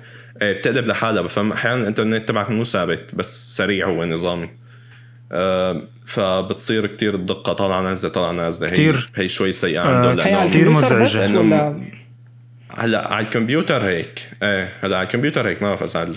إيه 0.42 0.52
بتقلب 0.52 0.86
لحالها 0.86 1.22
بفهم 1.22 1.52
أحيانا 1.52 1.82
الإنترنت 1.82 2.28
تبعك 2.28 2.50
مو 2.50 2.64
ثابت 2.64 3.14
بس 3.14 3.56
سريع 3.56 3.88
هو 3.88 4.04
نظامي 4.04 4.48
آه 5.32 5.82
فبتصير 6.06 6.86
كتير 6.86 7.14
الدقة 7.14 7.52
طالعة 7.52 7.82
نازلة 7.82 8.12
طالعة 8.12 8.32
نازلة 8.32 8.68
كتير. 8.68 9.10
هي, 9.16 9.24
هي 9.24 9.28
شوي 9.28 9.52
سيئة 9.52 9.80
آه، 9.80 9.84
عندهم 9.84 10.26
هي 10.26 10.34
على 10.34 10.50
لأنه 11.14 11.74
هلا 12.78 13.12
على 13.12 13.26
الكمبيوتر 13.26 13.86
هيك 13.86 14.30
إيه 14.42 14.72
هلا 14.82 14.96
على 14.96 15.06
الكمبيوتر 15.06 15.48
هيك 15.48 15.62
ما 15.62 15.68
بعرف 15.68 15.82
إذا 15.82 16.00
على 16.00 16.14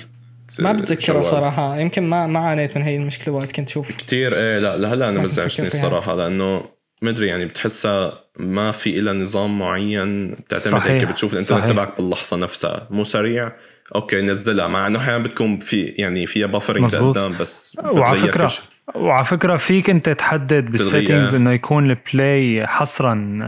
ما 0.59 0.71
بتذكرها 0.71 1.17
الجوال. 1.17 1.25
صراحة 1.25 1.79
يمكن 1.79 2.03
ما 2.03 2.27
ما 2.27 2.39
عانيت 2.39 2.77
من 2.77 2.83
هي 2.83 2.95
المشكلة 2.95 3.33
وقت 3.33 3.51
كنت 3.51 3.69
شوف 3.69 3.97
كتير 3.97 4.35
إيه 4.35 4.59
لا 4.59 4.77
لهلا 4.77 5.09
أنا 5.09 5.27
فيها. 5.27 5.67
الصراحه 5.67 6.15
لأنه 6.15 6.63
مدري 7.01 7.27
يعني 7.27 7.45
بتحسها 7.45 8.23
ما 8.39 8.71
في 8.71 8.99
إلها 8.99 9.13
نظام 9.13 9.59
معين 9.59 10.31
بتعتمد 10.31 10.71
صحيح. 10.73 10.91
هيك 10.91 11.03
بتشوف 11.03 11.33
الإنترنت. 11.33 11.69
تبعك 11.69 11.97
باللحظة 11.97 12.37
نفسها 12.37 12.87
مو 12.89 13.03
سريع 13.03 13.51
أوكي 13.95 14.21
نزلها 14.21 14.67
مع 14.67 14.87
إنه 14.87 14.99
أحيانا 14.99 15.23
بتكون 15.23 15.59
في 15.59 15.81
يعني 15.81 16.25
فيها 16.25 16.47
buffering. 16.47 16.95
لقدام 16.95 17.35
بس 17.39 17.81
وعلى 17.85 18.17
فكرة. 18.17 18.51
وعلى 18.95 19.25
فكرة 19.25 19.55
فيك 19.55 19.89
أنت 19.89 20.09
تحدد 20.09 20.71
بال 20.71 20.83
settings. 20.83 21.35
إنه 21.35 21.51
يكون 21.51 21.89
ال 21.89 22.05
play 22.05 22.67
حصرا 22.67 23.39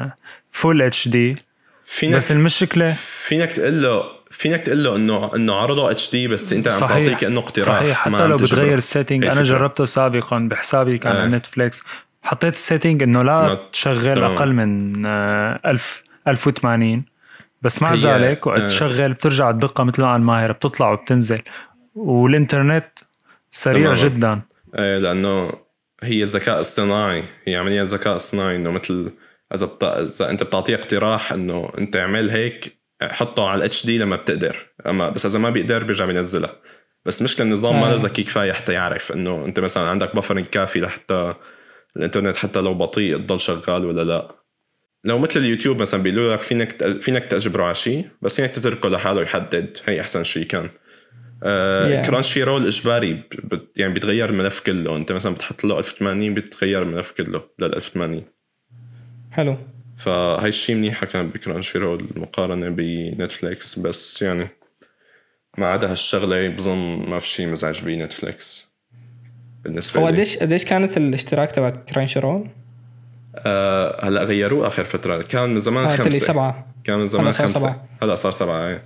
full 0.51 0.81
HD 0.81 1.35
فينك 1.91 2.15
بس 2.15 2.31
المشكلة 2.31 2.95
فينك 3.27 3.53
تقول 3.53 3.83
له 3.83 4.03
فينك 4.31 4.61
تقول 4.61 4.83
له 4.83 4.95
انه 4.95 5.35
إنه 5.35 5.55
عرضه 5.55 5.91
HD 5.91 6.27
بس 6.27 6.53
أنت 6.53 6.67
عم 6.67 6.73
صحيح. 6.73 6.97
تعطيه 6.97 7.15
كانه 7.15 7.39
اقتراح 7.39 7.79
صحيح 7.79 7.97
حتى 7.97 8.27
لو. 8.27 8.37
بتغير 8.37 8.77
ال 8.77 8.83
setting 8.83 9.25
أنا. 9.25 9.43
جربته 9.43 9.85
سابقا 9.85 10.39
بحسابي 10.39 10.97
كان 10.97 11.15
آه. 11.15 11.21
على 11.21 11.29
نتفليكس 11.37 11.83
حطيت 12.23 12.53
ال 12.53 12.60
setting 12.60 13.03
إنه 13.03 13.23
لا 13.23 13.41
ما- 13.41 13.59
تشغل. 13.71 14.23
أقل 14.23 14.53
من 14.53 15.05
آه، 15.05 15.59
1000 15.65 16.03
1080 16.27 17.05
بس 17.61 17.81
مع 17.81 17.93
ذلك 17.93 18.47
وقت 18.47 18.61
آه. 18.61 18.67
تشغل 18.67 19.13
بترجع 19.13 19.49
الدقة 19.49 19.83
مثل 19.83 20.01
ما 20.01 20.11
قال 20.11 20.21
ماهر 20.21 20.51
بتطلع 20.51 20.91
وبتنزل 20.91 21.41
والإنترنت 21.95 22.85
سريع 23.49 23.93
تماماً. 23.93 24.09
جدا 24.09 24.41
إيه 24.77 24.97
لأنه 24.97 25.51
هي 26.03 26.23
ذكاء 26.23 26.59
اصطناعي 26.59 27.23
هي 27.47 27.55
عمليه 27.55 27.83
ذكاء 27.83 28.15
اصطناعي 28.15 28.55
إنه 28.55 28.71
مثل 28.71 29.11
إذا 29.53 29.65
بت... 29.65 29.83
إذا 29.83 30.29
أنت 30.29 30.43
بتعطيه 30.43 30.75
اقتراح 30.75 31.33
إنه 31.33 31.71
أنت 31.77 31.95
اعمل 31.95 32.29
هيك 32.29 32.79
حطه 33.01 33.47
على 33.47 33.57
ال 33.57 33.85
HD 33.85 33.97
لما 33.97 34.15
بتقدر. 34.15 34.65
أما 34.87 35.09
بس 35.09 35.25
إذا 35.25 35.39
ما 35.39 35.49
بيقدر 35.49 35.83
بيرجع 35.83 36.05
بينزلها. 36.05 36.55
بس 37.05 37.21
مشكلة 37.21 37.45
النظام 37.45 37.81
ما 37.81 37.87
آه. 37.87 37.89
له 37.89 37.95
ذكي 37.95 38.23
كفاية 38.23 38.51
حتى 38.51 38.73
يعرف 38.73 39.11
إنه 39.11 39.45
أنت 39.45 39.59
مثلا 39.59 39.83
عندك 39.83 40.15
buffering 40.15 40.45
كافي 40.45 40.79
لحتى 40.81 41.33
الإنترنت 41.97 42.37
حتى 42.37 42.59
لو 42.61 42.73
بطيء 42.73 43.17
تضل 43.17 43.39
شغال 43.39 43.85
ولا 43.85 44.01
لا. 44.03 44.35
لو 45.03 45.19
مثل 45.19 45.39
اليوتيوب 45.39 45.81
مثلا 45.81 46.03
بيقولوا 46.03 46.33
لك 46.35 46.41
فينك 46.41 46.99
فينك 47.01 47.25
تجبره 47.25 47.63
على 47.63 47.75
شيء 47.75 48.07
بس 48.21 48.35
فينك 48.35 48.51
تتركه 48.51 48.89
لحاله 48.89 49.21
يحدد. 49.21 49.77
هي 49.85 50.01
أحسن 50.01 50.23
شيء 50.23 50.43
كان. 50.45 50.69
آه 51.43 52.03
Yeah. 52.03 52.05
كرانشي 52.07 52.43
رول 52.43 52.65
إجباري 52.67 53.13
بت- 53.43 53.71
يعني 53.77 53.93
بيتغير 53.93 54.29
الملف 54.29 54.59
كله. 54.59 54.95
أنت 54.97 55.11
مثلا 55.11 55.33
بتحط 55.35 55.63
له 55.63 55.79
1080 55.79 56.33
بيتغير 56.33 56.81
الملف 56.83 57.11
كله 57.11 57.43
لل 57.59 57.75
1080 57.75 58.25
حلو. 59.31 59.57
فهي 59.97 60.47
الشيء 60.49 60.75
منيحة 60.75 61.05
كان 61.05 61.29
بكرانشي 61.29 61.77
رول 61.77 62.09
مقارنه 62.15 62.69
بنتفليكس 62.69 63.79
بس 63.79 64.21
يعني 64.21 64.47
ما 65.57 65.67
عدا 65.67 65.91
هالشغلة 65.91 66.47
بظن 66.49 66.77
ما 67.09 67.19
في 67.19 67.27
شيء 67.27 67.47
مزعج 67.47 67.81
بنتفليكس. 67.81 68.69
بالنسبة 69.63 70.01
هو 70.01 70.05
قديش 70.05 70.37
قديش 70.37 70.65
كانت 70.65 70.97
الاشتراك 70.97 71.51
تبع 71.51 71.69
كرانشي 71.69 72.19
رول؟ 72.19 72.47
آه 73.35 74.05
هلا 74.05 74.23
غيروه 74.23 74.67
آخر 74.67 74.83
فترة. 74.83 75.21
كان 75.21 75.49
من 75.49 75.59
زمان 75.59 75.85
آه 75.85 75.95
خمسة. 75.95 76.19
سبعة. 76.19 76.67
كان 76.83 76.99
من 76.99 77.07
زمان 77.07 77.31
خمسة. 77.31 77.59
سبعة. 77.59 77.85
هلا 78.01 78.15
صار 78.15 78.31
سبعة 78.31 78.67
إيه. 78.67 78.83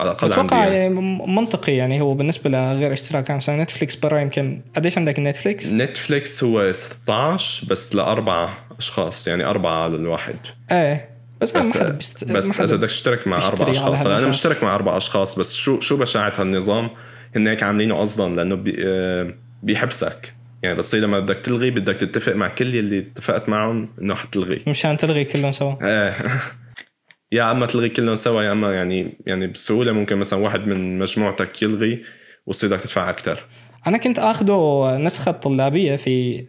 على 0.00 0.10
الأقل 0.10 0.32
أتوقع 0.32 0.56
يعني. 0.56 0.74
يعني 0.76 0.90
منطقي 1.26 1.72
يعني 1.72 2.00
هو 2.00 2.14
بالنسبة 2.14 2.50
لغير 2.50 2.92
اشتراك 2.92 3.28
يعني 3.28 3.38
مثلا 3.38 3.62
نتفليكس 3.62 3.96
برا 3.96 4.20
يمكن. 4.20 4.60
قديش 4.76 4.98
عندك 4.98 5.18
نتفليكس؟ 5.18 5.72
نتفليكس 5.72 6.44
هو 6.44 6.72
16 6.72 7.66
بس 7.70 7.94
لاربع 7.94 8.54
أشخاص 8.78 9.28
يعني 9.28 9.44
أربعة 9.44 9.84
على 9.84 9.96
الواحد 9.96 10.36
إيه 10.72 11.16
بس, 11.40 11.56
بس 11.56 11.76
ما 11.76 11.84
حد 11.84 11.96
بيست... 11.96 12.24
ما 12.24 12.38
بس 12.38 12.58
حد 12.58 12.64
إذا 12.64 12.76
بدك 12.76 12.88
تشترك 12.88 13.28
مع 13.28 13.48
أربع 13.48 13.70
أشخاص. 13.70 14.06
أنا. 14.06 14.28
مشترك 14.28 14.64
مع 14.64 14.74
أربع 14.74 14.96
أشخاص 14.96 15.38
بس 15.38 15.54
شو 15.54 15.80
شو 15.80 15.96
بشاعة 15.96 16.32
هالنظام؟ 16.36 16.90
هن 17.36 17.48
هيك 17.48 17.62
عاملينه 17.62 18.00
قصدا 18.00 18.28
لأنه 18.28 18.54
بي 18.54 18.76
آه، 18.78 19.34
بيحبسك. 19.62 20.32
يعني 20.62 20.76
بتصير 20.76 21.00
لما 21.00 21.20
بدك 21.20 21.36
تلغي 21.36 21.70
بدك 21.70 21.96
تتفق 21.96 22.32
مع 22.32 22.48
كل 22.48 22.76
اللي 22.76 22.98
اتفقت 22.98 23.48
معهم 23.48 23.88
إنه 24.02 24.14
حتلغي 24.14 24.62
مشان 24.66 24.96
تلغي 24.96 25.24
كلهم 25.24 25.52
سوا. 25.52 25.72
إيه. 25.82 26.16
يا 27.32 27.50
أما 27.52 27.66
تلغي 27.66 27.88
كلهم 27.88 28.16
سوا 28.16 28.42
يا 28.42 28.52
أما 28.52 28.74
يعني 28.74 29.18
يعني 29.26 29.46
بسهولة 29.46 29.92
ممكن 29.92 30.16
مثلا 30.16 30.38
واحد 30.38 30.60
من 30.60 30.98
مجموعتك 30.98 31.62
يلغي 31.62 32.04
وتصير 32.46 32.70
بدك 32.70 32.80
تدفع 32.80 33.10
أكثر 33.10 33.44
أنا 33.86 33.98
كنت 33.98 34.18
آخده 34.18 34.88
نسخة 34.98 35.32
طلابية 35.32 35.96
في 35.96 36.46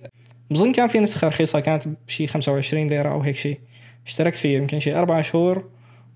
بظن 0.52 0.72
كان 0.72 0.88
في 0.88 1.00
نسخة 1.00 1.28
رخيصة 1.28 1.60
كانت 1.60 1.84
بشي 2.08 2.28
25 2.28 2.88
ليرة 2.88 3.10
أو 3.10 3.22
هيك 3.22 3.36
شيء 3.36 3.60
اشتركت 4.06 4.38
فيه 4.38 4.58
يمكن 4.58 4.80
شيء 4.80 4.98
أربع 4.98 5.22
شهور. 5.22 5.64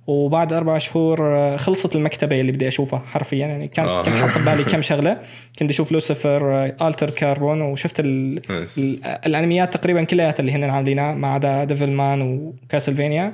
وبعد 0.08 0.54
أربع 0.54 0.78
شهور 0.78 1.36
آه، 1.38 1.58
خلصت 1.58 1.96
المكتبة 1.96 2.42
اللي 2.42 2.52
بدي 2.52 2.68
أشوفها 2.68 3.00
حرفيا. 3.00 3.48
يعني 3.48 3.68
كان 3.68 3.86
آه. 3.86 4.04
كنت 4.04 4.14
حاط 4.16 4.38
ببالي 4.42 4.64
كم 4.64 4.82
شغلة. 4.82 5.22
كنت 5.60 5.70
أشوف 5.70 5.92
لوسيفر 5.92 6.66
Altered 6.66 7.14
Carbon 7.14 7.62
وشفت 7.62 8.00
ال... 8.00 8.42
نايس. 8.50 8.78
ال- 8.78 9.04
الأنميات 9.26 9.74
تقريبا 9.74 10.04
كلياتها 10.04 10.40
اللي 10.42 10.52
هن 10.52 10.64
عاملينها 10.64 11.14
ما 11.14 11.28
عدا 11.28 11.64
Devilman 11.64 12.22
و 12.22 12.31
Castlevania 12.31 13.34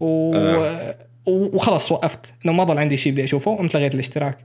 و... 0.00 0.34
آه. 0.34 0.94
وخلص 1.26 1.92
وقفت. 1.92 2.34
إنه 2.44 2.52
ما 2.52 2.64
ضل 2.64 2.78
عندي 2.78 2.96
شيء 2.96 3.12
بدي 3.12 3.24
أشوفه 3.24 3.56
قمت 3.56 3.76
لغيت 3.76 3.94
الاشتراك. 3.94 4.34
آه 4.38 4.44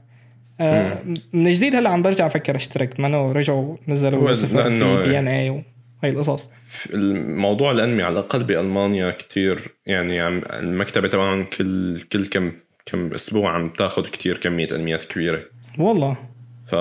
من 1.32 1.52
جديد 1.52 1.74
هلا 1.74 1.90
عم 1.90 2.02
برجع 2.02 2.26
أفكر 2.26 2.56
اشترك 2.56 3.00
ما 3.00 3.06
انه 3.06 3.32
رجعوا 3.32 3.76
نزلوا 3.88 4.28
لوسيفر 4.28 4.70
في 4.70 5.08
بي 5.08 5.18
إن 5.18 5.28
اي 5.28 5.50
وهي 5.50 6.12
القصص 6.12 6.50
الموضوع 6.90 7.70
الأنمي 7.70 8.02
على 8.02 8.12
الأقل 8.12 8.44
بألمانيا 8.44 9.10
كتير 9.10 9.74
يعني 9.86 10.20
عم 10.20 10.42
المكتبة 10.52 11.08
تبعهم 11.08 11.44
كل 11.44 12.00
كل 12.12 12.26
كم 12.26 12.52
كم 12.86 13.14
أسبوع 13.14 13.50
عم 13.50 13.68
تاخذ 13.68 14.02
كتير 14.02 14.38
كمية 14.38 14.68
أنميات 14.74 15.04
كبيرة 15.04 15.40
والله 15.78 16.16
ف 16.66 16.74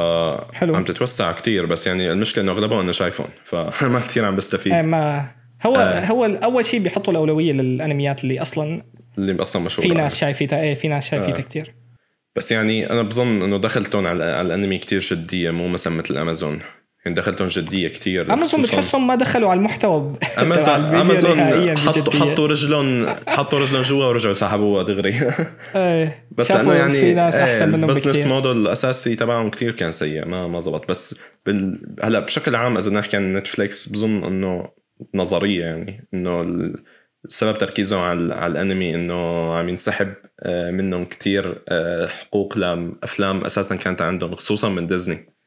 حلو. 0.54 0.76
عم 0.76 0.86
تتوسع 0.86 1.32
كتير 1.32 1.66
بس 1.66 1.88
يعني 1.88 2.12
المشكلة 2.12 2.44
إنه 2.44 2.52
أغلبهم 2.52 2.80
أنا 2.80 2.92
شايفهم 2.92 3.28
فما 3.46 4.00
كتير 4.00 4.26
عم 4.26 4.36
بستفيد 4.36 4.74
آه 4.74 4.82
ما 4.82 5.32
هو 5.66 5.76
آه. 5.76 5.80
آه. 5.80 6.06
هو 6.06 6.26
أول 6.26 6.66
شيء 6.66 6.80
بيحطوا 6.80 7.14
الأولوية 7.14 7.54
للأنميات 7.54 8.24
اللي 8.24 8.42
أصلا 8.42 8.82
اللي 9.18 9.42
أصلا 9.42 9.62
مشهور 9.62 9.88
في 9.88 9.94
ناس 9.94 10.20
شايفيتها 10.20 10.62
إيه 10.62 10.76
في 10.76 10.88
ناس 10.88 11.10
شايفيتها 11.10 11.40
آه. 11.40 11.42
كثير 11.42 11.74
بس 12.38 12.52
يعني 12.52 12.90
أنا 12.90 13.02
بظن 13.02 13.42
إنه 13.42 13.58
دخلتهم 13.58 14.08
على, 14.08 14.24
على 14.24 14.42
الأنمي 14.48 14.78
كتير 14.78 15.00
جدية 15.00 15.52
مو 15.52 15.68
مثلا 15.68 15.94
مثل 15.94 16.18
امازون 16.18 16.60
يعني 17.06 17.18
دخلتهم 17.18 17.48
جدية 17.48 17.88
كتير 17.88 18.34
امازون 18.34 18.62
بتحسهم 18.62 19.08
ما 19.08 19.16
دخلوا 19.16 19.50
على 19.50 19.58
المحتوى 19.58 20.14
امازون 20.38 20.76
امازون 21.02 21.78
حطوا. 21.78 22.14
حطوا 22.14 22.48
رجلهم 22.48 23.08
حطوا 23.28 23.60
رجلهم 23.60 23.82
جوا 23.82 24.06
ورجعوا 24.06 24.34
سحبوها 24.34 24.84
دغري. 24.84 25.20
إيه. 25.76 26.28
بس 26.32 26.52
لأنه 26.52 26.74
يعني 26.74 27.00
في 27.00 27.14
ناس 27.14 27.36
أحسن 27.36 27.70
منهم 27.72 27.90
البزنس 27.90 28.26
موديل 28.26 28.52
الأساسي 28.52 29.16
تبعهم 29.16 29.50
كثير 29.50 29.72
كان 29.72 29.92
سيء 29.92 30.26
ما 30.26 30.48
ما 30.48 30.60
زبط. 30.60 30.90
بس 30.90 31.20
بال... 31.46 31.82
هلا 32.04 32.20
بشكل 32.20 32.56
عام 32.56 32.78
إذا 32.78 32.92
نحكي 32.92 33.18
عن 33.18 33.34
نتفليكس 33.34 33.90
بظن 33.90 34.24
إنه 34.24 34.70
نظرية 35.16 35.66
يعني 35.66 36.08
إنه 36.14 36.42
ال- 36.42 36.84
سبب 37.28 37.58
تركيزهم 37.58 38.00
على, 38.00 38.34
على 38.34 38.52
الانمي 38.52 38.96
إنه 38.96 39.54
عم 39.56 39.70
ينسحب 39.70 40.14
آه، 40.40 40.72
منهم 40.72 41.06
كتير 41.06 41.62
آه، 41.70 42.08
حقوق 42.08 42.58
لافلام 42.58 43.46
أساسا 43.46 43.76
كانت 43.76 44.02
عندهم 44.02 44.36
خصوصا 44.36 44.70
من 44.70 44.88
ديزني 44.88 45.38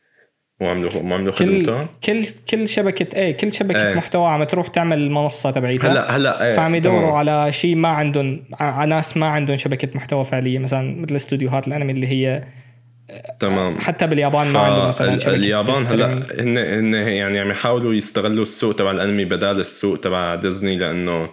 مو 0.60 0.68
عملوا 0.68 0.90
عملوا 0.94 1.32
كل 1.32 1.86
كل 2.04 2.26
كل 2.50 2.68
شبكة 2.68 3.18
إيه 3.18 3.36
كل 3.36 3.52
شبكة 3.52 3.88
إيه. 3.88 3.94
محتوى 3.94 4.26
عم 4.26 4.44
تروح 4.44 4.68
تعمل 4.68 4.98
المنصة 4.98 5.50
تبعيتها 5.50 5.90
هلا 5.90 6.16
هلأ 6.16 6.46
إيه 6.46 6.56
فعم 6.56 6.74
يدوروا 6.74 7.00
تمام. 7.00 7.12
على 7.12 7.52
شيء 7.52 7.76
ما 7.76 7.88
عندهم 7.88 8.44
على 8.60 8.90
ناس 8.90 9.16
ما 9.16 9.26
عندهم 9.26 9.56
شبكة 9.56 9.88
محتوى 9.94 10.24
فعلية 10.24 10.58
مثلا 10.58 11.00
مثل 11.00 11.16
استوديوهات 11.16 11.68
الأنمي 11.68 11.92
اللي 11.92 12.06
هي 12.06 12.44
تمام 13.40 13.78
حتى 13.78 14.06
باليابان 14.06 14.46
ما 14.46 14.60
عندهم 14.60 14.88
مثلا 14.88 15.18
شبكة 15.18 15.34
اليابان 15.34 15.86
هلأ. 15.86 16.06
هن 16.40 16.58
هن 16.58 16.94
يعني 16.94 17.38
عم 17.38 17.50
يحاولوا 17.50 17.94
يستغلوا 17.94 18.42
السوق 18.42 18.76
تبع 18.76 18.90
الأنمي 18.90 19.24
بدال 19.24 19.60
السوق 19.60 20.00
تبع 20.00 20.34
ديزني 20.34 20.76
لأنه 20.78 21.28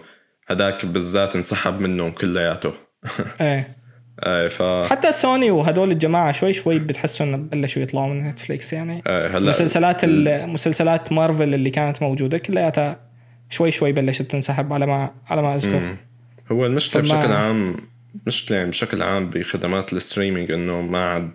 هداك 0.48 0.86
بالذات 0.86 1.34
انسحب 1.34 1.80
منهم 1.80 2.10
كلياته. 2.10 2.72
إيه. 3.40 3.66
إيه 4.26 4.48
ف 4.48 4.62
حتى 4.90 5.12
سوني 5.12 5.50
وهدول 5.50 5.90
الجماعة 5.92 6.32
شوي 6.32 6.52
شوي 6.52 6.78
بتحسوا 6.78 7.26
انه 7.26 7.36
بلشوا 7.36 7.82
يطلعوا 7.82 8.08
من 8.08 8.22
نتفليكس 8.28 8.72
يعني. 8.72 9.02
إيه 9.06 9.26
هلا 9.38 9.48
مسلسلات 9.48 10.04
ال- 10.04 10.48
مسلسلات 10.48 11.12
مارفل 11.12 11.54
اللي 11.54 11.70
كانت 11.70 12.02
موجودة 12.02 12.38
كلياتها 12.38 13.00
شوي 13.50 13.70
شوي 13.70 13.92
بلشت 13.92 14.22
تنسحب 14.22 14.72
على 14.72 14.86
ما 14.86 15.10
على 15.26 15.42
ما 15.42 15.54
أذكر. 15.54 15.78
مم. 15.78 15.96
هو 16.52 16.66
المشكلة 16.66 17.02
طب 17.02 17.08
ما- 17.08 17.20
بشكل 17.20 17.32
عام 17.32 17.76
مشكلة 18.26 18.56
يعني 18.58 18.70
بشكل 18.70 19.02
عام 19.02 19.30
بخدمات 19.30 19.92
ال 19.92 19.98
streaming 19.98 20.50
إنه 20.50 20.80
ما 20.80 20.98
عاد 21.04 21.30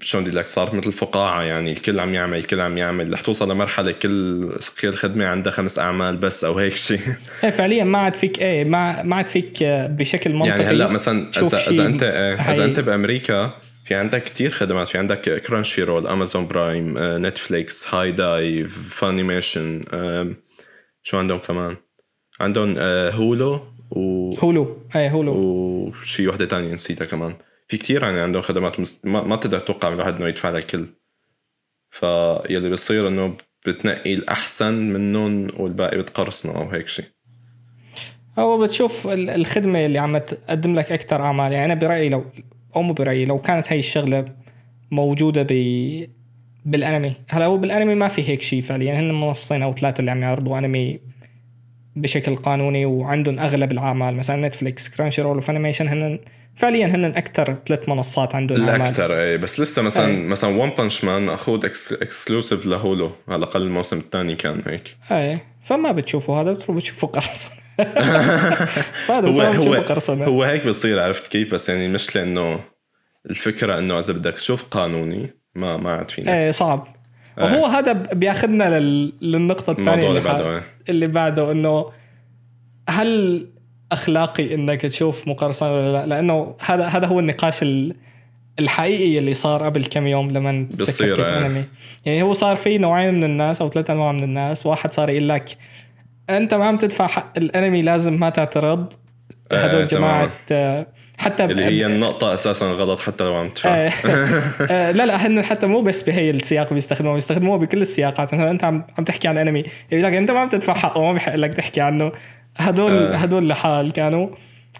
شلون 0.00 0.24
بدي 0.24 0.36
لك 0.36 0.46
صار 0.46 0.74
مثل 0.74 0.92
فقاعه 0.92 1.42
يعني 1.42 1.72
الكل 1.72 2.00
عم 2.00 2.14
يعمل 2.14 2.38
الكل 2.38 2.60
عم 2.60 2.78
يعمل 2.78 3.12
رح 3.12 3.20
توصل 3.20 3.50
لمرحلة 3.50 3.90
كل 3.90 4.50
كل 4.80 4.94
خدمة 4.94 5.26
عندها 5.26 5.52
خمس 5.52 5.78
أعمال 5.78 6.16
بس 6.16 6.44
أو 6.44 6.58
هيك 6.58 6.76
شيء 6.76 7.00
إيه 7.44 7.50
فعليا 7.50 7.84
ما 7.84 7.98
عاد 7.98 8.14
فيك 8.14 8.38
إيه 8.40 8.64
ما 8.64 9.02
ما 9.02 9.16
عاد 9.16 9.26
فيك 9.26 9.62
آه، 9.62 9.86
بشكل 9.86 10.32
منطقي 10.32 10.48
يعني 10.48 10.64
هلأ 10.64 10.88
مثلا 10.88 11.30
اذا 11.42 11.58
إذا 11.70 11.86
أنت 11.86 12.02
إيه، 12.02 12.34
إذا 12.34 12.42
حقيقي. 12.42 12.64
أنت 12.64 12.80
بأمريكا 12.80 13.52
في 13.84 13.94
عندك 13.94 14.24
كتير 14.24 14.50
خدمات 14.50 14.88
في 14.88 14.98
عندك 14.98 15.42
كرانشي 15.42 15.82
رول 15.82 16.06
امازون 16.06 16.46
برايم 16.46 16.98
آه، 16.98 17.18
نتفليكس 17.18 17.94
HIDIVE 17.94 18.78
Funimation 18.90 19.84
شو 21.02 21.18
عندهم 21.18 21.38
كمان؟ 21.38 21.76
عندهم 22.40 22.74
آه، 22.78 23.10
هولو 23.10 23.60
و 23.90 24.34
هولو 24.38 24.86
إيه 24.96 25.10
هولو 25.10 25.32
وشي 25.32 26.28
وحدة 26.28 26.46
تانية 26.46 26.74
نسيتها 26.74 27.04
كمان. 27.04 27.34
في 27.70 27.76
كتير 27.76 28.02
يعني 28.02 28.20
عندهم 28.20 28.42
خدمات 28.42 28.80
مست... 28.80 29.06
ما, 29.06 29.22
ما 29.22 29.36
تقدر 29.36 29.60
تتوقع 29.60 29.88
من 29.88 29.94
الواحد 29.94 30.14
إنه 30.14 30.28
يدفع 30.28 30.50
لك 30.50 30.66
كل. 30.66 30.86
فيلي 31.90 32.70
بصير 32.70 33.08
إنه 33.08 33.36
بتنقي 33.66 34.14
الأحسن 34.14 34.74
منهم 34.74 35.60
والباقي 35.60 35.98
بتقرصنه 35.98 36.56
أو 36.56 36.68
هيك 36.68 36.88
شيء 36.88 37.04
هو 38.38 38.58
بتشوف 38.62 39.08
ال- 39.08 39.30
الخدمة 39.30 39.86
اللي 39.86 39.98
عم 39.98 40.18
تقدم 40.18 40.74
لك 40.74 40.92
أكثر 40.92 41.20
أعمال. 41.20 41.52
يعني 41.52 41.64
أنا 41.64 41.74
برأيي 41.74 42.08
لو 42.08 42.24
أو 42.76 42.82
مو 42.82 42.92
برأيي 42.92 43.24
لو 43.24 43.38
كانت 43.38 43.72
هاي 43.72 43.78
الشغلة 43.78 44.24
موجودة 44.90 45.42
ب 45.42 45.52
بالأنمي. 46.64 47.12
هلا 47.28 47.44
هو 47.44 47.56
بالأنمي 47.56 47.94
ما 47.94 48.08
في 48.08 48.28
هيك 48.28 48.42
شيء 48.42 48.62
فعليا. 48.62 49.00
هن 49.00 49.14
منصتين 49.14 49.62
أو 49.62 49.74
ثلاثة 49.74 50.00
اللي 50.00 50.10
عم 50.10 50.22
يعرضوا 50.22 50.58
أنمي 50.58 51.00
بشكل 51.96 52.36
قانوني 52.36 52.86
وعندهم 52.86 53.38
أغلب 53.38 53.72
الأعمال. 53.72 54.16
مثلا 54.16 54.48
نتفليكس 54.48 54.88
كرانشي 54.88 55.22
رول 55.22 55.36
و 55.36 55.41
Funimation 55.41 55.88
هن 55.88 56.18
فعليا 56.56 56.86
هن 56.86 57.04
أكثر 57.04 57.56
ثلاث 57.66 57.88
منصات 57.88 58.34
عندهم 58.34 58.68
الاكثر 58.68 59.18
إيه 59.18 59.36
بس 59.36 59.60
لسه 59.60 59.82
مثلا 59.82 60.06
إيه. 60.06 60.26
مثلا 60.26 60.50
One 60.50 60.70
Punch 60.70 61.04
Man 61.04 61.28
اخذ 61.28 61.64
exclusive 62.02 62.66
ل 62.66 62.75
Hulu 62.75 63.12
على 63.28 63.38
الأقل 63.38 63.62
الموسم 63.62 63.98
الثاني 63.98 64.36
كان 64.36 64.62
هيك. 64.66 64.96
إيه 65.10 65.44
فما 65.62 65.92
بتشوفوا 65.92 66.40
هذا 66.40 66.52
بتروحوا 66.52 66.74
بتشوفوا 66.74 67.08
قرصنة. 67.08 67.50
هو 69.10 69.40
هو 69.40 69.74
قرصنة. 69.74 70.24
هو 70.24 70.42
هيك 70.42 70.66
بصير 70.66 71.00
عرفت 71.00 71.26
كيف؟ 71.26 71.54
بس 71.54 71.68
يعني 71.68 71.86
المشكلة 71.86 72.22
انه 72.22 72.60
الفكرة 73.30 73.78
إنه 73.78 73.98
إذا 73.98 74.12
بدك 74.12 74.34
تشوف 74.34 74.64
قانوني 74.64 75.30
ما 75.54 75.76
ما 75.76 75.92
عاد 75.92 76.10
فينا 76.10 76.34
إيه 76.34 76.50
صعب. 76.50 76.86
وهو 77.38 77.66
هذا 77.66 77.92
بياخذنا 77.92 78.80
لل... 78.80 79.12
للنقطة 79.22 79.70
الثانية 79.70 80.08
الموضوع 80.08 80.08
اللي, 80.08 80.18
اللي 80.18 80.28
بعده 80.28 80.44
بعده 80.44 80.56
إيه. 80.56 80.64
اللي 80.88 81.06
بعده 81.06 81.52
إنه 81.52 81.90
هل 82.88 83.46
أخلاقي 83.92 84.54
إنك 84.54 84.82
تشوف 84.82 85.28
مقارصة 85.28 85.72
ولا 85.72 85.92
لا؟ 85.92 86.06
لأنه 86.06 86.54
هذا 86.66 86.86
هذا 86.86 87.06
هو 87.06 87.20
النقاش 87.20 87.62
ال... 87.62 87.94
الحقيقي 88.58 89.18
اللي 89.18 89.34
صار 89.34 89.64
قبل 89.64 89.84
كم 89.84 90.06
يوم 90.06 90.30
لما 90.30 90.68
تسكت 90.78 91.18
إيه. 91.18 91.38
انمي 91.38 91.64
يعني 92.04 92.22
هو 92.22 92.32
صار 92.32 92.56
في 92.56 92.78
نوعين 92.78 93.14
من 93.14 93.24
الناس 93.24 93.60
أو 93.60 93.68
ثلاث 93.68 93.90
أنواع 93.90 94.12
من 94.12 94.22
الناس 94.22 94.66
واحد 94.66 94.92
صار 94.92 95.10
يقول 95.10 95.28
لك 95.28 95.56
أنت 96.30 96.54
ما 96.54 96.64
عم 96.64 96.76
تدفع 96.76 97.06
حق 97.06 97.32
الأنمي 97.38 97.82
لازم 97.82 98.20
ما 98.20 98.30
تعترض 98.30 98.92
إيه، 99.52 99.58
هدول. 99.58 99.86
جماعة 99.86 100.32
آه، 100.52 100.86
حتى 101.18 101.44
اللي 101.44 101.64
هي 101.64 101.86
النقطة 101.86 102.34
أساسا 102.34 102.66
غلط 102.66 103.00
حتى 103.00 103.24
لو 103.24 103.34
عم 103.34 103.48
تدفع 103.48 103.70
آه، 103.70 103.92
آه، 104.70 104.90
لا 104.90 105.06
لا 105.06 105.26
هن 105.26 105.42
حتى 105.42 105.66
مو 105.66 105.80
بس 105.80 106.02
بهي 106.02 106.30
السياق 106.30 106.72
بيستخدموه 106.72 107.14
بيستخدموه 107.14 107.58
بكل 107.58 107.82
السياقات 107.82 108.34
مثلا 108.34 108.50
أنت 108.50 108.64
عم 108.64 108.84
عم 108.98 109.04
تحكي 109.04 109.28
عن 109.28 109.38
أنمي 109.38 109.64
يقول 109.92 110.04
لك 110.04 110.12
أنت 110.12 110.30
ما 110.30 110.40
عم 110.40 110.48
تدفع 110.48 110.74
حقه 110.74 111.02
ما 111.02 111.12
بحق 111.12 111.34
لك 111.34 111.54
تحكي 111.54 111.80
عنه 111.80 112.12
هدول 112.56 112.92
آه. 112.92 113.16
هدول 113.16 113.48
لحال 113.48 113.92
كانوا 113.92 114.28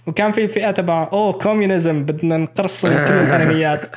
وكان 0.06 0.30
في 0.32 0.48
فئة 0.48 0.70
تبع 0.70 1.08
أوه 1.12 1.32
communism 1.32 2.04
بدنا 2.04 2.36
نقرصن 2.36 2.88
كل 2.88 2.94
الأنميات 3.26 3.90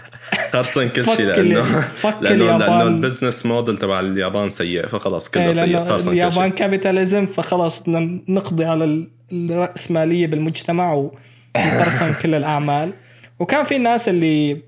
قرصن 0.53 0.89
كل 0.89 1.05
شيء 1.07 1.25
لأنه 1.25 1.81
فك 1.81 2.15
لأنه 2.21 2.45
لأنه 2.45 2.55
اليابان. 2.55 2.81
ال 2.87 2.94
business 2.94 3.45
model 3.45 3.77
تبع 3.77 3.99
اليابان 3.99 4.49
سيء 4.49 4.87
فخلص 4.87 5.29
كله 5.29 5.43
إيه، 5.45 5.51
سيء 5.51 5.77
قرصن 5.77 6.05
كل 6.05 6.11
اليابان 6.11 6.49
كابيتاليزم 6.51 7.25
فخلص 7.25 7.79
بدنا 7.79 8.21
نقضي 8.29 8.65
على 8.65 8.83
ال- 8.83 9.09
الرأسمالية 9.31 10.27
بالمجتمع 10.27 10.93
ونقرصن 10.93 12.13
كل 12.21 12.35
الأعمال 12.35 12.91
وكان 13.39 13.63
في 13.63 13.75
الناس 13.75 14.09
اللي 14.09 14.61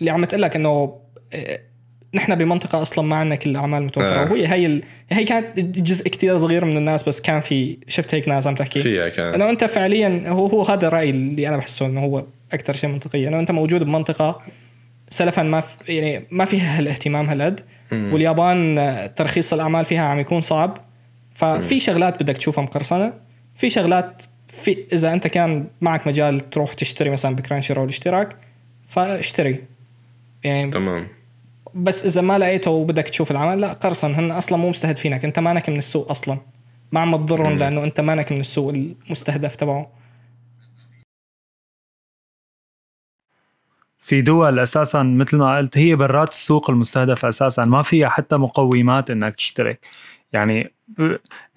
اللي 0.00 0.10
عم 0.10 0.24
تقول 0.24 0.42
لك 0.42 0.56
إنه 0.56 0.96
نحن 2.14 2.34
بمنطقة 2.34 2.82
أصلا 2.82 3.04
ما 3.04 3.16
عندنا 3.16 3.34
كل 3.36 3.50
الأعمال 3.50 3.82
متوفرة 3.82 4.26
آه. 4.26 4.32
وهي 4.32 4.46
هي 4.46 4.66
ال... 4.66 4.82
هي 5.10 5.24
كانت 5.24 5.60
جزء 5.60 6.08
كتير 6.08 6.38
صغير 6.38 6.64
من 6.64 6.76
الناس 6.76 7.08
بس 7.08 7.20
كان 7.20 7.40
في 7.40 7.78
شفت 7.88 8.14
هيك 8.14 8.28
ناس 8.28 8.46
عم 8.46 8.54
تحكي؟ 8.54 8.82
فيها 8.82 9.08
كان. 9.08 9.34
إنه 9.34 9.50
أنت 9.50 9.64
فعليا 9.64 10.24
هو 10.26 10.46
هو 10.46 10.62
هذا 10.62 10.88
الرأي 10.88 11.10
اللي 11.10 11.48
أنا 11.48 11.56
بحسه 11.56 11.86
إنه 11.86 12.00
هو 12.00 12.24
أكثر 12.52 12.72
شيء 12.72 12.90
منطقي. 12.90 13.28
إنه 13.28 13.40
أنت 13.40 13.50
موجود 13.50 13.82
بمنطقة 13.82 14.42
سلفا 15.10 15.42
ما 15.42 15.60
في 15.60 15.96
يعني 15.96 16.24
ما 16.30 16.44
فيها 16.44 16.78
هالاهتمام 16.78 17.26
هالقد. 17.26 17.60
واليابان 17.92 18.78
آه، 18.78 19.06
ترخيص 19.06 19.52
الأعمال 19.52 19.84
فيها 19.84 20.02
عم 20.02 20.18
يكون 20.18 20.40
صعب. 20.40 20.78
ففي 21.34 21.80
شغلات 21.80 22.22
بدك 22.22 22.36
تشوفها 22.36 22.64
مقرصنة. 22.64 23.12
في 23.54 23.70
شغلات 23.70 24.22
في 24.48 24.84
إذا 24.92 25.12
أنت 25.12 25.26
كان 25.26 25.66
معك 25.80 26.06
مجال 26.06 26.50
تروح 26.50 26.72
تشتري 26.72 27.10
مثلا 27.10 27.36
بكرانشي 27.36 27.72
رول 27.72 27.88
اشتراك 27.88 28.36
فاشتري. 28.86 29.64
يعني 30.44 30.70
تمام. 30.70 31.19
بس 31.74 32.04
إذا 32.04 32.20
ما 32.20 32.38
لقيته 32.38 32.70
وبدك 32.70 33.08
تشوف 33.08 33.30
العمل 33.30 33.60
لا 33.60 33.72
قرصن 33.72 34.14
هن 34.14 34.30
أصلا 34.30 34.58
مو 34.58 34.70
مستهدفينك 34.70 35.24
أنت 35.24 35.38
مانك 35.38 35.68
من 35.68 35.78
السوق 35.78 36.10
أصلا. 36.10 36.38
ما 36.92 37.00
عم 37.00 37.16
تضرهم 37.16 37.56
لأنه 37.56 37.84
أنت 37.84 38.00
مانك 38.00 38.32
من 38.32 38.40
السوق 38.40 38.72
المستهدف 38.72 39.56
تبعه. 39.56 39.92
في 43.98 44.22
دول 44.22 44.58
أساسا 44.58 45.02
مثل 45.02 45.36
ما 45.36 45.56
قلت 45.56 45.78
هي 45.78 45.96
برات 45.96 46.28
السوق 46.28 46.70
المستهدف 46.70 47.24
أساسا. 47.24 47.64
ما 47.64 47.82
فيها 47.82 48.08
حتى 48.08 48.36
مقومات 48.36 49.10
إنك 49.10 49.36
تشترك. 49.36 49.86
يعني 50.32 50.72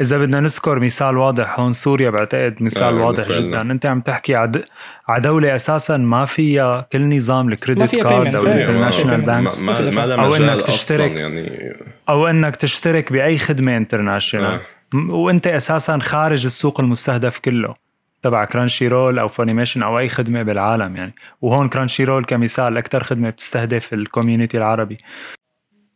إذا 0.01 0.17
بدنا 0.17 0.39
نذكر 0.39 0.79
مثال 0.79 1.17
واضح 1.17 1.59
هون 1.59 1.71
سوريا 1.71 2.09
بعتقد 2.09 2.55
مثال 2.59 2.83
آه، 2.83 3.05
واضح 3.05 3.23
بالنسبة 3.23 3.39
لنا. 3.39 3.49
جدا 3.59 3.71
أنت 3.71 3.85
عم 3.85 4.01
تحكي 4.01 4.35
عد... 4.35 4.65
عدولة 5.07 5.55
أساسا 5.55 5.97
ما 5.97 6.25
فيها 6.25 6.87
كل 6.91 7.15
نظام 7.15 7.49
ال 7.49 7.56
credit 7.56 7.95
card. 7.95 8.35
أو 8.35 8.43
ال 8.43 8.49
international 8.49 9.21
banks 9.21 9.63
ما 9.63 9.79
إنك 9.79 10.19
أصلا 10.19 10.61
تشترك. 10.61 11.11
يعني. 11.11 11.73
أو 12.09 12.27
إنك 12.27 12.55
تشترك 12.55 13.13
بأي 13.13 13.37
خدمة 13.37 13.77
international 13.77 14.59
م- 14.93 15.09
وأنت 15.09 15.47
أساسا 15.47 15.97
خارج 15.99 16.45
السوق 16.45 16.79
المستهدف 16.79 17.39
كله 17.39 17.75
تبع 18.21 18.45
كرانشي 18.45 18.87
رول 18.87 19.19
أو 19.19 19.27
فانيميشن 19.27 19.83
أو 19.83 19.99
أي 19.99 20.09
خدمة 20.09 20.43
بالعالم 20.43 20.95
يعني. 20.95 21.15
وهون 21.41 21.69
كرانشي 21.69 22.03
رول 22.03 22.25
كمثال 22.25 22.77
أكثر 22.77 23.03
خدمة 23.03 23.29
بتستهدف 23.29 23.93
ال 23.93 23.99
community 23.99 24.57
العربي. 24.57 24.97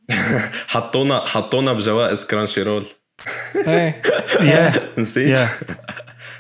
حطونا 0.68 1.20
حطونا 1.28 1.74
بجوائز 1.74 2.26
كرانشي 2.26 2.64
رول 2.64 2.86
إيه 3.68 4.02
نسيت 4.98 5.38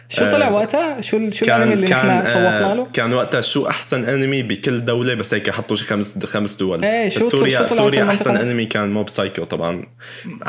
شو 0.10 0.30
طلع 0.30 0.50
وقتها؟ 0.50 1.02
شو 1.02 1.30
شو 1.32 1.46
الانمي 1.46 1.74
اللي 1.74 1.88
نحن 1.88 2.26
صوتنا 2.26 2.76
له؟ 2.76 2.82
آه 2.82 2.88
كان 2.94 3.14
وقتها 3.14 3.42
شو 3.42 3.68
أحسن 3.68 4.04
أنمي 4.06 4.44
بكل 4.44 4.86
دولة 4.86 5.14
بس 5.14 5.34
هيك 5.34 5.50
حطوا 5.50 5.76
شي 5.76 5.86
خمس 5.86 6.26
خمس 6.26 6.56
دول 6.56 6.86
إيه، 6.86 7.08
بس 7.08 7.14
شو- 7.14 7.20
شو 7.20 7.30
سوريا 7.38 7.58
طلعت 7.60 7.74
سوريا؟ 7.74 8.10
احسن 8.10 8.38
أنمي 8.38 8.66
كان 8.66 8.90
موب 8.94 9.10
سايكو 9.10 9.44
طبعا 9.44 9.84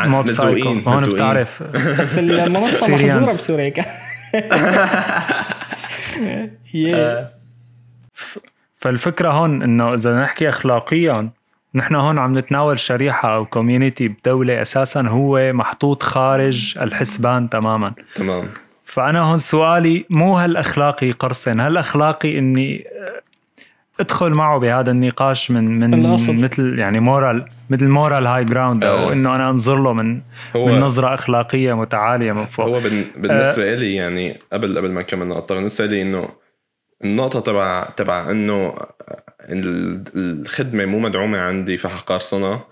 موب 0.04 0.28
سايكو 0.28 0.68
هون. 0.68 1.14
بتعرف 1.14 1.62
بس 1.98 2.18
المنصة. 2.18 2.90
محظورة 2.90 3.20
بسوريا 3.20 3.68
كان 3.68 3.84
ياه. 6.74 7.30
فالفكرة 8.76 9.30
هون 9.30 9.62
إنه 9.62 9.94
إذا 9.94 10.16
نحكي 10.16 10.48
اخلاقيا 10.48 11.30
نحن 11.74 11.94
هون 11.94 12.18
عم 12.18 12.38
نتناول 12.38 12.78
شريحة 12.78 13.34
أو 13.34 13.44
community 13.46 14.08
بدولة 14.08 14.62
أساسا 14.62 15.00
هو 15.08 15.52
محطوط 15.52 16.02
خارج 16.02 16.78
الحسبان 16.80 17.48
تماما. 17.48 17.92
تمام. 18.14 18.48
فأنا 18.84 19.20
هون 19.20 19.36
سؤالي 19.36 20.04
مو 20.10 20.36
هل 20.38 20.56
اخلاقي 20.56 21.10
قرصن 21.10 21.60
هل 21.60 21.76
اخلاقي 21.76 22.38
إني 22.38 22.84
أدخل 24.00 24.30
معه 24.30 24.58
بهذا 24.58 24.90
النقاش 24.90 25.50
من 25.50 25.78
من 25.80 25.94
الأصل. 25.94 26.34
مثل 26.34 26.78
يعني 26.78 27.00
moral 27.00 27.46
مثل 27.70 27.88
moral 27.88 28.26
high 28.26 28.44
ground 28.44 28.84
أو. 28.84 28.96
آه. 29.08 29.12
إنه 29.12 29.34
أنا 29.34 29.50
أنظر 29.50 29.76
له 29.76 29.92
من 29.92 30.20
هو- 30.56 30.66
من 30.66 30.80
نظرة 30.80 31.14
أخلاقية 31.14 31.76
متعالية 31.76 32.32
من 32.32 32.44
فوق. 32.44 32.66
هو 32.66 32.80
بن... 32.80 33.04
بالنسبة 33.16 33.74
لي 33.74 33.94
يعني 33.94 34.38
قبل 34.52 34.78
قبل 34.78 34.90
ما 34.92 35.00
نكمل 35.00 35.22
النقطة 35.22 35.54
بالنسبة 35.54 35.86
لي 35.86 36.02
إنه 36.02 36.28
النقطة 37.04 37.40
تبع 37.40 37.88
تبع 37.96 38.30
إنه 38.30 38.74
ال- 39.48 40.04
الخدمة 40.16 40.84
مو 40.84 40.98
مدعومة 40.98 41.38
عندي 41.38 41.78
فحقرصنة 41.78 42.64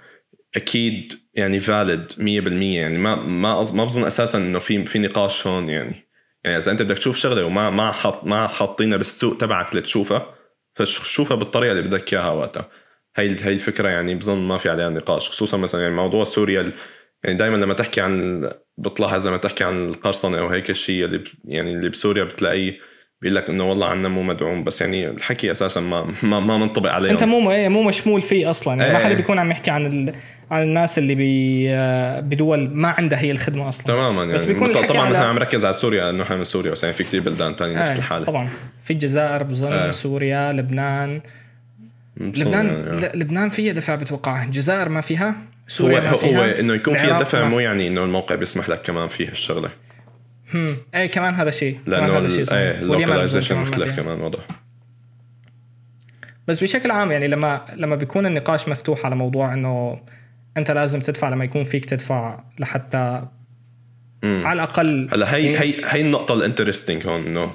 أكيد 0.57 1.13
يعني 1.35 1.61
فاليد 1.61 2.13
100% 2.19 2.81
يعني 2.81 2.99
ما 2.99 3.15
ما 3.17 3.63
ما 3.75 3.85
بظن 3.85 4.05
أساسا 4.05 4.39
إنه 4.39 4.59
في 4.59 4.87
في 4.87 4.99
نقاش 4.99 5.47
هون 5.47 5.69
يعني. 5.69 6.09
يعني 6.45 6.59
إذا 6.59 6.73
أنت 6.73 6.83
بدك 6.83 6.99
تشوف 6.99 7.17
شغلة 7.17 7.45
وما 7.45 7.71
ما 7.71 7.93
حط 7.93 8.25
ما 8.25 8.47
حاطينها 8.47 8.97
بالسوق 8.97 9.37
تبعك 9.37 9.75
لتشوفها 9.77 10.35
فشوفها 10.75 11.37
بالطريقة 11.37 11.73
اللي 11.73 11.83
بدك 11.83 12.13
إياها 12.15 12.31
وقتها. 12.31 12.69
هي 13.17 13.37
هي 13.45 13.53
الفكرة 13.53 13.89
يعني 13.89 14.15
بظن 14.15 14.39
ما 14.39 14.59
في 14.59 14.69
عليها 14.69 14.91
نقاش 14.91 15.29
خصوصا 15.29 15.57
مثلا 15.57 15.83
يعني 15.83 15.95
موضوع 15.95 16.25
سوريا 16.25 16.73
يعني 17.25 17.39
دائما 17.39 17.57
لما 17.57 17.75
تحكي 17.75 18.01
عن 18.01 18.51
بتلاحظ 18.79 19.27
لما 19.29 19.37
تحكي 19.37 19.65
عن 19.65 19.89
القرصنة 19.89 20.39
أو 20.39 20.49
هيك 20.49 20.71
الشيء 20.71 21.05
اللي 21.05 21.25
يعني 21.45 21.73
اللي 21.73 21.89
بسوريا 21.89 22.25
بتلاقيه 22.25 22.79
بيقول 23.27 23.37
لك 23.37 23.51
إنه 23.51 23.69
والله 23.69 23.87
عنا 23.87 24.09
مو 24.09 24.23
مدعوم 24.23 24.65
بس 24.65 24.81
يعني 24.81 25.09
الحكي 25.09 25.53
أساسا 25.53 25.81
ما 25.81 26.15
ما, 26.23 26.41
ما 26.41 26.59
منطبق 26.59 26.91
عليهم 26.91 27.11
أنت 27.11 27.25
مو 27.25 27.51
إيه 27.51 27.69
مو 27.69 27.83
مشمول 27.83 28.23
فيه 28.23 28.51
أصلا. 28.51 28.75
يعني 28.75 28.93
ما 28.93 28.99
إيه. 28.99 29.05
حدا 29.05 29.15
بيكون 29.15 29.39
عم 29.39 29.51
يحكي 29.51 29.71
عن 29.71 29.87
ال... 29.87 30.13
عن 30.51 30.63
الناس 30.63 30.99
اللي 30.99 31.15
بي... 31.15 31.67
آه، 31.71 32.21
بدول 32.21 32.71
ما 32.71 32.89
عندها 32.89 33.21
هي 33.21 33.31
الخدمة 33.31 33.69
أصلا. 33.69 33.87
تماما 33.87 34.21
يعني 34.23 34.35
بس 34.35 34.45
بيكون 34.45 34.71
الحكي 34.71 34.87
طبعا 34.87 35.09
على- 35.09 35.13
نحن 35.13 35.23
عم 35.23 35.35
نركز 35.35 35.65
على 35.65 35.75
سوريا 35.75 36.11
إنه 36.11 36.23
إحنا 36.23 36.37
من 36.37 36.45
سوريا 36.45 36.71
بس 36.73 36.85
يعني 36.85 36.97
في 36.97 37.05
كثير 37.05 37.21
بلدان 37.21 37.55
ثانية 37.55 37.83
نفس 37.83 37.91
إيه، 37.93 37.99
الحالة. 37.99 38.25
طبعا. 38.25 38.49
في 38.83 38.93
الجزائر 38.93 39.43
بظن 39.43 39.73
إيه. 39.73 39.91
سوريا 39.91 40.53
لبنان. 40.53 41.21
لبنان 42.21 42.67
يعني. 42.67 43.19
لبنان 43.19 43.49
فيها 43.49 43.73
دفع 43.73 43.95
بتوقع. 43.95 44.45
الجزائر 44.45 44.89
ما 44.89 45.01
فيها 45.01 45.29
هو 45.29 45.35
سوريا 45.67 46.01
ما 46.01 46.11
هو 46.11 46.17
فيها 46.17 46.61
إنه 46.61 46.75
يكون 46.75 46.95
فيها 46.95 47.21
دفع 47.21 47.43
ما 47.43 47.49
مو 47.49 47.61
يعني 47.61 47.87
إنه 47.89 48.05
الموقع 48.05 48.35
بيسمح 48.35 48.69
لك 48.69 48.83
كمان 48.83 49.09
فيه 49.09 49.29
الشغله 49.29 49.71
هم. 50.55 50.77
إيه 50.95 51.07
كمان 51.07 51.35
هذا 51.35 51.51
شيء 51.51 51.79
لأنه 51.87 52.19
هذا 52.19 52.29
شيء 52.29 52.41
ال- 52.41 52.47
صحيح. 52.47 52.59
إيه 52.61 52.79
اللوكلايزيشن 52.81 53.57
مختلف. 53.59 53.97
كمان 53.97 54.21
وضع 54.21 54.39
بس 56.49 56.63
بشكل 56.63 56.91
عام 56.91 57.13
يعني 57.13 57.29
لما 57.29 57.67
لما 57.77 57.97
بيكون 57.97 58.27
النقاش 58.27 58.69
مفتوح 58.69 59.07
على 59.07 59.15
موضوع 59.17 59.55
إنه 59.55 60.01
أنت 60.57 60.71
لازم 60.71 61.01
تدفع 61.01 61.29
لما 61.29 61.45
يكون 61.45 61.65
فيك 61.65 61.85
تدفع 61.85 62.45
لحتى 62.59 63.23
مم. 64.23 64.43
على 64.47 64.57
الأقل 64.57 65.09
هلأ 65.13 65.35
هي 65.35 65.53
يعني 65.53 65.59
هي 65.65 65.75
هي 65.85 66.01
النقطة 66.01 66.35
ال 66.35 66.41
interesting 66.41 67.07
هون 67.07 67.27
إنه 67.27 67.55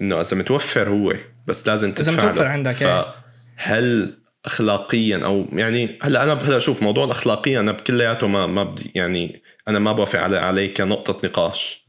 إنه 0.00 0.20
إذا 0.20 0.36
متوفر 0.36 0.88
هو 0.88 1.14
بس 1.46 1.68
لازم 1.68 1.92
تدفع 1.92 2.12
إذا 2.12 2.22
متوفر 2.24 2.44
له. 2.44 2.50
عندك، 2.50 2.82
إيه. 2.82 3.04
فهل 3.56 4.18
اخلاقيا 4.44 5.24
أو 5.24 5.46
يعني 5.52 5.98
هلأ 6.02 6.24
أنا 6.24 6.32
هلأ 6.32 6.58
شوف 6.58 6.82
موضوع 6.82 7.04
الاخلاقيا 7.04 7.60
أنا 7.60 7.72
بكلياته 7.72 8.26
ما 8.26 8.46
ما 8.46 8.64
بدي 8.64 8.92
يعني 8.94 9.42
أنا 9.68 9.78
ما 9.78 9.92
بوافق 9.92 10.20
عليه 10.20 10.74
كنقطة 10.74 11.26
نقاش 11.26 11.81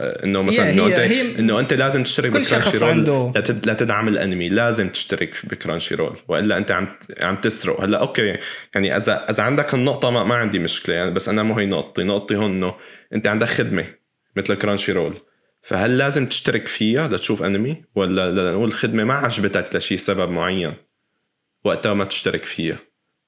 إنه 0.00 0.42
مثلا 0.42 0.70
إنه 0.70 0.86
انت 0.86 0.98
إنه 1.38 1.60
أنت 1.60 1.72
لازم 1.72 2.02
تشترك 2.02 2.30
كل 2.32 2.46
شخص 2.46 2.54
بكرانشي 2.76 2.84
رول 2.84 2.90
عنده- 2.90 3.32
لتد- 3.40 3.66
لتدعم 3.70 4.08
الأنمي 4.08 4.48
لازم 4.48 4.88
تشترك 4.88 5.34
بكرانشي 5.44 5.94
رول 5.94 6.16
وإلا 6.28 6.56
أنت 6.58 6.70
عم 6.70 6.88
عم 7.20 7.36
تسرق. 7.36 7.80
هلأ 7.80 7.98
okay 8.00 8.36
يعني 8.74 8.96
اذا 8.96 9.26
إذا 9.30 9.42
عندك 9.42 9.74
النقطة 9.74 10.10
ما, 10.10 10.24
ما 10.24 10.34
عندي 10.34 10.58
مشكلة 10.58 10.94
يعني 10.94 11.10
بس 11.10 11.28
أنا 11.28 11.42
مو 11.42 11.54
هي 11.58 11.66
نقطتي. 11.66 12.02
نقطتي 12.02 12.36
هون 12.36 12.50
إنه 12.50 12.74
أنت 13.14 13.26
عندك 13.26 13.46
خدمة 13.46 13.84
مثل 14.36 14.54
كرانشي 14.54 14.92
رول 14.92 15.14
فهل 15.62 15.98
لازم 15.98 16.26
تشترك 16.26 16.66
فيها 16.68 17.08
لتشوف 17.08 17.42
أنمي؟ 17.42 17.84
ولا 17.94 18.30
لنقول 18.50 18.68
الخدمه 18.68 19.04
ما 19.04 19.14
عجبتك 19.14 19.74
لشي 19.76 19.96
سبب 19.96 20.30
معين 20.30 20.74
وقتها 21.64 21.94
ما 21.94 22.04
تشترك 22.04 22.44
فيها؟ 22.44 22.78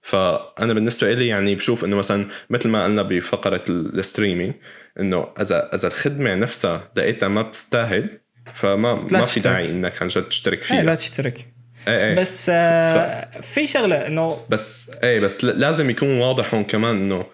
فأنا 0.02 0.72
بالنسبة 0.74 1.12
لي 1.14 1.26
يعني 1.26 1.54
بشوف 1.54 1.84
إنه 1.84 1.96
مثلا 1.96 2.26
مثل 2.50 2.68
ما 2.68 2.84
قلنا 2.84 3.02
بفقرة 3.02 3.62
ال- 3.68 3.98
ال 3.98 4.04
streaming 4.04 4.54
إنه 5.00 5.28
اذا 5.40 5.74
إذا 5.74 5.88
الخدمة 5.88 6.34
نفسها 6.34 6.90
لقيتها 6.96 7.28
ما 7.28 7.42
بتستاهل 7.42 8.20
فما 8.54 8.94
ما 8.94 9.24
في. 9.24 9.40
داعي 9.40 9.66
إنك 9.66 10.02
عن 10.02 10.08
جد 10.08 10.22
تشترك 10.28 10.58
إيه 10.58 10.64
فيها 10.64 10.82
لا 10.82 10.94
تشترك 10.94 11.46
إيه 11.88 12.08
إيه 12.08 12.14
بس 12.14 12.50
آه 12.54 13.40
في 13.40 13.66
شغلة 13.66 14.06
إنه 14.06 14.36
بس 14.48 14.92
إيه 15.02 15.20
بس 15.20 15.44
لازم 15.44 15.90
يكون 15.90 16.18
واضح 16.18 16.54
هون 16.54 16.64
كمان 16.64 16.96
إنه 16.96 17.26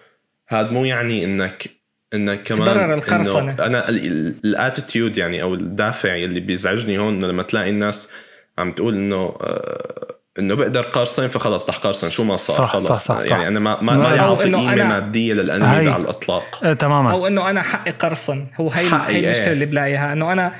هذا 0.47 0.69
مو 0.69 0.85
يعني 0.85 1.23
انك 1.23 1.69
إنك 2.13 2.43
كمان 2.43 2.61
تبرر 2.61 2.93
القرصنة. 2.93 3.51
إنه 3.53 3.65
أنا 3.65 3.89
الاتيتيود 3.89 5.17
يعني 5.17 5.41
أو 5.41 5.53
الدافع 5.53 6.15
اللي 6.15 6.39
بيزعجني 6.39 6.97
هون 6.97 7.13
إنه 7.13 7.27
لما 7.27 7.43
تلاقي 7.43 7.69
الناس 7.69 8.11
عم 8.57 8.71
تقول 8.71 8.93
إنه 8.93 9.37
آه، 9.41 10.20
إنه 10.39 10.55
بقدر 10.55 10.81
قارصين 10.81 11.27
فخلص 11.29 11.69
رح 11.69 11.77
قارصن 11.77 12.09
شو 12.09 12.23
ما 12.23 12.35
صار 12.35 12.57
صح، 12.57 12.71
خلص. 12.73 12.87
صح، 12.87 12.95
صح، 12.99 13.19
صح. 13.19 13.31
يعني 13.31 13.47
أنا 13.47 13.59
ما 13.59 13.81
ما, 13.81 13.97
ما 13.97 14.13
إنه 14.13 14.35
قيمة 14.35 14.75
أنا- 14.75 14.81
مادية 14.83 15.33
للانمي 15.33 15.67
على 15.89 15.95
الإطلاق. 16.03 16.59
آه 16.63 16.73
تماما. 16.73 17.11
أو 17.11 17.27
إنه 17.27 17.49
أنا 17.49 17.61
حقي 17.61 17.91
قرصن. 17.91 18.47
هو 18.59 18.69
هي 18.69 18.85
هي 18.85 19.19
المشكلة 19.25 19.45
إيه. 19.47 19.53
اللي 19.53 19.65
بلاقيها. 19.65 20.13
إنه 20.13 20.31
أنا 20.31 20.53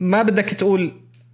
ما 0.00 0.22
بدك 0.22 0.44
تقول 0.44 0.92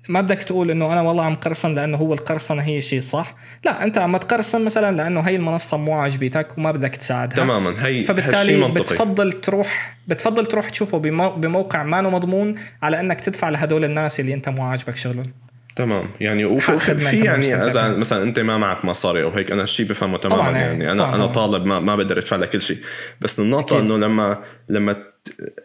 ما 0.09 0.21
بدك 0.21 0.43
تقول 0.43 0.71
إنه 0.71 0.93
أنا 0.93 1.01
والله 1.01 1.25
عم 1.25 1.35
قرصن 1.35 1.75
لأنه 1.75 1.97
هو 1.97 2.15
القرصنة 2.15 2.63
هي 2.63 2.81
شيء 2.81 3.01
صح. 3.01 3.35
لا 3.65 3.85
أنت 3.85 3.99
عم 3.99 4.17
تقرصن 4.17 4.65
مثلا 4.65 4.97
لأنه 4.97 5.21
هي 5.21 5.37
المنصة 5.37 5.77
مو 5.77 5.93
عاجبتك 5.93 6.59
وما 6.59 6.71
بدك 6.73 6.97
تساعدها. 6.97 7.37
تماما 7.37 7.87
هي 7.87 8.05
فبالتالي 8.05 8.57
منطقي. 8.57 8.81
بتفضل 8.83 9.33
تروح 9.33 9.97
بتفضل 10.09 10.47
تروح 10.47 10.69
تشوفه 10.71 10.99
بمو- 10.99 11.37
بموقع 11.37 11.83
ما 11.83 12.03
مضمون 12.03 12.55
على 12.83 13.01
إنك 13.01 13.21
تدفع 13.21 13.49
لهدول 13.49 13.85
الناس 13.85 14.21
اللي 14.21 14.35
أنت 14.35 14.49
مو 14.49 14.63
عاجبك 14.63 14.97
شغلهم. 14.97 15.33
تمام. 15.79 16.11
يعني 16.21 16.45
وفي 16.45 17.23
يعني 17.25 17.55
إذا. 17.67 17.89
مثلا 17.97 18.23
أنت 18.23 18.41
ما 18.41 18.59
معك 18.59 18.85
مصاري 18.85 19.23
أو 19.23 19.31
هيك 19.31 19.53
أنا 19.53 19.63
الشيء 19.63 19.87
بفهمه 19.89 20.19
تماما 20.19 20.43
طبعاً، 20.43 20.57
يعني 20.57 20.85
يعني. 20.85 20.93
أنا 20.93 21.03
طبعاً، 21.05 21.17
أنا. 21.17 21.27
طالب 21.27 21.67
ما 21.67 21.81
ما 21.81 21.97
بقدر 21.97 22.19
أدفع 22.19 22.37
لك 22.37 22.49
كل 22.49 22.63
شيء 22.63 22.77
بس 23.21 23.41
النقطة. 23.41 23.79
إنه 23.81 23.97
لما 23.97 24.39
لما 24.69 24.97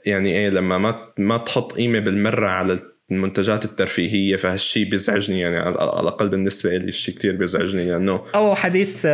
يعني 0.05 0.37
إيه 0.37 0.49
لما 0.49 0.77
ما 0.77 0.95
ما 1.17 1.37
تحط 1.37 1.73
قيمة 1.73 1.99
بالمرة 1.99 2.47
على 2.49 2.79
المنتجات 3.11 3.65
الترفيهية 3.65 4.35
فهالشيء 4.35 4.89
بيزعجني 4.89 5.39
يعني. 5.39 5.57
على 5.57 5.75
على 5.79 5.99
الأقل 6.01 6.29
بالنسبة 6.29 6.69
لي 6.69 6.87
الشيء 6.87 7.15
كتير 7.15 7.35
بيزعجني 7.35 7.83
لأنه 7.83 8.21
أو 8.35 8.55
حديث 8.55 9.07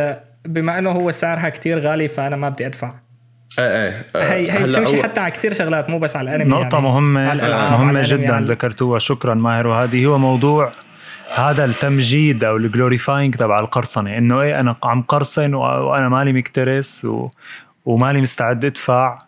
بما 0.46 0.78
إنه 0.78 0.90
هو 0.90 1.10
سعرها 1.10 1.48
كتير 1.48 1.78
غالي 1.78 2.08
فأنا 2.08 2.36
ما 2.36 2.48
بدي 2.48 2.66
أدفع. 2.66 2.94
إيه 3.58 3.64
إيه. 3.66 4.06
آه، 4.16 4.22
هي 4.22 4.52
هي 4.52 4.66
بتمشي 4.66 5.00
أول- 5.00 5.02
حتى 5.04 5.20
على 5.20 5.30
كتير 5.30 5.52
شغلات 5.54 5.90
مو 5.90 5.98
بس 5.98 6.16
على 6.16 6.30
الأنمي 6.36 6.50
نقطة 6.50 6.74
يعني. 6.76 6.86
مهمة 6.88 7.34
مهمة 7.76 8.00
جدا 8.04 8.38
على- 8.40 8.42
ذكرتوها. 8.42 8.98
شكرا 8.98 9.34
ماهر 9.34 9.66
وهذه 9.66 10.06
هو 10.06 10.18
موضوع 10.18 10.72
هذا 11.34 11.64
التمجيد 11.64 12.44
أو 12.44 12.56
الجلوريفاينج 12.56 13.34
تبع 13.34 13.60
القرصنة 13.60 14.18
إنه 14.18 14.40
إيه 14.40 14.60
أنا 14.60 14.76
عم 14.82 15.02
قرصن 15.02 15.54
وأنا 15.54 16.08
مالي 16.08 16.32
مكترس 16.32 17.04
و 17.04 17.28
ومالي 17.84 18.20
مستعد 18.20 18.64
أدفع 18.64 19.18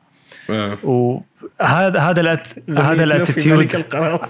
آه. 0.50 0.78
وهذا 0.82 2.00
هذا 2.00 2.20
ال 2.20 2.24
att... 2.24 2.48
هذا 2.70 3.04
ال 3.04 3.12
attitude. 3.12 3.84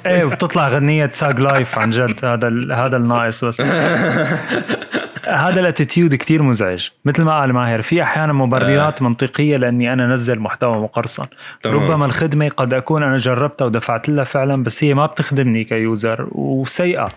إيه 0.06 0.24
وبتطلع 0.24 0.68
غنية 0.68 1.06
thug 1.06 1.40
life 1.40 1.78
عن 1.78 1.90
جد 1.90 2.24
هذا 2.24 2.48
ال... 2.48 2.72
هذا 2.72 2.96
الناقص 2.96 3.44
بس 3.44 3.62
هذا 5.28 5.60
ال 5.60 5.66
attitude 5.66 6.14
كتير 6.14 6.42
مزعج. 6.42 6.88
مثل 7.04 7.22
ما 7.22 7.40
قال 7.40 7.52
ماهر 7.52 7.82
في 7.82 8.02
أحيانا 8.02 8.32
مبررات 8.32 9.02
منطقية 9.02 9.56
لأني 9.56 9.92
أنا 9.92 10.04
انزل 10.04 10.38
محتوى 10.38 10.76
مقرصن. 10.76 11.26
تمام. 11.62 11.76
ربما 11.76 12.06
الخدمة 12.06 12.48
قد 12.48 12.74
أكون 12.74 13.02
أنا 13.02 13.18
جربتها 13.18 13.64
ودفعت 13.64 14.08
لها 14.08 14.24
فعلا 14.24 14.62
بس 14.62 14.84
هي 14.84 14.94
ما 14.94 15.06
بتخدمني 15.06 15.64
ك 15.64 15.77
user 15.77 16.28
وسيئة. 16.32 17.08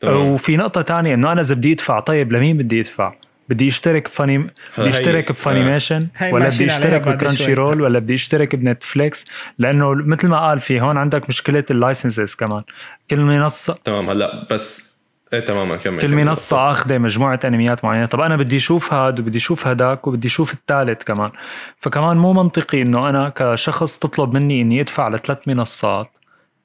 تمام. 0.00 0.16
وفي 0.16 0.56
نقطة 0.56 0.82
تانية 0.82 1.14
إنه 1.14 1.32
أنا 1.32 1.40
إذا 1.40 1.54
بدي 1.54 1.72
أدفع 1.72 2.00
طيب 2.00 2.32
لمين 2.32 2.56
بدي 2.56 2.80
أدفع؟ 2.80 3.12
بدي 3.48 3.68
أشترك 3.68 4.04
بفاني 4.08 4.38
بدي 4.38 4.52
هي- 4.76 4.88
أشترك 4.88 5.32
بفانيميشن 5.32 6.06
هي 6.16 6.32
ولا 6.32 6.48
بدي 6.48 6.66
أشترك 6.66 7.00
بكرانشي. 7.08 7.54
رول 7.54 7.80
ولا 7.80 7.98
بدي 7.98 8.14
أشترك 8.14 8.56
بنتفليكس؟ 8.56 9.26
لأنه 9.58 9.94
مثل 9.94 10.28
ما 10.28 10.48
قال 10.48 10.60
في 10.60 10.80
هون 10.80 10.96
عندك 10.96 11.28
مشكلة 11.28 11.64
ال 11.70 11.77
licenses 11.77 12.34
كمان. 12.34 12.62
كل 13.10 13.20
منصه 13.20 13.78
تمام 13.84 14.10
هلأ 14.10 14.46
بس 14.50 14.95
إيه 15.32 15.40
تماما 15.40 15.76
كمل 15.76 16.00
كل. 16.00 16.14
منصة 16.14 16.70
آخذة 16.70 16.98
مجموعة 16.98 17.40
انميات 17.44 17.84
معينة، 17.84 18.06
طب 18.06 18.20
أنا 18.20 18.36
بدي 18.36 18.56
أشوف 18.56 18.94
هاد 18.94 19.20
وبدي 19.20 19.38
أشوف 19.38 19.66
هداك 19.66 20.06
وبدي 20.06 20.28
أشوف 20.28 20.52
الثالث 20.52 21.02
كمان، 21.02 21.30
فكمان 21.76 22.16
مو 22.16 22.32
منطقي 22.32 22.82
إنه 22.82 23.08
أنا 23.08 23.32
كشخص 23.36 23.98
تطلب 23.98 24.34
مني 24.34 24.62
إني 24.62 24.80
أدفع 24.80 25.08
لثلاث 25.08 25.38
منصات 25.46 26.10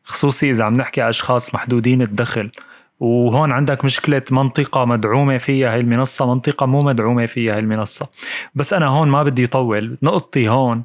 خصوصي 0.04 0.52
إذا 0.52 0.64
عم 0.64 0.78
نحكي 0.78 1.10
أشخاص 1.10 1.56
محدودين 1.56 2.02
الدخل. 2.02 2.52
وهون 3.00 3.52
عندك 3.52 3.86
مشكلة 3.86 4.22
منطقة 4.32 4.86
مدعومة 4.86 5.38
فيها 5.38 5.74
هاي 5.74 5.80
المنصة 5.80 6.34
منطقة 6.34 6.66
مو 6.66 6.82
مدعومة 6.82 7.26
فيها 7.26 7.54
هاي 7.54 7.60
المنصة. 7.60 8.10
بس 8.56 8.74
أنا 8.74 8.88
هون 8.88 9.08
ما 9.08 9.24
بدي 9.24 9.46
أطول 9.46 9.98
نقطتي 10.04 10.50
هون 10.50 10.84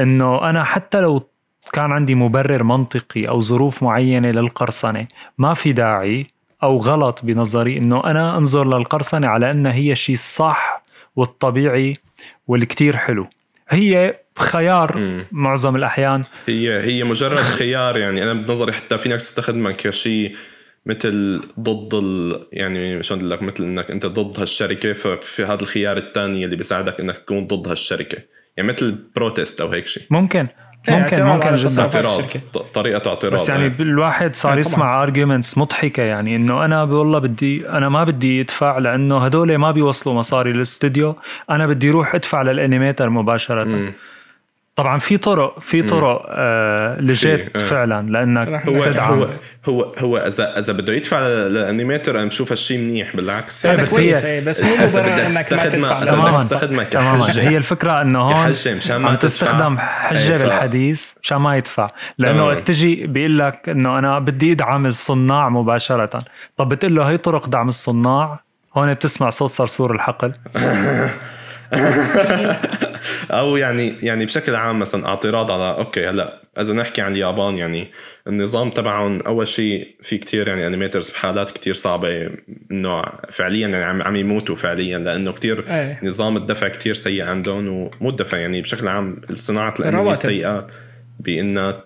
إنه 0.00 0.50
أنا 0.50 0.64
حتى 0.64 1.00
لو 1.00 1.28
كان 1.72 1.92
عندي 1.92 2.14
مبرر 2.14 2.62
منطقي 2.62 3.28
أو 3.28 3.40
ظروف 3.40 3.82
معينة 3.82 4.30
للقرصنة 4.30 5.06
ما 5.38 5.54
في 5.54 5.72
داعي 5.72 6.26
أو 6.64 6.78
غلط 6.78 7.20
بنظري 7.24 7.78
إنه 7.78 8.04
أنا 8.04 8.38
أنظر 8.38 8.78
للقرصنة 8.78 9.26
على 9.26 9.50
أنها 9.50 9.72
هي 9.72 9.92
الشيء 9.92 10.14
الصح 10.14 10.84
والطبيعي 11.16 11.94
والكتير 12.46 12.96
حلو. 12.96 13.26
هي 13.68 14.16
خيار 14.38 14.98
مم. 14.98 15.26
معظم 15.32 15.76
الأحيان. 15.76 16.24
هي 16.46 16.80
هي 16.80 17.04
مجرد 17.04 17.38
خيار 17.38 17.96
يعني. 17.96 18.22
أنا 18.22 18.32
بنظري 18.32 18.72
حتى 18.72 18.98
فينك 18.98 19.20
تستخدمها 19.20 19.72
كشيء 19.72 20.36
مثل 20.86 21.42
ضد 21.60 21.94
ال 21.94 22.46
يعني 22.52 23.02
شلون 23.02 23.20
أقول 23.20 23.30
لك؟ 23.30 23.42
مثل 23.42 23.64
إنك 23.64 23.90
أنت 23.90 24.06
ضد 24.06 24.40
هالشركة 24.40 24.92
ففي 24.92 25.44
هذا 25.44 25.62
الخيار 25.62 25.96
الثاني 25.96 26.44
اللي 26.44 26.56
بيساعدك 26.56 27.00
إنك 27.00 27.18
تكون 27.18 27.46
ضد 27.46 27.68
هالشركة. 27.68 28.18
يعني 28.56 28.72
مثل 28.72 28.98
protest 29.16 29.60
أو 29.60 29.68
هيك 29.68 29.86
شيء. 29.86 30.02
ممكن. 30.10 30.46
ممكن 30.88 31.22
ممكن 31.22 31.54
جدا 31.54 31.86
طريقة 32.74 33.10
اعتراض 33.10 33.32
بس 33.32 33.48
يعني 33.48 33.64
إيه. 33.64 33.72
الواحد 33.80 34.34
صار 34.34 34.50
طبعاً. 34.52 34.60
يسمع 34.60 35.02
arguments 35.02 35.58
مضحكة 35.58 36.02
يعني 36.02 36.36
إنه 36.36 36.64
أنا 36.64 36.82
والله 36.82 37.18
بدي 37.18 37.68
أنا 37.68 37.88
ما 37.88 38.04
بدي 38.04 38.40
أدفع 38.40 38.78
لأنه 38.78 39.18
هدول 39.18 39.56
ما 39.56 39.70
بيوصلوا 39.70 40.14
مصاري 40.14 40.52
للاستوديو 40.52 41.16
أنا 41.50 41.66
بدي 41.66 41.90
أروح 41.90 42.14
أدفع 42.14 42.42
لل 42.42 42.56
animator 42.56 43.10
مباشرة 43.10 43.64
مم. 43.64 43.92
طبعا 44.76 44.98
في 44.98 45.16
طرق 45.16 45.58
في 45.60 45.82
طرق 45.82 46.26
آه 46.28 47.00
legit 47.00 47.56
آه. 47.56 47.62
فعلا 47.64 48.06
لأنك 48.10 48.48
رح 48.48 48.66
هو 48.66 48.84
تدعم. 48.84 49.18
هو 49.18 49.28
هو 49.66 49.82
هو 49.98 50.16
إذا 50.16 50.58
إذا 50.58 50.72
بده 50.72 50.92
يدفع 50.92 51.28
لل 51.28 51.46
animator 51.46 52.18
أنا 52.18 52.28
بشوف 52.28 52.52
هالشيء 52.52 52.78
منيح 52.78 53.16
بالعكس. 53.16 53.66
هذا 53.66 53.82
بس 53.82 53.94
كويس. 53.94 54.24
هي- 54.24 54.32
إيه، 54.32 54.40
بس 54.44 54.62
مو 54.62 54.74
مبرر 54.74 55.26
إنك 55.26 55.34
ما 55.34 55.42
تستخدمها- 55.42 55.68
تدفع 55.70 56.04
تماما. 56.04 56.84
تماما. 56.84 57.32
هي 57.50 57.56
الفكرة 57.56 58.00
إنه 58.02 58.20
هون 58.20 58.34
كحجة 58.52 58.74
مشان 58.74 58.96
ما 58.96 59.08
عم. 59.10 59.16
تستخدم 59.16 59.78
حجة 59.78 60.32
إيه، 60.32 60.38
ف- 60.38 60.42
بالحديث 60.42 61.12
مشان 61.22 61.38
ما 61.38 61.56
يدفع. 61.56 61.86
لأنه. 62.18 62.42
وقت 62.42 62.66
تجي 62.66 63.06
بيقول 63.06 63.38
لك 63.38 63.68
إنه 63.68 63.98
أنا 63.98 64.18
بدي 64.18 64.52
أدعم 64.52 64.86
الصناع 64.86 65.48
مباشرة. 65.48 66.18
طب 66.56 66.68
بتقول 66.68 66.94
له 66.94 67.02
هي 67.10 67.16
طرق 67.16 67.48
دعم 67.48 67.68
الصناع؟ 67.68 68.40
هون 68.76 68.94
بتسمع 68.94 69.30
صوت 69.30 69.50
صرصور 69.50 69.94
الحقل. 69.94 70.32
أو 73.30 73.56
يعني 73.56 73.94
يعني 74.02 74.24
بشكل 74.26 74.54
عام 74.54 74.78
مثلا 74.78 75.06
اعتراض 75.06 75.50
على 75.50 75.78
okay 75.78 76.06
هلأ 76.08 76.40
إذا 76.60 76.72
نحكي 76.72 77.00
عن 77.02 77.12
اليابان 77.12 77.58
يعني 77.58 77.90
النظام 78.28 78.70
تبعهم 78.70 79.20
أول 79.20 79.48
شيء 79.48 79.96
في 80.02 80.18
كتير 80.18 80.48
يعني 80.48 80.66
animators 80.66 81.10
بحالات 81.10 81.50
كتير 81.50 81.74
صعبة 81.74 82.30
إنه 82.70 83.02
فعليا 83.32 83.68
يعني 83.68 83.84
عم 83.84 84.02
عم 84.02 84.16
يموتوا 84.16 84.56
فعليا 84.56 84.98
لأنه 84.98 85.32
كتير 85.32 85.64
إيه. 85.74 86.00
نظام 86.02 86.36
الدفع 86.36 86.68
كتير 86.68 86.94
سيء 86.94 87.22
عندهم 87.22 87.68
ومو 87.68 88.10
الدفع 88.10 88.38
يعني 88.38 88.62
بشكل 88.62 88.88
عام 88.88 89.20
صناعه 89.34 89.74
الانمي. 89.80 90.14
سيئة 90.14 90.66
بإنها 91.20 91.84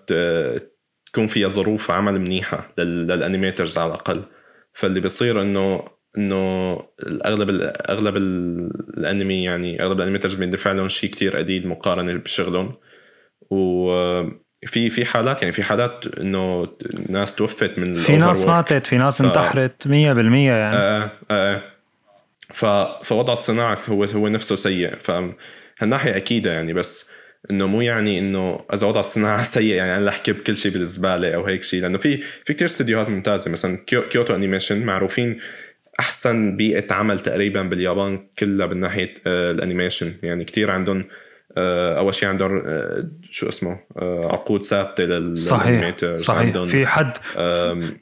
تكون 1.11 1.27
فيها 1.27 1.47
ظروف 1.47 1.91
عمل 1.91 2.19
منيحة 2.19 2.73
لل- 2.77 3.07
لل 3.07 3.20
animators 3.20 3.77
على 3.77 3.87
الأقل 3.87 4.23
فاللي 4.73 4.99
بيصير 4.99 5.41
إنه 5.41 5.83
إنه 6.17 6.73
الأغلب 7.03 7.49
أغلب 7.89 8.17
الأنمي 8.17 9.43
يعني 9.43 9.83
أغلب 9.83 9.97
ال 9.97 10.01
animators 10.01 10.33
بيندفع 10.33 10.71
لهم 10.71 10.87
شيء 10.87 11.09
كتير 11.09 11.37
قليل 11.37 11.67
مقارنة 11.67 12.13
بشغلهم. 12.13 12.73
وفي 13.51 14.89
في 14.89 15.05
حالات 15.05 15.41
يعني 15.41 15.53
في 15.53 15.63
حالات 15.63 16.05
إنه 16.19 16.67
ناس 17.09 17.35
توفت 17.35 17.79
من 17.79 17.95
في 17.95 18.17
ناس. 18.17 18.45
ماتت 18.45 18.87
في 18.87 18.97
ناس 18.97 19.21
انتحرت 19.21 19.87
100% 19.87 19.89
يعني. 19.91 20.75
آه 20.75 21.11
آه 21.31 21.61
ف 22.53 22.65
فوضع 23.03 23.33
الصناعة 23.33 23.79
هو 23.89 24.03
هو 24.03 24.27
نفسه 24.27 24.55
سيء. 24.55 24.95
فهالناحيه 24.95 26.15
أكيدة 26.17 26.51
يعني 26.51 26.73
بس 26.73 27.11
إنه 27.51 27.67
مو 27.67 27.81
يعني 27.81 28.19
إنه 28.19 28.65
إذا 28.73 28.87
وضع 28.87 28.99
الصناعة 28.99 29.41
سيء 29.55 29.75
يعني 29.75 29.97
أنا 29.97 30.09
رح 30.09 30.17
كب 30.17 30.35
كل 30.35 30.57
شيء 30.57 30.71
بالزبالة 30.71 31.35
أو 31.35 31.45
هيك 31.45 31.63
شيء. 31.63 31.81
لأنه 31.81 31.97
في 31.97 32.17
في 32.45 32.53
كثير 32.53 32.65
استديوهات 32.67 33.09
ممتازة. 33.09 33.51
مثلا 33.51 33.77
كيو 33.87 34.01
كيوتو 34.09 34.35
أنيميشن 34.35 34.85
معروفين 34.85 35.39
أحسن 35.99 36.55
بيئة 36.57 36.93
عمل 36.93 37.19
تقريبا 37.19 37.61
باليابان 37.63 38.19
كلها 38.39 38.67
من 38.67 38.79
ناحية 38.79 39.13
آه 39.27 39.51
الأنيميشن 39.51 40.13
يعني 40.23 40.43
كثير 40.45 40.71
عندهم 40.71 41.05
آه 41.57 41.97
أول 41.97 42.13
شيء 42.13 42.29
عندهم 42.29 42.63
آه 42.65 43.07
شو 43.31 43.49
اسمه 43.49 43.79
عقود 44.23 44.63
ثابتة 44.63 45.03
لل 45.03 45.23
animators. 45.23 46.25
صحيح 46.25 46.39
عندهم 46.41 46.65
في 46.65 46.87
حد 46.87 47.11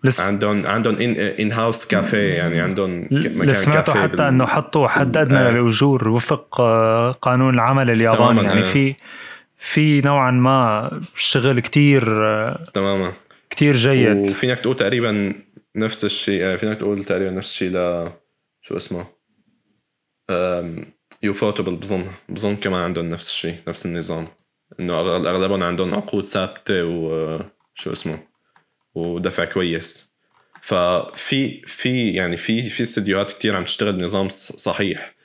لس- 0.04 0.28
عندهم 0.28 0.66
عندهم 0.68 0.96
in-house 1.40 1.88
كافيه 1.88 2.34
يعني 2.34 2.60
عندهم 2.60 3.08
مكان 3.12 3.54
سمعته 3.54 3.94
حتى 3.94 4.08
بال- 4.16 4.22
إنه 4.22 4.46
حطوا 4.46 4.88
حد 4.88 5.18
أدنى 5.18 5.38
آه. 5.40 5.52
للأجور 5.52 6.10
وفق 6.10 6.62
قانون 7.22 7.54
العمل 7.54 7.90
الياباني 7.90 8.44
يعني 8.44 8.60
آه. 8.60 8.64
في 8.64 8.96
في 9.60 10.02
نوعا 10.02 10.32
ما 10.32 10.90
شغل 11.16 11.60
كتير 11.60 12.04
تماما 12.74 13.14
كتير 13.50 13.76
جيد 13.76 14.18
وفينك 14.18 14.60
تقول 14.60 14.76
تقريبا 14.76 15.34
نفس 15.78 16.06
الشيء 16.06 16.44
آه، 16.44 16.56
فينك 16.56 16.78
تقول 16.78 17.06
تقريبا 17.06 17.32
نفس 17.32 17.52
الشيء 17.52 17.70
ل 17.72 18.12
شو 18.62 18.78
اسمه؟ 18.78 19.06
يوفوتبل 21.24 21.76
بظن 21.76 22.06
بظن 22.30 22.56
كمان 22.56 22.82
عندهم 22.82 23.10
نفس 23.10 23.30
الشيء 23.30 23.56
نفس 23.68 23.86
النظام. 23.86 24.28
إنه 24.80 25.00
اغلبهم 25.00 25.64
عندهم 25.64 25.96
عقود 25.96 26.26
ثابتة 26.26 26.84
وشو 26.84 27.92
اسمه؟ 27.92 28.20
ودفع 28.96 29.46
كويس. 29.46 30.14
ففي 30.62 31.62
في 31.68 32.10
يعني 32.12 32.38
في 32.38 32.70
في 32.70 32.84
استديوهات 32.84 33.32
كتير 33.32 33.56
عم 33.56 33.66
تشتغل 33.66 34.04
نظام 34.04 34.30
صحيح. 34.30 35.16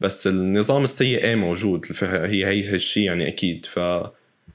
بس 0.00 0.26
النظام 0.26 0.82
السيء 0.82 1.24
إيه 1.24 1.34
موجود؟ 1.34 1.84
فهي 1.84 2.46
هي 2.46 2.68
هالشيء 2.68 3.06
يعني 3.06 3.28
أكيد. 3.28 3.66
ف 3.66 3.78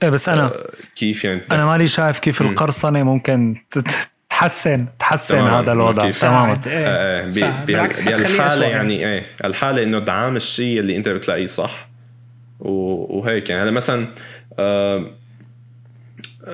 إيه 0.04 0.10
بس 0.10 0.30
أنا 0.30 0.68
كيف 0.96 1.26
يعني؟ 1.26 1.42
أنا 1.52 1.66
مالي 1.66 1.88
شايف 1.88 2.20
كيف 2.20 2.42
القرصنة 2.42 3.04
ممكن 3.04 3.56
تحسن 4.40 4.86
تحسن. 5.00 5.38
هذا 5.48 5.72
الوضع. 5.72 6.10
تماما. 6.10 6.62
إيه. 6.68 6.86
آه، 6.88 7.26
ب- 7.28 7.32
ساعد. 7.32 7.54
بهال- 7.54 7.66
بالعكس 7.66 8.02
حتخليه 8.02 8.16
بهالحالة 8.24 8.46
أسوأ 8.54 8.66
يعني 8.66 9.06
إيه 9.08 9.24
الحالة 9.46 9.84
إنه 9.84 10.00
دعام 10.00 10.36
الشيء 10.36 10.80
اللي 10.80 10.96
أنت 10.98 11.10
بتلاقيه 11.10 11.46
صح. 11.46 11.88
وهيك 12.60 13.50
يعني. 13.50 13.64
هلا 13.64 13.72
مثلا 13.72 14.08
آه 14.60 15.06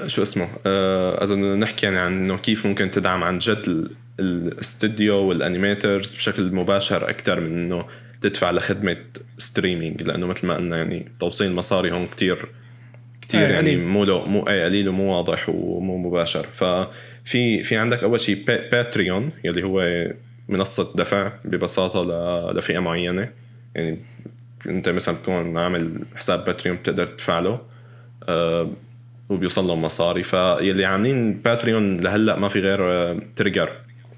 شو 0.07 0.23
اسمه؟ 0.23 0.47
آه 0.65 1.25
بدنا 1.25 1.55
نحكي 1.55 1.85
يعني 1.85 1.97
عن 1.99 2.13
إنه 2.13 2.37
كيف 2.37 2.65
ممكن 2.65 2.91
تدعم 2.91 3.23
عن 3.23 3.37
جد 3.37 3.63
ال- 3.67 3.91
الاستوديو 4.19 5.15
وال 5.15 5.34
animators 5.34 6.15
بشكل 6.15 6.55
مباشر 6.55 7.09
أكثر 7.09 7.39
من 7.39 7.47
إنه 7.47 7.85
تدفع 8.21 8.51
لخدمة 8.51 8.97
streaming 9.37 10.03
لأنه 10.03 10.27
مثل 10.27 10.47
ما 10.47 10.55
قلنا 10.55 10.77
يعني 10.77 11.11
توصيل 11.19 11.53
مصاري 11.55 11.91
هون 11.91 12.05
كتير 12.07 12.45
كتير 13.21 13.47
إيه، 13.47 13.53
يعني. 13.53 13.75
مو 13.75 14.05
مو 14.25 14.47
اي 14.49 14.63
قليل 14.63 14.89
ومو 14.89 15.15
واضح 15.17 15.49
ومو 15.49 15.97
مباشر. 15.97 16.47
ففي 16.53 16.87
في 17.25 17.75
عندك 17.75 18.03
أول 18.03 18.19
شيء 18.19 18.45
با- 18.47 18.69
باتريون 18.69 19.31
يلي 19.43 19.63
هو 19.63 20.07
منصة 20.49 20.93
دفع 20.95 21.31
ببساطة 21.45 22.03
لفئة 22.51 22.79
معينة 22.79 23.29
يعني 23.75 23.99
أنت 24.67 24.89
مثلا 24.89 25.15
بتكون 25.15 25.57
عامل 25.57 25.99
حساب 26.15 26.45
باتريون 26.45 26.77
بتقدر 26.77 27.07
تدفع 27.07 27.39
له 27.39 27.61
آه، 28.29 28.69
وبيوصل 29.29 29.67
لهم 29.67 29.81
مصاري 29.81 30.23
فيلي 30.23 30.85
عاملين 30.85 31.33
باتريون 31.33 31.97
لهلأ 31.97 32.39
ما 32.39 32.47
في 32.49 32.59
غير 32.59 32.91
آه، 32.91 33.19
تريجر 33.35 33.69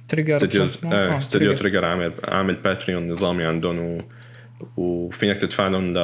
تريجر 0.10 0.36
استوديو. 0.36 0.64
آه، 0.64 0.93
آه، 1.14 1.18
استوديو 1.18 1.47
تريجر. 1.47 1.62
تريجر 1.62 1.86
عامل 1.86 2.14
عامل 2.24 2.56
باتريون 2.56 3.08
نظامي 3.10 3.43
عندهم 3.43 3.78
و 3.80 4.01
وفينك 4.78 5.38
تدفع 5.38 5.68
لهم 5.68 5.93
ل 5.93 5.97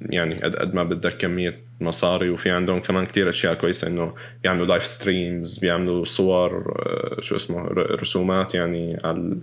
يعني 0.00 0.34
قد 0.34 0.56
قد 0.56 0.74
ما 0.74 0.82
بدك 0.84 1.16
كمية 1.16 1.58
مصاري 1.80 2.30
وفي 2.30 2.50
عندهم 2.50 2.80
كمان 2.80 3.06
كتير 3.06 3.28
أشياء 3.28 3.54
كويسة 3.54 3.88
إنه 3.88 4.14
بيعملوا 4.42 4.66
live 4.66 4.86
streams 4.86 5.58
بيعملوا 5.58 6.04
صور 6.04 6.74
آه، 6.78 7.20
شو 7.20 7.36
اسمه 7.36 7.68
رسومات 7.72 8.54
يعني 8.54 9.00
على 9.04 9.36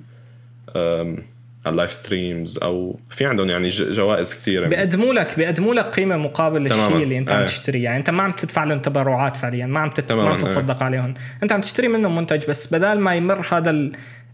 على 1.66 1.72
ال 1.74 1.77
live 1.77 1.92
streams 1.92 2.60
أو 2.64 3.00
في 3.10 3.26
عندهم 3.26 3.50
يعني 3.50 3.70
جوائز 3.70 4.34
كثيره 4.34 4.68
بيقدموا 4.68 5.14
لك 5.14 5.38
بيقدموا 5.38 5.74
لك 5.74 5.86
قيمة 5.86 6.18
مقابل 6.18 6.70
تماماً. 6.70 6.88
الشيء 6.88 7.04
اللي 7.04 7.18
أنت 7.18 7.32
عم 7.32 7.40
إيه. 7.40 7.46
تشتريه. 7.46 7.84
يعني 7.84 7.98
أنت 7.98 8.10
ما 8.10 8.24
عم 8.24 8.32
تدفع 8.32 8.64
لهم 8.64 8.80
تبرعات 8.80 9.38
فعليا 9.38 9.66
ما 9.66 9.80
عم 9.80 9.90
تت... 9.90 10.12
ما 10.12 10.30
عم 10.30 10.40
تتصدق 10.40 10.84
عليهم. 10.84 11.14
أنت 11.44 11.52
عم 11.52 11.62
تشتري 11.62 11.88
منهم 11.88 12.16
منتج 12.16 12.46
بس 12.50 12.74
بدال 12.74 13.00
ما 13.00 13.16
يمر 13.16 13.48
هذا 13.52 13.70
ال... 13.70 13.92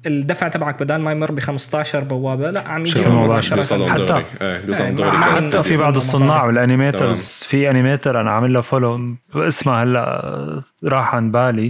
الدفع 0.07 0.47
تبعك 0.47 0.79
بدل 0.83 0.95
ما 0.95 1.11
يمر 1.11 1.31
ب 1.31 1.39
15 1.39 2.03
بوابة 2.03 2.51
لا 2.51 2.67
عم 2.69 2.81
يجي 2.81 2.93
بشكل 2.93 3.09
مباشر. 3.09 3.55
بيوصلهم 3.55 3.87
حتى- 3.87 4.11
إيه 4.11 4.25
إيه،. 4.41 4.83
عندهم- 4.85 5.11
حتى 5.11 5.63
في 5.63 5.77
بعض. 5.77 5.95
الصناع 5.95 6.45
وال 6.45 6.64
animators 6.64 7.45
في 7.49 7.69
animator 7.69 8.21
أنا 8.21 8.31
عامل 8.31 8.53
له 8.53 8.61
follow 8.61 9.15
اسمها 9.35 9.83
هلأ 9.83 10.61
راح 10.83 11.15
عن 11.15 11.31
بالي 11.31 11.69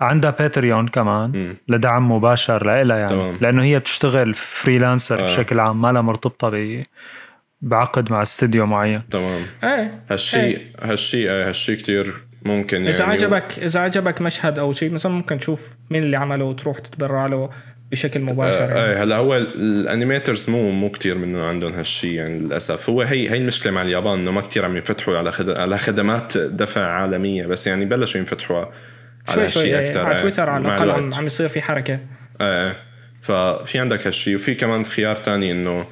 عندها 0.00 0.30
باتريون 0.30 0.88
كمان 0.88 1.30
مم. 1.30 1.56
لدعم 1.68 2.12
مباشر 2.12 2.82
لها 2.82 2.96
يعني 2.96 3.08
تمام. 3.12 3.38
لأنه 3.40 3.62
هي 3.62 3.78
بتشتغل 3.78 4.34
freelancer 4.34 5.18
آه. 5.20 5.22
بشكل 5.22 5.60
عام 5.60 5.80
ما 5.82 5.92
لها 5.92 6.02
مرتبطة 6.02 6.50
ب 6.50 6.82
بعقد 7.60 8.12
مع 8.12 8.22
استوديو 8.22 8.66
معين 8.66 9.02
تمام 9.10 9.46
إيه 9.64 10.00
هالشيء 10.10 10.62
هالشيء 10.82 11.30
إيه 11.30 11.48
هالشيء 11.48 11.76
كثير 11.76 12.24
ممكن 12.44 12.76
يعني 12.76 12.88
اذا 12.88 13.04
عجبك 13.04 13.58
إذا 13.58 13.80
عجبك 13.80 14.20
مشهد 14.22 14.58
أو 14.58 14.72
شيء 14.72 14.92
مثلا 14.92 15.12
ممكن 15.12 15.38
تشوف 15.38 15.68
مين 15.90 16.02
اللي 16.02 16.16
عمله 16.16 16.44
وتروح 16.44 16.78
تتبرع 16.78 17.26
له 17.26 17.50
بشكل 17.90 18.20
مباشر 18.20 18.60
يعني. 18.60 18.80
إيه 18.80 19.02
هلا 19.02 19.16
هو 19.16 19.36
الانيميترز 19.36 20.50
مو 20.50 20.70
مو 20.70 20.90
كثير 20.90 21.18
منه 21.18 21.42
عندهم 21.44 21.72
هالشيء 21.72 22.14
يعني 22.14 22.40
للأسف. 22.40 22.90
هو 22.90 23.02
هي 23.02 23.30
هي 23.30 23.36
المشكلة 23.36 23.72
مع 23.72 23.82
اليابان 23.82 24.18
إنه 24.18 24.30
ما 24.30 24.40
كثير 24.40 24.64
عم 24.64 24.76
ينفتحوا 24.76 25.18
على 25.18 25.32
خد... 25.32 25.50
على 25.50 25.78
خدمات 25.78 26.38
دفع 26.38 26.80
عالمية 26.80 27.46
بس 27.46 27.66
يعني 27.66 27.84
بلشوا 27.84 28.20
ينفتحوا 28.20 28.64
على 29.28 29.42
هالشيء 29.42 29.62
شوي 29.62 29.78
إيه، 29.78 29.88
أكثر 29.88 30.06
على 30.06 30.20
تويتر 30.20 30.50
على 30.50 30.66
الأقل 30.66 30.90
عم. 30.90 31.14
عم 31.14 31.26
يصير 31.26 31.48
في 31.48 31.60
حركة. 31.62 32.00
إيه 32.40 32.76
ففي 33.22 33.78
عندك 33.78 34.06
هالشيء 34.06 34.34
وفي 34.34 34.54
كمان 34.54 34.84
خيار 34.84 35.16
تاني 35.16 35.52
إنه 35.52 35.86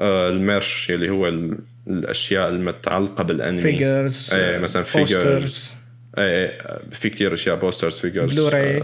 آه، 0.00 0.30
ال 0.30 0.40
merch 0.40 0.90
اللي 0.90 1.10
هو 1.10 1.28
ال- 1.28 1.58
الأشياء 1.86 2.48
المتعلقة 2.48 3.24
بالأنمي. 3.24 3.60
figures 3.60 4.34
إيه 4.34 4.58
مثلا 4.58 4.82
figures 4.82 5.76
إيه 6.18 6.58
في 6.92 7.10
كتير 7.10 7.34
أشياء 7.34 7.56
posters 7.56 7.98
figures 7.98 8.34
Blu-ray 8.40 8.82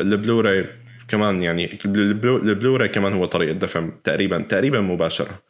ال 0.00 0.08
Blu-ray 0.08 0.66
كمان 1.08 1.42
يعني 1.42 1.78
ال 1.84 1.96
Blu- 1.96 2.42
ال 2.42 2.48
Blu-ray 2.48 2.88
كمان 2.88 3.12
هو 3.12 3.24
طريقة 3.24 3.52
دفع 3.52 3.88
تقريبا 4.04 4.42
تقريبا 4.42 4.80
مباشرة. 4.80 5.42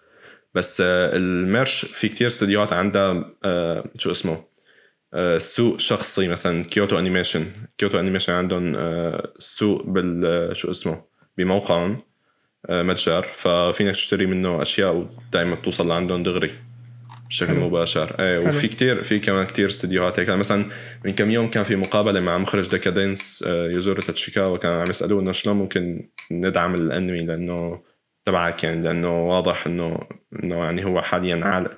بس 0.55 0.80
آه، 0.80 1.16
ال 1.16 1.28
merch 1.28 1.84
في 1.84 2.09
كتير 2.09 2.26
استديوهات 2.26 2.72
عندها 2.72 3.30
آه، 3.44 3.84
شو 3.98 4.11
اسمه 4.11 4.44
آه، 5.14 5.38
سوق 5.38 5.80
شخصي 5.80 6.28
مثلا 6.28 6.64
كيوتو 6.64 6.98
انيميشن. 6.98 7.46
كيوتو 7.78 8.00
انيميشن 8.00 8.32
عندهم 8.32 8.76
سوق 9.38 9.86
بال 9.86 10.57
شو 10.57 10.70
اسمه 10.70 11.02
بموقعهم 11.38 12.02
متجر. 12.70 13.22
ففينك 13.22 13.94
تشتري 13.94 14.26
منه 14.26 14.62
أشياء 14.62 14.94
ودائما 14.96 15.55
بتوصل 15.55 15.88
لعندهم 15.88 16.22
دغري. 16.22 16.50
بشكل 17.28 17.52
حلو. 17.52 17.66
مباشر 17.66 18.16
إيه 18.20 18.40
حلو. 18.40 18.48
وفي 18.50 18.68
كتير 18.68 19.02
في 19.04 19.18
كمان 19.18 19.46
كتير 19.46 19.68
استديوهات 19.68 20.18
هيك 20.18 20.28
يعني 20.28 20.40
مثلا 20.40 20.70
من 21.04 21.14
كم 21.14 21.30
يوم 21.30 21.50
كان 21.50 21.64
في 21.64 21.76
مقابلة 21.76 22.20
مع 22.20 22.38
مخرج 22.38 22.70
ديكادنس 22.70 23.44
آه، 23.48 23.66
يوزورو 23.68 24.02
تاتشيكاوا 24.02 24.56
كان 24.58 24.72
عم 24.72 24.90
يسالوه 24.90 25.20
انه 25.20 25.32
شلون 25.32 25.56
ممكن 25.56 26.08
ندعم 26.30 26.74
الأنمي 26.74 27.20
لأنه 27.20 27.82
تبعك 28.26 28.64
يعني 28.64 28.82
لأنه 28.82 29.28
واضح 29.28 29.66
انه 29.66 29.98
إنه 30.44 30.56
يعني 30.64 30.84
هو 30.84 31.02
حاليا 31.02 31.44
عال 31.44 31.68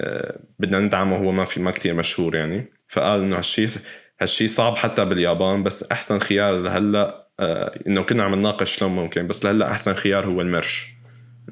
آه، 0.00 0.40
بدنا 0.58 0.80
ندعمه 0.80 1.16
هو 1.16 1.32
ما 1.32 1.44
في 1.44 1.60
ما 1.62 1.70
كثير 1.70 1.94
مشهور 1.94 2.34
يعني 2.36 2.72
فقال 2.88 3.20
إنه 3.20 3.38
هالشيء 3.38 3.68
هالشيء 4.20 4.48
صعب 4.48 4.76
حتى 4.76 5.04
باليابان 5.04 5.62
بس 5.62 5.90
أحسن 5.92 6.18
خيار 6.18 6.56
لهلأ 6.56 7.26
آه، 7.40 7.80
إنه 7.86 8.02
كنا 8.02 8.22
عم 8.22 8.34
نناقش 8.34 8.76
شلون 8.76 8.90
ممكن 8.92 9.26
بس 9.26 9.44
لهلأ 9.44 9.70
أحسن 9.70 9.94
خيار 9.94 10.26
هو 10.26 10.40
ال 10.40 10.48
merch 10.48 10.86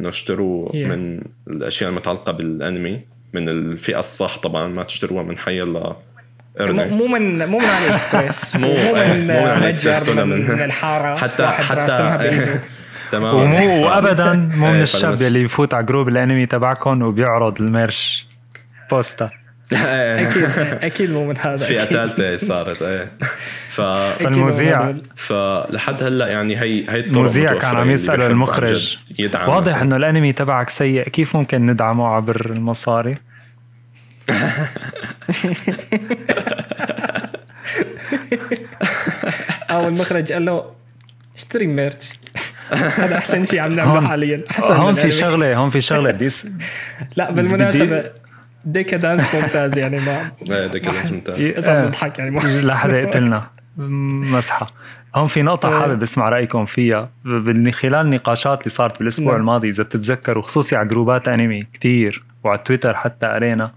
إنه 0.00 0.08
اشتروا 0.08 0.68
Yeah. 0.68 0.74
من 0.76 1.20
الأشياء 1.48 1.90
المتعلقة 1.90 2.32
بالأنمي 2.32 3.00
من 3.32 3.48
الفئة 3.48 3.98
الصح 3.98 4.38
طبعا 4.38 4.66
ما 4.68 4.84
تشتروها 4.84 5.22
من 5.22 5.38
حي 5.38 5.62
الله. 5.62 5.96
مو 6.60 6.84
مو 6.84 7.06
من 7.06 7.46
مو 7.46 7.58
من 7.58 7.64
علي 7.64 7.90
اكسبريس 7.90 8.56
مو- 8.56 8.66
إيه، 8.66 9.08
من 9.08 9.26
مو 9.32 9.54
من 9.54 9.68
متجر 9.68 10.14
من, 10.14 10.28
من- 10.28 10.50
من 10.50 10.62
الحارة. 10.62 11.16
حتى 11.22 11.42
واحد 11.42 11.64
حتى 11.64 11.80
راسمها 11.80 12.16
بايده 12.16 12.60
تمام. 13.12 13.34
ومو 13.34 13.86
وابدا 13.86 14.32
مو 14.32 14.66
من 14.66 14.74
إيه، 14.74 14.82
الشاب 14.82 15.22
اللي 15.22 15.42
يفوت 15.42 15.74
على 15.74 15.86
group 15.86 16.08
الأنمي 16.08 16.46
تبعكم 16.46 17.02
وبيعرض 17.02 17.60
ال 17.60 17.69
merch. 17.69 18.26
بوستا 18.90 19.30
أكيد 19.72 20.44
أكيد 20.82 21.10
مو 21.10 21.26
من 21.26 21.38
هذا 21.38 21.66
فئه. 21.66 21.78
ثالثه 21.78 22.36
صارت 22.36 22.82
إيه 22.82 23.12
ف 23.70 23.80
فالمذيع. 23.80 24.94
فلحد 25.16 26.02
هلأ 26.02 26.26
يعني 26.28 26.56
هي 26.56 26.90
هي 26.90 26.98
الطرق 27.00 27.16
المذيع 27.16 27.58
كان 27.58 27.76
عم 27.76 27.88
بيحب 27.88 28.10
عن 28.10 28.22
المخرج 28.22 28.98
يدعم 29.18 29.48
واضح 29.48 29.72
مثلاً. 29.72 29.82
إنه 29.82 29.96
الأنمي 29.96 30.32
تبعك 30.32 30.70
سيء 30.70 31.08
كيف 31.08 31.36
ممكن 31.36 31.66
ندعمه 31.66 32.08
عبر 32.08 32.50
المصاري 32.50 33.18
أو 39.70 39.88
المخرج 39.88 40.32
قال 40.32 40.44
له 40.44 40.64
اشتري 41.36 41.66
ميرش 41.66 42.12
هذا 43.00 43.18
أحسن 43.18 43.44
شيء 43.44 43.60
عم 43.60 43.72
نعمله 43.72 44.08
حاليا 44.08 44.38
أحسن 44.50 44.74
هون 44.74 44.94
في. 44.94 45.10
شغلة 45.10 45.56
هون 45.56 45.70
في 45.70 45.80
شغلة 45.80 46.30
لا 47.16 47.30
بالمناسبة 47.30 48.04
ديكادانس 48.72 49.34
ممتاز 49.34 49.78
يعني 49.78 50.00
ما 50.00 50.30
إيه 50.50 50.66
كده 50.66 50.92
ممتاز. 51.10 51.42
بس 51.42 51.68
عم 51.68 51.86
بضحك 51.86 52.18
يعني 52.18 52.38
لحدا 52.40 53.00
يقتلنا. 53.00 53.50
مسحة. 54.34 54.66
هون 55.14 55.26
في 55.26 55.42
نقطة 55.42 55.68
إيه. 55.68 55.80
حابب 55.80 56.02
أسمع 56.02 56.28
رأيكم 56.28 56.64
فيها. 56.64 57.10
من 57.24 57.70
خلال 57.70 57.94
النقاشات 57.94 58.58
اللي 58.58 58.70
صارت 58.70 58.98
بالأسبوع 58.98 59.32
نعم. 59.32 59.40
الماضي 59.40 59.68
إذا 59.68 59.82
بتتذكروا 59.82 60.42
خصوصي 60.42 60.76
على 60.76 60.88
جروبات 60.88 61.28
أنمي 61.28 61.60
كتير 61.60 62.24
وعلى 62.44 62.58
تويتر 62.58 62.94
حتى 62.94 63.26
قرينا 63.26 63.72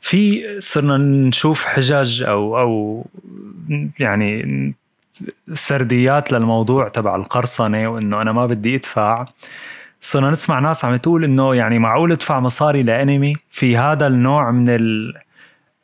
في 0.00 0.44
صرنا 0.58 0.96
نشوف 0.96 1.64
حجج 1.64 2.22
أو 2.22 2.58
أو 2.58 3.06
يعني 3.98 4.74
سرديات 5.54 6.32
للموضوع 6.32 6.88
تبع 6.88 7.16
القرصنة 7.16 7.88
وإنه 7.88 8.22
أنا 8.22 8.32
ما 8.32 8.46
بدي 8.46 8.76
أدفع. 8.76 9.26
صرنا 10.04 10.30
نسمع 10.30 10.58
ناس 10.58 10.84
عم 10.84 10.96
تقول 10.96 11.24
إنه 11.24 11.54
يعني 11.54 11.78
معقول 11.78 12.12
أدفع 12.12 12.40
مصاري 12.40 12.82
لأنمي 12.82 13.34
في 13.50 13.76
هذا 13.76 14.06
النوع 14.06 14.50
من 14.50 14.68
ال 14.68 15.14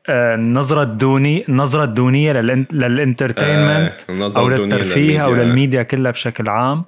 آه، 0.09 0.35
النظرة 0.35 0.83
الدونية 0.83 1.43
النظرة 1.49 1.85
الدونية 1.85 2.33
للإنترتينمنت 2.33 3.95
آه، 4.11 4.33
أو 4.37 4.49
للترفيه 4.49 5.25
أو 5.25 5.35
للميديا. 5.35 5.83
كلها 5.83 6.11
بشكل 6.13 6.49
عام 6.49 6.85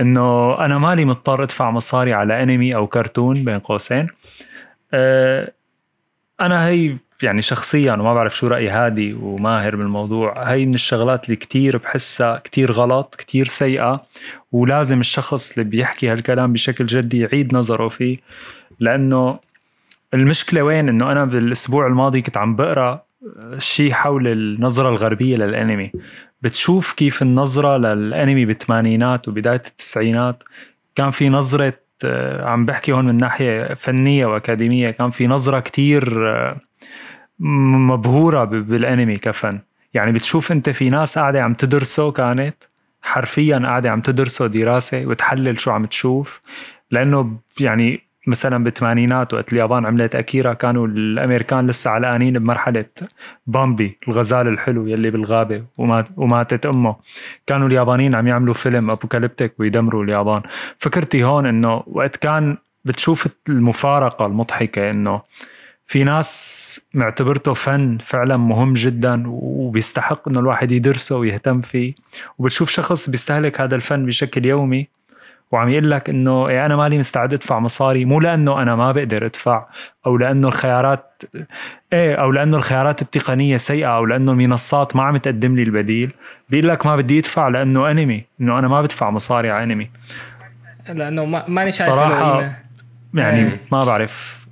إنه 0.00 0.58
أنا 0.64 0.78
مالي 0.78 1.04
مضطر 1.04 1.42
أدفع 1.42 1.70
مصاري 1.70 2.12
على 2.12 2.42
أنمي 2.42 2.74
أو 2.74 2.86
كرتون 2.86 3.44
بين 3.44 3.58
قوسين 3.58 4.06
أه 4.94 5.52
أنا 6.40 6.66
هي 6.66 6.96
يعني 7.22 7.42
شخصيا 7.42 7.92
وما 7.92 8.14
بعرف 8.14 8.36
شو 8.36 8.46
رأي 8.46 8.68
هادي 8.68 9.12
وماهر 9.14 9.76
بالموضوع 9.76 10.52
هي 10.52 10.66
من 10.66 10.74
الشغلات 10.74 11.24
اللي 11.24 11.36
كتير 11.36 11.76
بحسها 11.76 12.38
كتير 12.38 12.72
غلط 12.72 13.14
كتير 13.18 13.46
سيئة 13.46 14.06
ولازم 14.52 15.00
الشخص 15.00 15.58
اللي 15.58 15.70
بيحكي 15.70 16.08
هالكلام 16.08 16.52
بشكل 16.52 16.86
جدي 16.86 17.18
يعيد 17.18 17.54
نظره 17.54 17.88
فيه 17.88 18.18
لأنه 18.80 19.38
المشكلة 20.14 20.62
وين؟ 20.62 20.88
إنه 20.88 21.12
أنا 21.12 21.24
بالأسبوع 21.24 21.86
الماضي 21.86 22.22
كنت 22.22 22.36
عم 22.36 22.56
بقرأ 22.56 23.02
شيء 23.58 23.92
حول 23.92 24.28
النظرة 24.28 24.88
الغربية 24.88 25.36
للأنمي. 25.36 25.92
بتشوف 26.42 26.92
كيف 26.92 27.22
النظرة 27.22 27.76
للأنمي 27.76 28.44
بالثمانينات 28.44 29.28
وبداية 29.28 29.62
التسعينات 29.66 30.42
كان 30.94 31.10
في 31.10 31.28
نظرة 31.28 31.74
آه، 32.04 32.44
عم 32.44 32.66
بحكي 32.66 32.92
هون 32.92 33.04
من 33.04 33.16
ناحية 33.16 33.74
فنية 33.74 34.26
وأكاديمية 34.26 34.90
كان 34.90 35.10
في 35.10 35.26
نظرة 35.26 35.60
كتير 35.60 36.28
آه، 36.30 36.60
مبهورة 37.42 38.44
بالانمي 38.44 39.16
كفن. 39.16 39.58
يعني 39.94 40.12
بتشوف 40.12 40.52
انت 40.52 40.70
في 40.70 40.90
ناس 40.90 41.18
قاعدة 41.18 41.42
عم 41.42 41.54
تدرسه 41.54 42.12
كانت 42.12 42.56
حرفيا 43.02 43.58
قاعدة 43.58 43.90
عم 43.90 44.00
تدرسه 44.00 44.46
دراسة 44.46 45.06
وتحلل 45.06 45.60
شو 45.60 45.70
عم 45.70 45.86
تشوف. 45.86 46.40
لأنه 46.90 47.36
يعني 47.60 48.02
مثلا 48.26 48.64
بالثمانينات 48.64 49.34
وقت 49.34 49.52
اليابان 49.52 49.86
عملت 49.86 50.14
أكيرا 50.14 50.52
كانوا 50.52 50.86
الأمريكان 50.86 51.66
لسه 51.66 51.90
علقانين 51.90 52.38
بمرحلة 52.38 52.84
بامبي 53.46 53.98
الغزال 54.08 54.48
الحلو 54.48 54.86
يلي 54.86 55.10
بالغابة 55.10 55.64
ومات 55.78 56.08
وماتت 56.16 56.66
أمه. 56.66 56.96
كانوا 57.46 57.68
اليابانيين 57.68 58.14
عم 58.14 58.28
يعملوا 58.28 58.54
فيلم 58.54 58.90
أبوكاليبتيك 58.90 59.52
ويدمروا 59.58 60.04
اليابان. 60.04 60.42
فكرتي 60.78 61.24
هون 61.24 61.46
إنه 61.46 61.82
وقت 61.86 62.16
كان 62.16 62.56
بتشوف 62.84 63.28
المفارقة 63.48 64.26
المضحكة 64.26 64.90
إنه 64.90 65.20
في 65.92 66.04
ناس 66.04 66.80
معتبرته 66.94 67.54
فن 67.54 67.98
فعلا 67.98 68.36
مهم 68.36 68.74
جدا 68.74 69.22
وبيستحق 69.26 70.28
إنه 70.28 70.40
الواحد 70.40 70.72
يدرسه 70.72 71.16
ويهتم 71.16 71.60
فيه. 71.60 71.94
وبتشوف 72.38 72.70
شخص 72.70 73.10
بيستهلك 73.10 73.60
هذا 73.60 73.74
الفن 73.74 74.06
بشكل 74.06 74.46
يومي 74.46 74.88
وعم 75.50 75.68
يقول 75.68 75.90
لك 75.90 76.10
إنه 76.10 76.48
إيه 76.48 76.66
أنا 76.66 76.76
مالي 76.76 76.98
مستعد 76.98 77.34
أدفع 77.34 77.58
مصاري. 77.58 78.04
مو 78.04 78.20
لأنه 78.20 78.62
أنا 78.62 78.76
ما 78.76 78.92
بقدر 78.92 79.26
أدفع 79.26 79.66
أو 80.06 80.16
لأنه 80.16 80.48
الخيارات 80.48 81.22
إيه 81.92 82.14
أو 82.14 82.32
لأنه 82.32 82.56
الخيارات 82.56 83.02
التقنية 83.02 83.56
سيئة 83.56 83.96
أو 83.96 84.06
لأنه 84.06 84.32
المنصات 84.32 84.96
ما 84.96 85.02
عم 85.02 85.16
تقدم 85.16 85.56
لي 85.56 85.62
البديل. 85.62 86.12
بيقول 86.48 86.68
لك 86.68 86.86
ما 86.86 86.96
بدي 86.96 87.18
أدفع 87.18 87.48
لأنه 87.48 87.90
أنمي 87.90 88.24
إنه 88.40 88.58
أنا 88.58 88.68
ما 88.68 88.82
بدفع 88.82 89.10
مصاري 89.10 89.50
على 89.50 89.64
أنمي. 89.64 89.90
لأنه 90.88 91.24
ما 91.24 91.44
ماني 91.48 91.72
شايف 91.72 91.90
قيمة. 91.90 92.56
يعني 93.14 93.38
إيه. 93.38 93.60
ما 93.72 93.84
بعرف. 93.84 94.46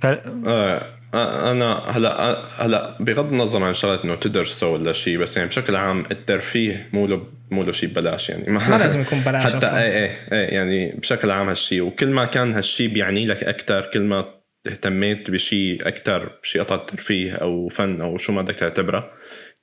آه 0.47 1.00
أنا 1.13 1.81
هلا 1.87 2.43
هلا 2.57 2.97
بغض 2.99 3.25
النظر 3.25 3.63
عن 3.63 3.73
شغلة 3.73 4.03
إنه 4.03 4.15
تدرسه 4.15 4.67
ولا 4.67 4.91
شيء 4.91 5.17
بس 5.17 5.37
يعني 5.37 5.49
بشكل 5.49 5.75
عام 5.75 6.05
الترفيه 6.11 6.89
مو 6.93 7.07
له 7.07 7.27
مو 7.51 7.63
له 7.63 7.71
شيء 7.71 7.89
ببلاش 7.89 8.29
يعني. 8.29 8.51
ما 8.51 8.77
لازم 8.77 9.01
يكون 9.01 9.19
بلاش 9.19 9.45
حتى 9.45 9.57
أصلا. 9.57 9.83
إيه 9.83 9.91
إيه 9.91 10.17
إيه 10.31 10.55
يعني 10.55 10.91
بشكل 10.91 11.31
عام 11.31 11.49
هالشيء 11.49 11.81
وكل 11.81 12.07
ما 12.07 12.25
كان 12.25 12.53
هالشيء 12.53 12.89
بيعني 12.89 13.25
لك 13.25 13.43
أكثر 13.43 13.89
كل 13.93 14.01
ما 14.01 14.25
اهتميت 14.67 15.31
بشيء 15.31 15.87
أكثر 15.87 16.31
بشيء 16.43 16.61
قطع 16.61 16.75
ترفيه 16.75 17.33
أو 17.33 17.67
فن 17.69 18.01
أو 18.01 18.17
شو 18.17 18.33
ما 18.33 18.41
بدك 18.41 18.55
تعتبره 18.55 19.11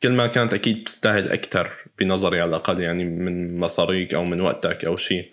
كل 0.02 0.12
ما 0.12 0.26
كانت 0.26 0.54
أكيد 0.54 0.80
بتستاهل 0.80 1.32
أكثر 1.32 1.70
بنظري 1.98 2.40
على 2.40 2.48
الأقل 2.48 2.80
يعني 2.80 3.04
من 3.04 3.58
مصاريك 3.58 4.14
أو 4.14 4.24
من 4.24 4.40
وقتك 4.40 4.84
أو 4.84 4.96
شيء 4.96 5.24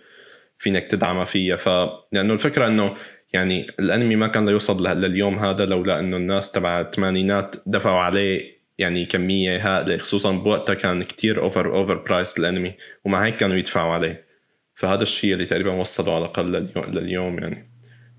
فينك 0.58 0.88
تدعمها 0.88 1.26
فيها. 1.26 1.56
ف 1.56 1.70
لأنه 2.12 2.34
الفكرة 2.34 2.68
إنه 2.68 2.96
يعني 3.36 3.68
الانمي 3.80 4.16
ما 4.16 4.28
كان 4.28 4.46
ليوصل 4.46 4.88
لليوم 4.88 5.40
هذا 5.40 5.66
لولا 5.66 6.00
إنه 6.00 6.18
الناس 6.18 6.52
تبع 6.52 6.82
الثمانينات 6.82 7.56
دفعوا 7.66 8.00
عليه 8.00 8.56
يعني 8.78 9.06
كمية 9.06 9.58
هائلة 9.58 9.98
خصوصا 9.98 10.32
بوقتها 10.32 10.74
كان 10.74 11.04
كتير 11.04 11.42
over 11.42 11.76
overpriced 11.76 12.40
الانمي 12.40 12.74
ومع 13.06 13.26
هيك 13.26 13.36
كانوا 13.36 13.56
يدفعوا 13.56 13.94
عليه. 13.94 14.26
فهذا 14.76 15.04
الشيء 15.04 15.34
اللي 15.34 15.46
تقريبا 15.46 15.72
وصلوا 15.72 16.14
على 16.16 16.26
الأقل 16.26 16.52
لليوم 16.76 17.40
يعني. 17.40 17.75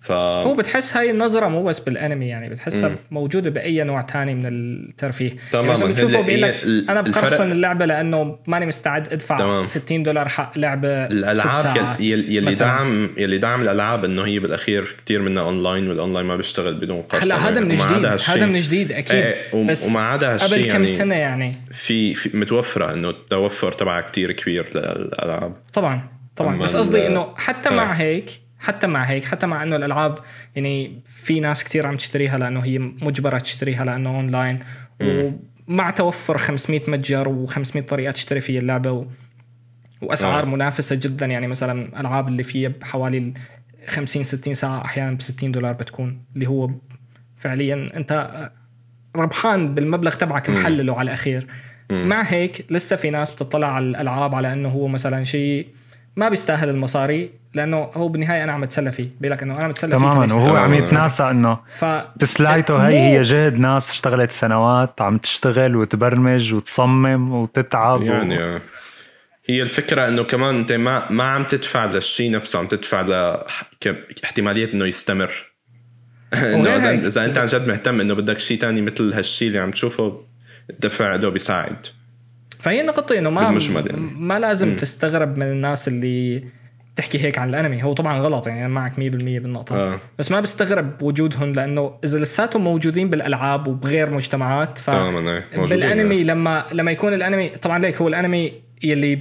ف 0.06 0.12
هو 0.12 0.54
بتحس 0.54 0.96
هاي 0.96 1.10
النظرة 1.10 1.48
مو 1.48 1.62
بس 1.64 1.78
بالانمي 1.78 2.28
يعني 2.28 2.48
بتحسها 2.48 2.94
موجودة 3.10 3.50
بأي 3.50 3.84
نوع 3.84 4.00
تاني 4.00 4.34
من 4.34 4.46
الترفيه 4.46 5.30
تماماً. 5.52 5.74
يعني 5.74 5.92
بتشوفه 5.92 6.20
بيقول 6.20 6.42
لك 6.42 6.62
الفرق- 6.64 7.00
بقرصن 7.00 7.52
اللعبة 7.52 7.86
لأنه 7.86 8.38
ماني 8.46 8.66
مستعد 8.66 9.12
أدفع 9.12 9.38
تمام. 9.38 9.64
60 9.64 10.02
دولار 10.02 10.28
حق 10.28 10.58
لعبة 10.58 11.06
يل- 11.06 12.32
يلي 12.32 12.40
مثلاً. 12.40 12.58
دعم 12.58 13.10
يلي 13.16 13.38
دعم 13.38 13.62
الألعاب 13.62 14.04
إنه 14.04 14.24
هي 14.26 14.38
بالأخير 14.38 14.94
كتير 15.04 15.22
منها 15.22 15.42
online 15.42 15.88
وال 15.88 15.98
online 15.98 16.26
ما 16.26 16.36
بيشتغل 16.36 16.74
بدون 16.74 17.02
قرصنه 17.02 17.34
هلا 17.34 17.48
هذا 17.48 17.60
من 17.60 17.68
جديد 17.68 18.04
هذا 18.28 18.46
من 18.46 18.60
جديد 18.60 18.92
أكيد 18.92 19.16
إيه 19.16 19.64
بس 19.64 19.90
ومع 19.90 20.14
هذا 20.14 20.34
هالشي 20.34 20.54
قبل 20.54 20.64
كم 20.64 20.70
يعني 20.70 20.86
سنة 20.86 21.14
يعني 21.14 21.54
في, 21.72 22.14
في 22.14 22.36
متوفرة 22.36 22.92
إنه 22.92 23.10
التوفر 23.10 23.72
تبعها 23.72 24.00
كتير 24.00 24.32
كبير 24.32 24.70
للألعاب 24.74 25.56
طبعا 25.72 26.08
طبعا 26.36 26.58
بس 26.58 26.76
قصدي 26.76 27.06
إنه 27.06 27.34
حتى 27.36 27.70
مع 27.70 27.90
آه. 27.90 27.94
هيك 27.94 28.30
حتى 28.58 28.86
مع 28.86 29.02
هيك 29.02 29.24
حتى 29.24 29.46
مع 29.46 29.62
إنه 29.62 29.76
الألعاب 29.76 30.18
يعني 30.56 31.02
في 31.04 31.40
ناس 31.40 31.64
كتير 31.64 31.86
عم 31.86 31.96
تشتريها 31.96 32.38
لأنه 32.38 32.60
هي 32.60 32.78
مجبرة 32.78 33.38
تشتريها 33.38 33.84
لأنه 33.84 34.10
اونلاين 34.10 34.58
ومع 35.00 35.90
توفر 35.90 36.38
500 36.38 36.80
متجر 36.88 37.46
و500 37.46 37.78
طريقة 37.80 38.10
تشتري 38.12 38.40
فيها 38.40 38.60
اللعبة 38.60 38.92
و... 38.92 39.06
وأسعار 40.02 40.42
آه. 40.42 40.46
منافسة 40.46 40.96
جدا. 40.96 41.26
يعني 41.26 41.46
مثلا 41.46 41.82
الالعاب 41.82 42.28
اللي 42.28 42.42
فيها 42.42 42.68
بحوالي 42.68 43.34
50 43.86 44.22
60 44.22 44.54
ساعة 44.54 44.84
أحيانا 44.84 45.12
ب 45.12 45.22
60 45.22 45.52
دولار 45.52 45.72
بتكون 45.72 46.22
اللي 46.34 46.46
هو 46.48 46.70
فعليا 47.36 47.90
أنت 47.96 48.50
ربحان 49.16 49.74
بالمبلغ 49.74 50.14
تبعك 50.14 50.50
محلله 50.50 50.98
على 50.98 51.06
الأخير. 51.06 51.46
مع 51.90 52.22
هيك 52.22 52.66
لسه 52.70 52.96
في 52.96 53.10
ناس 53.10 53.30
بتطلع 53.30 53.72
على 53.72 53.84
الألعاب 53.84 54.34
على 54.34 54.52
إنه 54.52 54.68
هو 54.68 54.88
مثلا 54.88 55.24
شيء 55.24 55.66
ما 56.16 56.28
بيستاهل 56.28 56.68
المصاري 56.68 57.30
لأنه 57.54 57.76
هو 57.94 58.08
بالنهاية 58.08 58.44
أنا 58.44 58.52
عم 58.52 58.60
بتسلى 58.60 58.92
فيه 58.92 59.08
بيقول 59.20 59.36
لك 59.36 59.42
إنه 59.42 59.58
أنا 59.58 59.68
متسلى 59.68 59.90
فيه 59.90 59.96
تماما 59.98 60.34
وهو 60.34 60.56
عم. 60.56 60.74
يتناسى 60.74 61.30
إنه 61.30 61.58
ف 61.72 61.84
تسلايته 62.18 62.88
هي 62.88 62.98
هي 63.00 63.22
جهد 63.22 63.54
ناس 63.58 63.90
اشتغلت 63.90 64.30
سنوات 64.30 65.00
عم 65.02 65.18
تشتغل 65.18 65.76
وتبرمج 65.76 66.54
وتصمم 66.54 67.30
وتتعب 67.30 68.02
يعني 68.02 68.38
و... 68.38 68.40
آه. 68.40 68.60
هي 69.48 69.62
الفكرة 69.62 70.08
إنه 70.08 70.22
كمان 70.24 70.56
أنت 70.56 70.72
ما 70.72 71.12
ما 71.12 71.24
عم 71.24 71.44
تدفع 71.44 71.84
للشيء 71.84 72.30
نفسه 72.30 72.58
عم 72.58 72.66
تدفع 72.68 73.00
ل 73.00 73.36
ك- 73.80 74.06
احتمالية 74.24 74.72
إنه 74.72 74.86
يستمر 74.86 75.30
إنه. 76.34 76.76
إذا 76.90 77.24
أنت 77.24 77.38
عن 77.38 77.46
جد 77.46 77.68
مهتم 77.68 78.00
إنه 78.00 78.14
بدك 78.14 78.38
شيء 78.38 78.58
تاني 78.60 78.80
مثل 78.82 79.12
هالشيء 79.12 79.48
اللي 79.48 79.58
عم 79.58 79.70
تشوفه 79.70 80.20
الدفع 80.70 81.14
له 81.16 81.28
بيساعد 81.28 81.86
فهي 82.66 82.82
نقطة 82.82 83.18
إنه 83.18 83.30
ما 83.30 83.42
يعني. 83.42 84.10
ما 84.18 84.38
لازم 84.38 84.76
تستغرب 84.76 85.38
من 85.38 85.46
الناس 85.46 85.88
اللي 85.88 86.44
تحكي 86.96 87.18
هيك 87.18 87.38
عن 87.38 87.48
الأنمي 87.48 87.82
هو 87.82 87.92
طبعا 87.92 88.18
غلط 88.18 88.46
يعني 88.46 88.60
أنا 88.60 88.68
معك 88.68 88.92
100% 88.92 88.96
بالنقطة 88.98 89.76
آه. 89.76 90.00
بس 90.18 90.30
ما 90.30 90.40
بستغرب 90.40 91.02
وجودهم 91.02 91.52
لأنه 91.52 91.94
إذا 92.04 92.18
لساتهم 92.18 92.64
موجودين 92.64 93.10
بالألعاب 93.10 93.66
وبغير 93.66 94.10
مجتمعات 94.10 94.78
ف 94.78 94.90
بالأنمي 95.56 96.14
إيه. 96.14 96.24
لما 96.24 96.64
لما 96.72 96.90
يكون 96.90 97.14
الانمي 97.14 97.48
طبعا 97.48 97.78
ليك 97.78 97.96
هو 97.96 98.08
الأنمي 98.08 98.52
يلي 98.82 99.18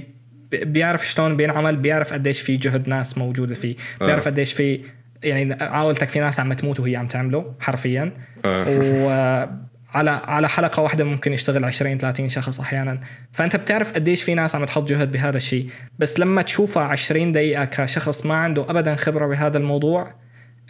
بيعرف 0.52 1.08
شلون 1.08 1.36
بينعمل 1.36 1.76
بيعرف 1.76 2.12
قديش 2.12 2.40
في 2.40 2.56
جهد 2.56 2.88
ناس 2.88 3.18
موجودة 3.18 3.54
فيه 3.54 3.76
بيعرف 4.00 4.28
قديش 4.28 4.52
في 4.52 4.80
يعني 5.22 5.54
عاولتك 5.54 6.08
في 6.08 6.20
ناس 6.20 6.40
عم 6.40 6.52
تموت 6.52 6.80
وهي 6.80 6.96
عم 6.96 7.06
تعمله 7.06 7.54
حرفيا 7.60 8.12
آه. 8.44 9.66
وعلى 9.94 10.10
على 10.10 10.48
حلقة 10.48 10.82
واحدة 10.82 11.04
ممكن 11.04 11.32
يشتغل 11.32 11.64
20 11.64 11.98
30 11.98 12.28
شخص 12.28 12.60
أحيانا 12.60 13.00
فأنت 13.32 13.56
بتعرف 13.56 13.92
قديش 13.92 14.22
في 14.22 14.34
ناس 14.34 14.54
عم 14.54 14.64
تحط 14.64 14.88
جهد 14.88 15.12
بهذا 15.12 15.36
الشيء 15.36 15.68
بس 15.98 16.20
لما 16.20 16.42
تشوفها 16.42 16.82
20 16.82 17.32
دقيقة 17.32 17.64
كشخص 17.64 18.26
ما 18.26 18.34
عنده 18.34 18.62
ابدا 18.68 18.94
خبرة 18.94 19.26
بهذا 19.26 19.58
الموضوع 19.58 20.12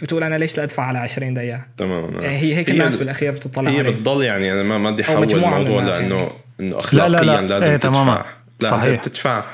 بتقول 0.03 0.23
أنا 0.23 0.39
ليش 0.39 0.57
لا 0.57 0.65
أدفع 0.65 0.83
على 0.83 0.99
20 0.99 1.35
دقيقة 1.35 1.67
تماما 1.79 2.23
يعني 2.23 2.37
هي 2.37 2.55
هيك 2.55 2.71
الناس 2.71 2.97
بالأخير 2.97 3.33
بتطلع 3.33 3.71
هي 3.71 3.83
بتضل 3.83 4.23
يعني 4.23 4.53
أنا 4.53 4.63
ما 4.63 4.79
ما 4.79 4.91
بدي 4.91 5.03
أحول 5.03 5.33
الموضوع 5.33 5.83
لأنه 5.83 6.17
يعني. 6.17 6.31
إنه 6.61 6.71
لا، 6.71 6.79
اخلاقيا 6.79 7.23
لا. 7.23 7.41
لازم 7.41 7.71
إيه، 7.71 7.77
تدفع 7.77 7.93
تماماً. 7.93 8.25
لا 8.61 8.69
صحيح. 8.69 8.93
انت 8.93 9.09
بتدفع 9.09 9.45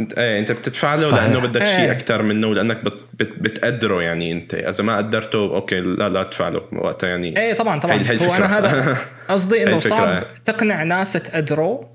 انت 0.00 0.18
إيه 0.18 0.38
انت 0.38 0.52
بتدفع 0.52 0.92
له 0.94 1.00
صحيح. 1.00 1.22
لأنه 1.24 1.38
بدك. 1.40 1.64
شيء 1.64 1.90
أكثر 1.92 2.22
منه 2.22 2.54
لأنك 2.54 2.84
بت 2.84 2.92
بت 3.14 3.32
بتقدره 3.38 4.02
يعني 4.02 4.32
أنت 4.32 4.54
إذا 4.54 4.84
ما 4.84 4.96
قدرته 4.96 5.38
أوكي 5.38 5.80
لا 5.80 6.08
لا 6.08 6.22
تدفع 6.22 6.48
له 6.48 6.62
وقتها 6.72 7.08
يعني 7.08 7.38
إيه 7.40 7.52
طبعا 7.52 7.80
طبعا 7.80 7.94
هي- 7.94 8.20
هي 8.20 8.28
هو 8.28 8.34
أنا. 8.34 8.58
هذا 8.58 8.96
قصدي 9.28 9.62
إنه 9.62 9.78
صعب. 9.78 10.22
تقنع 10.44 10.82
ناس 10.82 11.12
تقدره 11.12 11.88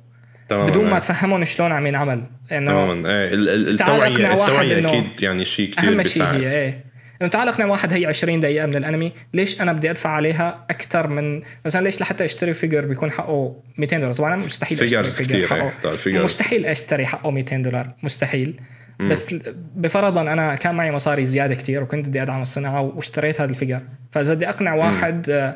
تماما 0.50 0.66
بدون 0.70 0.90
ما. 0.90 1.00
تفهمهم 1.00 1.44
شلون 1.46 1.72
عم 1.72 1.88
ينعمل 1.88 2.24
إنه 2.52 2.72
تماما 2.72 3.10
إيه 3.10 3.30
التوعيه 3.34 4.08
التوعية 4.44 4.88
أكيد 4.88 5.04
يعني 5.22 5.46
شيء 5.46 5.70
كثير 5.72 5.90
أهم 5.90 6.04
شيء 6.04 6.24
هي 6.24 6.52
إيه 6.52 6.86
إنه 7.22 7.30
تعال 7.30 7.48
أقنع 7.48 7.66
واحد 7.66 7.94
هي 7.94 8.06
20 8.06 8.40
دقيقة 8.40 8.66
من 8.66 8.76
الأنمي 8.76 9.12
ليش 9.34 9.62
أنا 9.62 9.74
بدي 9.74 9.92
أدفع 9.92 10.10
عليها 10.10 10.66
أكثر 10.70 11.08
من 11.08 11.42
مثلا 11.66 11.84
ليش 11.84 12.02
لحتى 12.02 12.26
أشتري 12.26 12.54
figure 12.54 12.86
بيكون 12.86 13.12
حقه 13.12 13.62
200 13.78 13.98
دولار؟ 13.98 14.14
طبعا 14.14 14.36
مستحيل 14.36 14.78
أشتري 14.84 15.26
figure 15.26 15.48
حقه. 15.48 15.74
لا، 15.84 15.92
ال 15.92 15.95
figures. 15.95 16.24
مستحيل 16.24 16.66
أشتري 16.66 17.06
حقه 17.06 17.32
200 17.32 17.58
دولار 17.58 17.88
مستحيل. 18.04 18.60
بس 19.00 19.36
بفرضا 19.76 20.22
أنا 20.22 20.56
كان 20.56 20.76
معي 20.76 20.92
مصاري 20.92 21.26
زيادة 21.26 21.56
كتير 21.56 21.84
وكنت 21.84 22.08
بدي 22.10 22.22
أدعم 22.22 22.42
الصناعة 22.42 22.82
واشتريت 22.82 23.42
هذا 23.42 23.50
ال 23.50 23.54
figure 23.54 23.82
فإذا 24.12 24.34
بدي 24.34 24.50
أقنع 24.50 24.74
واحد 24.74 25.30
آه، 25.30 25.56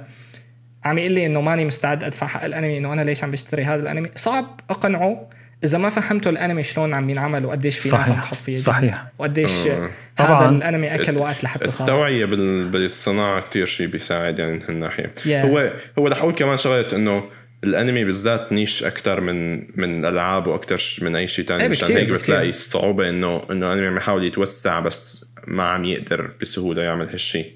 عم 0.86 0.98
يقول 0.98 1.12
لي 1.12 1.26
إنه 1.26 1.42
ماني 1.42 1.66
مستعد 1.66 2.04
أدفع 2.04 2.28
حق 2.28 2.44
الأنمي 2.44 2.78
إنه 2.78 2.94
أنا 2.94 3.02
ليش 3.02 3.24
عم 3.24 3.32
بشتري 3.32 3.64
هذا 3.64 3.82
الأنمي؟ 3.82 4.10
صعب 4.16 4.60
أقنعه 4.70 5.30
إذا 5.64 5.78
ما 5.78 5.90
فهمته 5.90 6.30
الأنمي 6.30 6.64
شلون 6.64 6.94
عم 6.94 7.10
ينعمل 7.10 7.46
وقديش 7.46 7.80
في 7.80 7.96
ناس 7.98 8.10
عم. 8.10 8.16
تحط 8.22 8.36
فيه. 8.36 8.56
صحيح. 8.56 8.94
وقديش 9.20 9.68
آه. 9.68 9.90
هذا 10.20 10.28
طبعاً. 10.28 10.50
الأنمي 10.50 10.96
أكل 10.96 11.18
وقت 11.18 11.44
لحتى 11.44 11.72
صار 11.72 11.88
التوعية 11.88 12.26
بال- 12.26 12.70
بالصناعة 12.70 13.42
كتير 13.42 13.66
شيء 13.66 13.88
بيساعد 13.88 14.40
يعني 14.40 14.52
من 14.52 14.64
هالناحية 14.64 15.14
Yeah. 15.26 15.30
هو 15.46 15.74
هو 16.00 16.08
رح 16.08 16.18
أقول 16.18 16.34
كمان 16.34 16.58
شغلة 16.58 16.96
إنه 16.96 17.24
الأنمي 17.64 18.06
بالذات 18.06 18.52
نيش 18.52 18.84
أكثر 18.84 19.22
من 19.22 19.58
من 19.80 20.00
الالعاب 20.06 20.48
وأكثر 20.48 21.06
من 21.06 21.16
أي 21.16 21.28
شيء 21.28 21.46
ثاني 21.46 21.64
إيه، 21.64 21.70
مشان 21.70 21.98
هيك. 21.98 22.10
بتلاقي 22.10 22.50
الصعوبه 22.50 23.10
انه 23.10 23.42
إنه 23.52 23.68
الأنمي 23.68 23.88
عم 23.88 23.98
يحاول 23.98 24.26
يتوسع 24.26 24.80
بس 24.80 25.32
ما 25.48 25.64
عم 25.64 25.86
يقدر 25.86 26.32
بسهولة 26.42 26.84
يعمل 26.84 27.10
هالشيء 27.10 27.52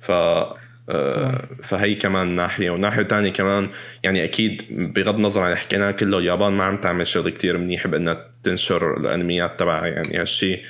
ف 0.00 0.12
فهي 1.64 1.94
كمان 1.94 2.36
ناحية 2.36 2.70
وناحية 2.70 3.02
ثانية 3.02 3.30
كمان 3.32 3.70
يعني 4.02 4.24
أكيد 4.24 4.62
بغض 4.70 5.14
النظر 5.14 5.40
عن 5.40 5.46
اللي 5.46 5.56
حكيناه 5.58 5.90
كله 5.90 6.18
اليابان 6.18 6.52
ما 6.52 6.64
عم 6.64 6.76
تعمل 6.76 7.06
شغل 7.06 7.30
كتير 7.30 7.58
منيح 7.58 7.86
بأنها 7.86 8.24
تنشر 8.42 8.96
الأنميات 8.96 9.60
تبعها 9.60 9.86
يعني 9.86 10.18
هالشيء 10.18 10.62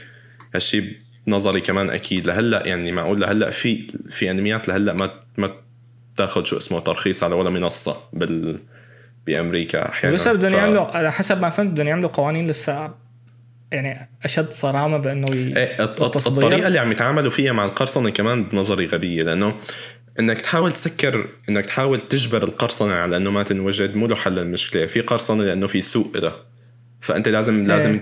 هالشيء 0.55 0.97
نظري 1.27 1.61
كمان 1.61 1.91
أكيد. 1.91 2.27
لهلأ 2.27 2.67
يعني 2.67 2.93
معقول 2.93 3.21
لهلأ 3.21 3.51
في 3.51 3.91
في 4.11 4.31
أنميات 4.31 4.69
لهلأ 4.69 4.93
ما 4.93 5.11
ما 5.37 5.51
تاخذ 6.17 6.45
شو 6.45 6.57
اسمه 6.57 6.81
ترخيص 6.81 7.25
على 7.25 7.35
ولا 7.35 7.51
منصة 7.51 7.97
بال 8.13 8.59
بأمريكا 9.27 9.89
أحيانا. 9.89 10.15
لسه 10.15 10.33
بدهم 10.33 10.51
ف- 10.51 10.55
يعملوا 10.55 10.85
على 10.97 11.13
حسب 11.13 11.41
ما 11.43 11.51
فهمت 11.51 11.71
بدهم 11.73 11.87
يعملوا 11.87 12.09
قوانين 12.11 12.47
لسه 12.47 12.91
يعني 13.73 14.11
أشد 14.25 14.51
صرامة 14.51 14.97
بأنه 14.99 15.27
ي... 15.31 15.53
الط- 15.85 16.03
التصدير. 16.03 16.39
الطريقة 16.45 16.67
اللي 16.67 16.79
عم 16.79 16.93
يتعاملوا 16.93 17.31
فيها 17.31 17.53
مع 17.53 17.65
القرصنة 17.65 18.11
كمان 18.11 18.45
بنظري 18.45 18.87
غبية 18.87 19.23
لأنه 19.23 19.55
إنك 20.21 20.41
تحاول 20.41 20.73
تسكر 20.73 21.27
إنك 21.49 21.67
تحاول 21.67 22.01
تجبر 22.01 22.43
القرصنة 22.43 22.95
على 22.95 23.17
إنه 23.17 23.31
ما 23.31 23.43
تنوجد 23.43 23.95
مو 23.97 24.07
له 24.07 24.17
حل 24.17 24.39
المشكلة 24.39 24.87
في 24.87 25.01
قرصنة 25.01 25.45
لأنه 25.45 25.67
في 25.67 25.81
سوق 25.81 26.17
لها 26.17 26.37
فأنت 27.01 27.29
لازم 27.29 27.65
لازم 27.65 28.01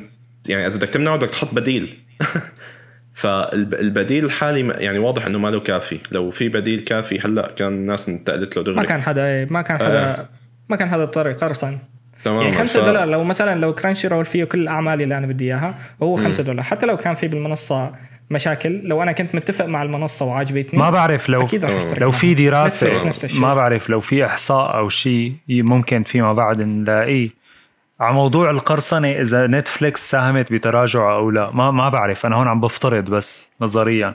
يعني 0.48 0.66
إذا 0.66 0.76
بدك 0.76 0.88
تمنعه 0.88 1.16
بدك 1.16 1.30
تحط 1.30 1.54
بديل. 1.54 1.94
فالبديل 3.14 4.24
الحالي 4.24 4.62
ما- 4.62 4.74
يعني 4.76 4.98
واضح 4.98 5.26
إنه 5.26 5.38
ما 5.38 5.48
له 5.48 5.60
كافي. 5.60 5.98
لو 6.12 6.30
في 6.30 6.48
بديل 6.48 6.80
كافي 6.80 7.18
هلأ 7.20 7.52
كان 7.56 7.68
الناس 7.68 8.08
انتقلت 8.08 8.56
له 8.56 8.62
ما 8.62 8.72
دغري 8.72 8.86
كان 8.86 9.02
حدا 9.02 9.44
ما 9.50 9.62
كان 9.62 9.78
حدا 9.78 10.26
ما 10.68 10.76
كان 10.76 10.90
حدا 10.90 11.02
اضطر 11.02 11.28
يقرصن 11.30 11.78
تماما 12.24 12.42
يعني 12.42 12.54
5 12.54 12.82
ف- 12.82 12.84
دولار 12.86 13.08
لو 13.08 13.24
مثلا 13.24 13.60
لو 13.60 13.74
كرانشي 13.74 14.08
رول 14.08 14.24
فيه 14.24 14.44
كل 14.44 14.60
الاعمال 14.60 15.02
اللي 15.02 15.18
أنا 15.18 15.26
بدي 15.26 15.44
إياها 15.44 15.78
وهو 16.00 16.16
5 16.16 16.42
دولار. 16.42 16.62
حتى 16.62 16.86
لو 16.86 16.96
كان 16.96 17.14
في 17.14 17.28
بالمنصة 17.28 17.92
مشاكل 18.30 18.80
لو 18.84 19.02
أنا 19.02 19.12
كنت 19.12 19.34
متفق 19.34 19.64
مع 19.64 19.82
المنصة 19.82 20.24
وعاجبتني 20.24 20.80
ما 20.80 20.90
بعرف 20.90 21.28
لو 21.28 21.42
أكيد 21.42 21.64
رح 21.64 21.70
أشترك 21.70 22.02
لو. 22.02 22.10
في 22.10 22.34
دراسة 22.34 23.08
نفس 23.08 23.24
الشيء. 23.24 23.40
ما 23.40 23.54
بعرف 23.54 23.90
لو 23.90 24.00
في 24.00 24.26
إحصاء 24.26 24.76
أو 24.76 24.88
شيء 24.88 25.32
ممكن 25.48 26.02
فيما 26.02 26.32
بعد 26.32 26.60
نلاقيه 26.62 27.30
على 28.00 28.14
موضوع 28.14 28.50
القرصنة 28.50 29.08
إذا 29.08 29.46
نتفليكس 29.46 30.10
ساهمت 30.10 30.52
بتراجع 30.52 31.12
أو 31.12 31.30
لا 31.30 31.50
ما 31.50 31.70
ما 31.70 31.88
بعرف 31.88 32.26
أنا 32.26 32.36
هون 32.36 32.48
عم 32.48 32.60
بفترض 32.60 33.04
بس 33.04 33.52
نظريا 33.60 34.14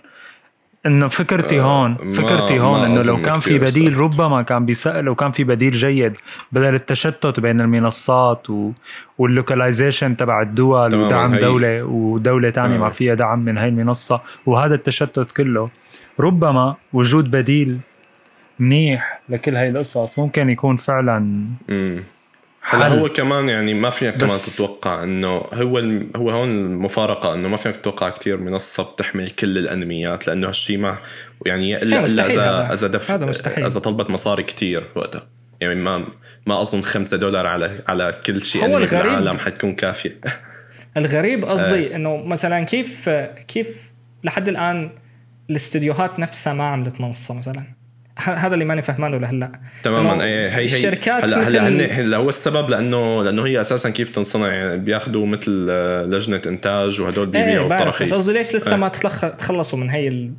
انه 0.86 1.08
فكرتي 1.08 1.60
آه، 1.60 1.64
هون 1.64 1.96
فكرتي 2.12 2.60
ما 2.60 2.66
هون 2.66 2.80
إنه 2.86 3.04
لو 3.06 3.22
كان 3.22 3.40
في 3.40 3.60
بديل. 3.60 3.98
ربما 3.98 4.42
كان 4.42 4.66
بيسأل 4.66 5.06
لو 5.06 5.16
كان 5.16 5.32
في 5.32 5.44
بديل 5.44 5.72
جيد 5.72 6.18
بدل 6.52 6.74
التشتت 6.76 7.40
بين 7.40 7.62
المنصات 7.62 8.50
و... 8.50 8.72
وال 9.18 9.32
localization 9.32 10.18
تبع 10.18 10.42
الدول 10.42 10.96
ودعم 10.96 11.34
هي- 11.34 11.40
دولة 11.40 11.84
ودولة 11.84 12.50
تانية 12.50 12.76
آه. 12.76 12.80
ما 12.80 12.90
فيها 12.90 13.14
دعم 13.14 13.40
من 13.40 13.58
هاي 13.58 13.70
المنصة 13.70 14.22
وهذا 14.46 14.76
التشتت 14.76 15.32
كله 15.32 15.70
ربما 16.20 16.76
وجود 16.94 17.32
بديل 17.32 17.80
منيح 18.60 19.22
لكل 19.30 19.56
هاي 19.56 19.70
القصص 19.70 20.20
ممكن 20.20 20.50
يكون 20.50 20.76
فعلا 20.78 21.20
مم. 21.70 22.04
هلا. 22.64 22.88
هو 22.88 23.10
كمان 23.10 23.50
يعني 23.50 23.74
ما 23.74 23.90
فيك 23.90 24.14
كمان 24.16 24.28
تتوقع 24.28 25.04
إنه 25.04 25.30
هو 25.54 25.80
الم- 25.80 26.12
هو 26.16 26.30
هون 26.30 26.50
المفارقة 26.50 27.34
إنه 27.34 27.48
ما 27.48 27.58
فيك 27.58 27.76
تتوقع 27.76 28.10
كتير 28.10 28.38
منصة 28.38 28.94
بتحمل 28.94 29.30
كل 29.30 29.58
الأنميات 29.58 30.28
لأنه 30.28 30.48
هالشيء 30.48 30.78
ما 30.78 30.98
يعني 31.46 31.78
إلا 31.82 32.06
إلا 32.06 32.28
إذا. 32.28 32.74
إذا 32.74 32.88
دف. 32.88 33.12
إذا 33.60 33.80
طلبت 33.80 34.10
مصاري 34.10 34.44
كتير 34.44 34.88
وقتها 34.96 35.28
يعني 35.62 35.76
ما 35.76 36.08
ما 36.48 36.62
أظن 36.62 36.82
5 36.82 37.18
دولار 37.18 37.48
على 37.48 37.80
على 37.88 38.12
كل 38.26 38.42
شيء 38.42 38.66
هو 38.66 38.78
الغريب- 38.78 39.04
بالعالم 39.04 39.38
حتكون 39.38 39.76
كافية 39.76 40.20
الغريب 40.98 41.46
آه. 41.46 41.52
قصدي 41.52 41.96
إنه 41.96 42.18
مثلا 42.18 42.64
كيف 42.64 43.10
كيف 43.48 43.92
لحد 44.24 44.48
الآن 44.48 44.90
الاستديوهات 45.50 46.20
نفسها 46.20 46.54
ما 46.54 46.64
عملت 46.68 47.02
منصة 47.02 47.34
مثلا 47.38 47.64
هذا 48.26 48.54
اللي 48.54 48.66
ماني 48.66 48.82
فهمانه 48.82 49.18
لهلأ 49.18 49.52
تماما 49.84 50.24
اي 50.24 50.30
هي 50.30 50.50
هي 50.56 50.66
الشركات 50.66 51.24
هلا 51.24 51.48
هلأ 51.48 51.68
هن 51.68 51.82
هلا 51.92 52.18
هو 52.18 52.30
السبب 52.30 52.70
لأنه 52.70 53.24
لأنه 53.24 53.46
هي 53.46 53.62
أساسا 53.62 53.90
كيف 53.90 54.10
تنصنع 54.10 54.48
يعني 54.48 54.78
بياخذوا 54.78 55.26
مثل 55.26 55.68
آه، 55.70 56.04
لجنة 56.06 56.42
إنتاج 56.46 57.02
وهدول 57.02 57.36
إيه 57.36 57.46
بيبيعوا 57.46 57.68
بعرف 57.70 57.82
التراخيص 57.82 58.12
بس 58.14 58.18
قصدي 58.20 58.38
ليش 58.38 58.56
لسه 58.56 58.72
إيه. 58.72 58.78
ما 58.78 58.88
تخلص 58.88 59.22
تخلصوا 59.36 59.80
من 59.80 59.90
هي 59.90 60.08
ال... 60.08 60.34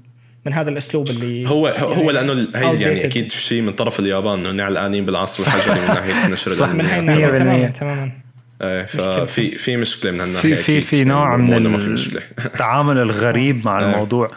من 0.47 0.53
هذا 0.53 0.70
الأسلوب 0.70 1.11
اللي 1.11 1.49
هو 1.49 1.66
هو 1.68 2.11
يعني 2.11 2.12
لأنه 2.12 2.33
ال- 2.33 2.57
هي 2.57 2.62
يعني. 2.83 3.05
أكيد 3.05 3.33
شيء 3.33 3.61
من 3.62 3.72
طرف 3.72 4.01
اليابان 4.01 4.47
إنه 4.47 4.62
علقانين 4.62 5.07
بالعصر 5.07 5.45
الحجري 5.47 5.80
من 5.80 5.87
ناحية 5.87 6.28
نشر 6.33 6.51
صح، 6.51 6.68
من 6.68 6.87
هي 6.87 6.99
الأنميات. 6.99 7.41
الناحية 7.41 7.68
تماما 7.68 7.72
100%. 7.72 7.78
تماما 7.78 8.12
إيه 8.62 8.83
مشكلة. 8.95 9.24
ففي 9.24 9.59
في 9.59 9.76
مشكلة 9.76 10.11
من 10.12 10.20
هالناحية 10.20 10.55
في 10.55 10.62
في. 10.62 10.80
في 10.80 11.05
نوع 11.05 11.37
من 11.37 11.78
في 11.97 12.20
التعامل 12.45 12.99
الغريب 12.99 13.66
مع 13.66 13.78
إيه. 13.80 13.87
الموضوع 13.87 14.28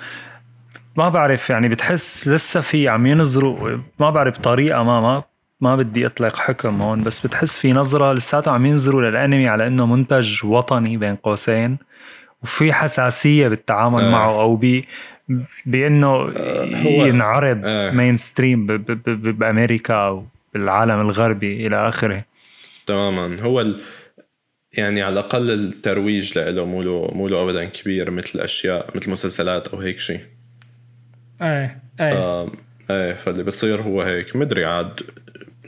ما 0.98 1.10
بعرف 1.10 1.50
يعني 1.50 1.70
بتحس 1.70 2.28
لسه 2.28 2.62
في 2.62 2.88
عم 2.88 3.06
ينظروا 3.06 3.78
ما 4.00 4.10
بعرف 4.10 4.40
بطريقه 4.40 4.84
ما 4.84 5.02
ما 5.02 5.24
ما 5.62 5.76
بدي 5.76 6.06
أطلق 6.06 6.36
حكم 6.36 6.82
هون 6.82 7.04
بس 7.04 7.26
بتحس 7.28 7.60
في 7.60 7.74
نظرة 7.74 8.14
لساتهم 8.14 8.54
عم 8.54 8.66
ينظروا 8.66 9.02
للأنمي 9.02 9.48
على 9.48 9.68
إنه 9.68 9.86
منتج 9.86 10.46
وطني 10.46 10.98
بين 10.98 11.16
قوسين 11.16 11.78
وفي 12.44 12.74
حساسية 12.74 13.48
بالتعامل 13.48 14.02
آه. 14.04 14.12
معه 14.12 14.42
أو 14.42 14.56
ب 14.56 14.82
بإنه 15.66 16.08
هو- 16.08 17.06
ينعرض 17.06 17.62
آه. 17.66 17.92
mainstream 17.92 18.66
ب- 18.68 18.72
ب- 18.72 19.04
ب- 19.10 19.40
بأمريكا 19.40 19.94
أو 19.94 20.26
بالعالم 20.54 21.02
الغربي 21.02 21.68
إلى 21.68 21.88
آخره 21.90 22.24
تماما 22.86 23.42
هو 23.42 23.62
ال... 23.62 23.82
يعني 24.74 25.02
على 25.02 25.14
الأقل 25.14 25.52
الترويج 25.52 26.40
له 26.40 26.66
مو 26.66 26.82
له 26.84 27.12
مو 27.14 27.28
له 27.28 27.44
ابدا 27.44 27.66
كبير 27.66 28.12
مثل 28.12 28.40
أشياء 28.40 28.90
مثل 28.96 29.12
مسلسلات 29.12 29.68
أو 29.68 29.80
هيك 29.80 30.00
شيء 30.00 30.20
إيه 31.42 31.78
إيه. 32.00 32.48
إيه 32.92 33.14
فاللي 33.14 33.44
بصير 33.44 33.82
هو 33.82 34.02
هيك. 34.02 34.36
مدري 34.36 34.66
عاد 34.66 35.00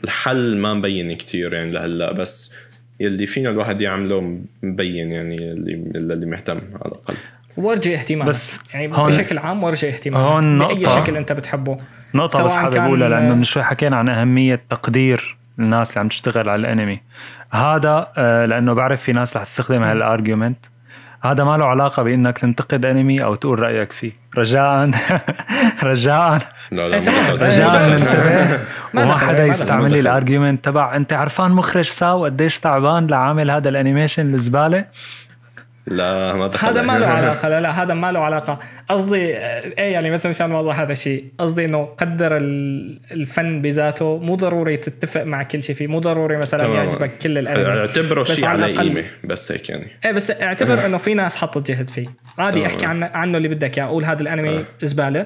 الحل 0.03 0.57
ما 0.57 0.73
مبين 0.73 1.15
كتير 1.15 1.53
يعني 1.53 1.71
لهلأ 1.71 2.11
بس 2.11 2.55
يلي 2.99 3.27
فينا 3.27 3.49
الواحد 3.49 3.81
يعمله 3.81 4.39
مبين 4.63 5.11
يعني 5.11 5.35
اللي 5.51 6.13
اللي 6.13 6.25
مهتم 6.25 6.57
على 6.57 6.85
الأقل. 6.85 7.15
ورجي 7.57 7.95
اهتمام 7.95 8.27
بس 8.27 8.59
يعني 8.73 8.93
هون- 8.93 9.07
بشكل 9.09 9.37
عام 9.37 9.63
ورجي 9.63 9.87
اهتمام 9.87 10.21
هون 10.21 10.59
نقطة- 10.67 10.89
شكل 10.89 11.17
أنت 11.17 11.31
بتحبه. 11.31 11.77
نقطة 12.13 12.43
بس 12.43 12.55
حابب 12.55 12.75
أقولها 12.77 13.09
لأنه 13.09 13.35
من 13.35 13.43
شوي 13.43 13.63
حكينا 13.63 13.95
عن 13.95 14.09
أهمية 14.09 14.61
تقدير 14.69 15.37
الناس 15.59 15.89
اللي 15.91 15.99
عم 15.99 16.07
تشتغل 16.07 16.49
على 16.49 16.59
الأنمي. 16.59 16.99
هذا 17.51 18.11
آه، 18.17 18.45
لأنه 18.45 18.73
بعرف 18.73 19.01
في 19.01 19.11
ناس 19.11 19.37
رح 19.37 19.43
تستخدم 19.43 19.83
هالارجيومنت 19.83 20.57
هذا 21.31 21.43
ما 21.43 21.57
له 21.57 21.65
علاقة 21.65 22.03
بإنك 22.03 22.37
تنتقد 22.37 22.85
أنمي 22.85 23.23
أو 23.23 23.35
تقول 23.35 23.59
رأيك 23.59 23.91
فيه. 23.91 24.11
رجاء. 24.37 24.91
رجاء. 25.83 26.39
إيه، 26.71 26.99
رجاء. 27.33 27.89
دخل. 27.89 27.91
ننتبه 27.91 28.59
ما 28.93 29.03
وما 29.03 29.17
حدا 29.17 29.45
يستعمل. 29.45 29.91
لي 29.91 29.99
ال 29.99 30.07
argument 30.07 30.65
تبع 30.65 30.95
أنت 30.95 31.13
عرفان 31.13 31.51
مخرج 31.51 31.85
ساو 31.85 32.25
قديش 32.25 32.59
تعبان 32.59 33.07
لعامل 33.07 33.51
هذا 33.51 33.69
ال 33.69 33.76
animation 33.76 34.33
الزباله 34.33 34.85
لا 35.87 36.33
ما 36.35 36.47
دخل. 36.47 36.67
هذا 36.67 36.81
ما 36.81 36.99
له 36.99 37.07
علاقة 37.17 37.49
لا 37.49 37.61
لا 37.61 37.83
هذا 37.83 37.93
ما 37.93 38.11
له 38.11 38.19
علاقة. 38.19 38.59
قصدي 38.89 39.37
آه، 39.37 39.61
إيه 39.77 39.93
يعني 39.93 40.11
بس 40.11 40.25
مشان 40.25 40.51
اوضح 40.51 40.79
هذا 40.79 40.91
الشيء 40.91 41.25
قصدي 41.39 41.65
إنه 41.65 41.85
قدر 41.85 42.37
ال- 42.37 42.99
الفن 43.11 43.61
بذاته 43.61 44.17
مو 44.17 44.35
ضروري 44.35 44.77
تتفق 44.77 45.23
مع 45.23 45.43
كل 45.43 45.63
شيء 45.63 45.75
فيه 45.75 45.87
مو 45.87 45.99
ضروري 45.99 46.37
مثلا 46.37 46.63
تماماً. 46.63 46.77
يعجبك 46.83 47.17
كل 47.17 47.37
الانمي 47.37 47.79
اعتبره 47.79 48.23
شيء 48.23 48.45
على 48.45 48.73
قيمة 48.75 49.03
بس 49.23 49.51
هيك 49.51 49.69
يعني. 49.69 49.87
إيه 50.05 50.11
بس 50.11 50.31
اعتبر 50.41 50.73
إنه 50.85 50.97
في 50.97 51.13
ناس 51.13 51.37
حطت 51.37 51.71
جهد 51.71 51.89
فيه. 51.89 52.07
عادي 52.39 52.59
تمام. 52.59 52.71
أحكي 52.71 52.85
عنه 52.85 53.09
عنه 53.13 53.37
اللي 53.37 53.47
بدك 53.47 53.77
إياه 53.79 53.87
قول 53.87 54.05
هذا 54.05 54.21
الأنمي. 54.21 54.65
زبالة. 54.81 55.25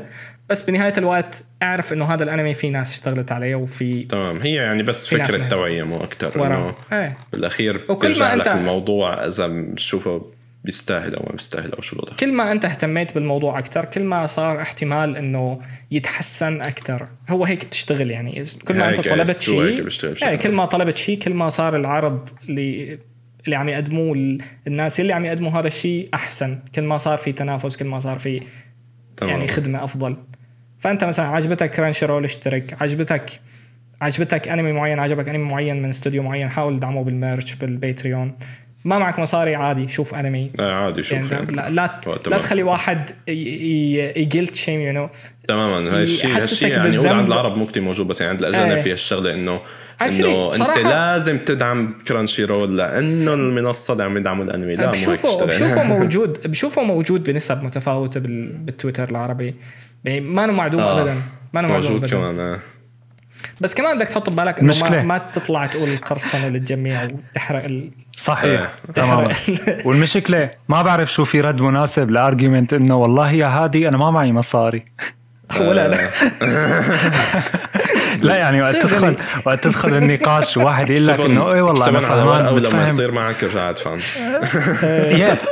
بس 0.50 0.62
بنهاية 0.64 0.94
الوقت 0.98 1.44
أعرف 1.64 1.94
إنه 1.94 2.06
هذا 2.14 2.24
الأنمي 2.24 2.54
في 2.54 2.70
ناس 2.70 2.92
اشتغلت 2.94 3.32
عليه 3.32 3.56
وفي 3.56 4.04
تمام. 4.04 4.38
هي 4.42 4.54
يعني 4.56 4.84
بس 4.84 5.08
فكرة. 5.08 5.48
توعيه 5.50 5.84
مو 5.84 6.04
أكثر 6.04 6.46
إنه 6.46 6.76
إيه. 6.94 7.18
بالأخير 7.32 7.82
وكل 7.90 8.08
ما 8.08 8.14
بترجع 8.14 8.34
لك 8.34 8.50
أنت- 8.50 8.56
الموضوع 8.56 9.26
إذا 9.28 9.48
بتشوفه 9.48 10.26
بيستاهل 10.64 11.16
أو 11.16 11.24
ما 11.26 11.32
بيستاهل 11.32 11.72
أو 11.72 11.82
شو 11.82 11.96
الوضع. 11.96 12.16
كل 12.16 12.34
ما 12.34 12.52
أنت 12.52 12.66
اهتميت 12.66 13.16
بالموضوع 13.16 13.60
أكثر 13.60 13.86
كل 13.86 14.04
ما 14.04 14.26
صار 14.26 14.62
احتمال 14.62 15.18
إنه 15.18 15.62
يتحسن 15.92 16.62
أكثر 16.62 17.08
هو 17.30 17.46
هيك 17.46 17.66
بتشتغل 17.66 18.12
يعني. 18.12 18.44
كل 18.68 18.76
ما 18.78 18.90
أنت 18.90 19.06
يعني 19.06 19.24
طلبت 19.24 19.40
شيء 19.42 19.62
إيه 19.62 20.36
كل. 20.36 20.52
ما 20.52 20.66
طلبت 20.66 20.98
شيء 20.98 21.20
كل 21.20 21.34
ما 21.34 21.50
صار 21.50 21.76
العرض 21.76 22.30
اللي 22.50 23.00
اللي 23.46 23.56
عم 23.56 23.70
يقدموه 23.70 24.14
ال- 24.14 24.42
الناس 24.68 25.00
اللي 25.00 25.14
عم 25.14 25.26
يقدموا 25.26 25.52
هذا 25.52 25.68
الشيء 25.68 26.10
أحسن. 26.14 26.60
كل 26.76 26.82
ما 26.82 26.98
صار 26.98 27.18
في 27.18 27.32
تنافس 27.32 27.78
كل 27.78 27.86
ما 27.86 28.00
صار 28.00 28.18
في. 28.20 28.42
يعني 29.22 29.48
خدمة 29.48 29.84
أفضل. 29.84 30.18
فأنت 30.80 31.04
مثلا 31.04 31.26
عجبتك 31.28 31.72
Crunchyroll 31.72 32.24
اشترك 32.24 32.82
عجبتك 32.82 33.40
عجبتك 34.02 34.48
انمي 34.48 34.72
معين 34.72 35.00
عجبك 35.00 35.30
انمي 35.30 35.44
معين 35.52 35.82
من 35.82 35.90
استوديو 35.90 36.24
معين 36.24 36.50
حاول 36.50 36.78
تدعمه 36.78 37.04
بال 37.04 37.19
merch 37.19 37.56
بال 37.56 37.74
Patreon 37.74 38.36
ما 38.86 39.00
معك 39.00 39.20
مصاري 39.20 39.56
عادي 39.56 39.88
شوف 39.88 40.16
أنمي 40.16 40.52
آه 40.60 40.72
عادي 40.74 41.04
شوف 41.04 41.14
يعني 41.18 41.30
يعني 41.32 41.46
لا 41.56 41.70
لا, 41.70 41.84
آه، 42.08 42.10
لا 42.10 42.18
تمام. 42.24 42.40
تخلي 42.40 42.64
واحد 42.64 43.10
ي 44.18 44.24
guilt 44.24 44.56
shame 44.56 44.82
you 44.82 44.94
know 44.94 45.10
تماما 45.48 46.02
هالشيء 46.02 46.30
يحسسك 46.30 46.64
هالشيء 46.64 46.72
يعني 46.72 46.98
هو. 46.98 47.14
عند 47.14 47.28
العرب 47.28 47.58
مو 47.58 47.66
كتير 47.66 47.84
موجود 47.84 48.08
بس 48.08 48.22
يعني 48.22 48.32
عند 48.32 48.40
الأجانب 48.44 48.72
إيه. 48.72 48.82
في 48.82 48.92
هالشغلة 48.92 49.34
إنه 49.34 49.62
إنه 50.02 50.52
أنت 50.56 50.80
لازم 50.80 51.38
تدعم 51.38 51.94
Crunchyroll 52.08 52.78
لأنه 52.78 53.34
المنصة 53.34 53.92
اللي 53.92 54.04
عم 54.04 54.18
يدعموا 54.18 54.46
الأنمي 54.46 54.74
لا 54.74 54.86
مو 54.86 54.92
هيك 54.94 54.98
بشوفه 54.98 55.30
تشتغل 55.32 55.48
بشوفه 55.48 55.84
موجود 55.98 56.48
بشوفه 56.48 56.84
موجود 56.84 57.24
بنسب 57.24 57.64
متفاوتة 57.64 58.20
بال- 58.20 58.58
بالتويتر 58.58 59.10
العربي 59.10 59.56
يعني 60.06 60.20
ما 60.20 60.46
معدوم 60.46 60.82
آه. 60.82 61.02
ابدا 61.02 61.14
ما 61.54 61.62
معدوم 61.62 61.92
موجود 61.92 62.10
كمان 62.10 62.40
آه. 62.40 62.60
بس 63.62 63.74
كمان 63.74 63.98
بدك 63.98 64.08
تحط 64.08 64.30
ببالك 64.30 64.60
إنه 64.60 64.68
ما, 64.68 64.70
مشكلة. 64.70 65.02
ما 65.02 65.18
تطلع 65.18 65.66
تقول 65.66 65.98
قرصنه 65.98 66.48
للجميع 66.48 67.04
وتحرق 67.04 67.64
ال... 67.64 67.92
صحيح 68.16 68.62
إيه. 68.62 68.74
تماما 68.96 69.34
والمشكلة 69.86 70.50
ما 70.70 70.82
بعرف 70.82 71.14
شو 71.14 71.26
في 71.26 71.42
رد 71.42 71.62
مناسب 71.62 72.10
ل 72.10 72.17
argument 72.17 72.74
إنه 72.74 72.96
والله 72.96 73.32
يا 73.32 73.48
هادي 73.48 73.88
أنا 73.88 73.98
ما 73.98 74.12
معي 74.12 74.32
مصاري 74.32 74.86
ولا 75.60 75.88
لا 75.88 75.98
لا 78.22 78.38
يعني 78.38 78.60
وقت 78.60 78.76
تدخل. 78.76 79.16
وقت 79.46 79.64
تدخل 79.64 79.94
النقاش 79.94 80.58
واحد 80.58 80.90
يقول 80.90 81.08
لك 81.08 81.20
إنه 81.20 81.52
اي 81.54 81.62
والله 81.62 81.88
أنا 81.90 82.00
فهمان 82.00 82.46
ولما 82.46 82.52
متفهم. 82.52 82.84
يصير 82.84 83.12
معك 83.12 83.44
ارجع 83.44 83.70
ادفع 83.70 83.98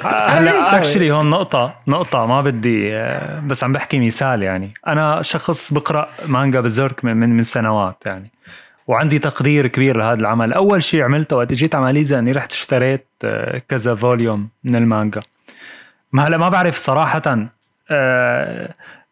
هلا. 0.03 0.77
actually 0.77 1.11
هون 1.11 1.29
نقطة 1.29 1.75
نقطة 1.87 2.25
ما 2.25 2.41
بدي 2.41 2.95
آه، 2.95 3.39
بس 3.39 3.63
عم 3.63 3.73
بحكي 3.73 3.99
مثال 3.99 4.43
يعني. 4.43 4.73
أنا 4.87 5.21
شخص 5.21 5.73
بقرأ 5.73 6.09
مانجا 6.25 6.59
بزرك 6.59 7.05
من 7.05 7.17
من, 7.17 7.29
من 7.29 7.41
سنوات 7.41 8.03
يعني. 8.05 8.31
وعندي 8.87 9.19
تقدير 9.19 9.67
كبير 9.67 9.97
لهذا 9.97 10.19
العمل. 10.19 10.53
أول 10.53 10.83
شيء 10.83 11.03
عملته 11.03 11.35
وقت 11.35 11.53
جيت 11.53 11.75
على 11.75 11.85
ماليزيا 11.85 12.19
إني 12.19 12.31
رحت 12.31 12.51
اشتريت 12.51 13.07
آه، 13.23 13.61
كذا 13.69 13.95
volume 13.95 14.49
من 14.63 14.75
المانجا. 14.75 15.21
ما 16.11 16.27
هلا 16.27 16.37
ما 16.37 16.49
بعرف 16.49 16.77
صراحة 16.77 17.49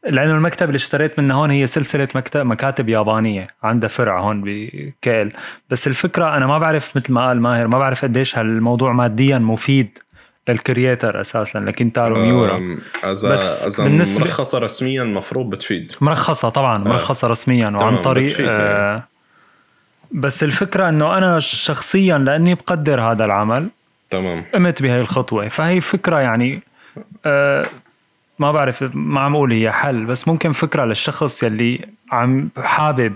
آه، 0.05 0.09
لأنه 0.09 0.33
المكتب 0.33 0.67
اللي 0.67 0.75
اشتريت 0.75 1.19
منه 1.19 1.33
هون 1.35 1.51
هي 1.51 1.67
سلسلة 1.67 2.07
مكتب 2.15 2.45
مكاتب 2.45 2.89
يابانية. 2.89 3.47
عندها 3.63 3.89
فرع 3.89 4.19
هون 4.19 4.41
بكيل. 4.45 5.33
بس 5.69 5.87
الفكرة 5.87 6.37
أنا 6.37 6.47
ما 6.47 6.59
بعرف 6.59 6.97
مثل 6.97 7.13
ما 7.13 7.27
قال 7.27 7.41
ماهر 7.41 7.67
ما 7.67 7.79
بعرف 7.79 8.05
قديش 8.05 8.37
هالموضوع 8.37 8.91
ماديا 8.93 9.37
مفيد 9.37 9.97
للكرييتر 10.49 11.21
أساسا 11.21 11.59
لكنتارو 11.59 12.15
ميورا. 12.15 12.77
اذا 13.03 13.33
بس 13.33 13.79
اذا 13.79 13.83
بالنسبة- 13.89 14.19
مرخصة 14.21 14.57
رسميا 14.59 15.03
المفروض 15.03 15.49
بتفيد. 15.49 15.91
مرخصة 16.01 16.49
طبعا 16.49 16.77
مرخصة 16.77 17.27
رسميا 17.27 17.69
وعن 17.69 18.01
طريق 18.01 18.37
آه 18.41 19.03
بس 20.11 20.43
الفكرة 20.43 20.89
إنه 20.89 21.17
أنا 21.17 21.39
شخصيا 21.39 22.17
لأني 22.17 22.55
بقدر 22.55 23.01
هذا 23.01 23.25
العمل 23.25 23.69
تمام. 24.09 24.45
قمت 24.53 24.81
بهي 24.81 24.99
الخطوة. 25.01 25.47
فهي 25.47 25.81
فكرة 25.81 26.19
يعني 26.19 26.61
آه 27.25 27.65
ما 28.39 28.51
بعرف 28.51 28.83
ما 28.93 29.21
عم 29.21 29.35
أقول 29.35 29.51
هي 29.51 29.71
حل 29.71 30.05
بس 30.05 30.27
ممكن 30.27 30.51
فكرة 30.51 30.85
للشخص 30.85 31.43
يلي 31.43 31.85
عم 32.11 32.49
حابب 32.57 33.13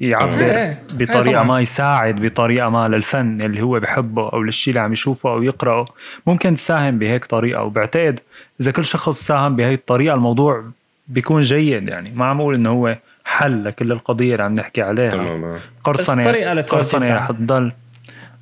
يعبر 0.00 0.40
إيه، 0.40 0.66
إيه. 0.68 0.82
بطريقة 0.92 1.32
طبعاً. 1.32 1.42
ما 1.42 1.60
يساعد 1.60 2.14
بطريقة 2.26 2.68
ما 2.68 2.88
للفن 2.88 3.42
اللي 3.42 3.62
هو 3.62 3.80
بحبه 3.80 4.28
أو 4.28 4.42
للشيء 4.42 4.72
اللي 4.74 4.80
عم 4.80 4.92
يشوفه 4.92 5.30
أو 5.30 5.42
يقرأه 5.42 5.84
ممكن 6.26 6.54
تساهم 6.54 6.98
بهيك 6.98 7.24
طريقة 7.24 7.62
وبعتقد 7.62 8.20
إذا 8.60 8.70
كل 8.72 8.84
شخص 8.84 9.20
ساهم 9.26 9.56
بهي 9.56 9.74
الطريقة 9.74 10.14
الموضوع 10.14 10.64
بيكون 11.08 11.42
جيد 11.42 11.88
يعني 11.88 12.10
ما 12.10 12.24
عم 12.26 12.40
أقول 12.40 12.54
إنه 12.54 12.70
هو 12.70 12.96
حل 13.24 13.64
لكل 13.64 13.92
القضية 13.92 14.32
اللي 14.32 14.42
عم 14.44 14.54
نحكي 14.54 14.82
عليها 14.82 15.10
تمام. 15.10 15.58
قرصنة 15.84 16.16
بس 16.22 16.24
طريقة 16.28 16.54
للتوجه 16.54 16.76
قرصنة 16.76 17.06
تاعها. 17.06 17.18
رح 17.18 17.28
تضل 17.30 17.72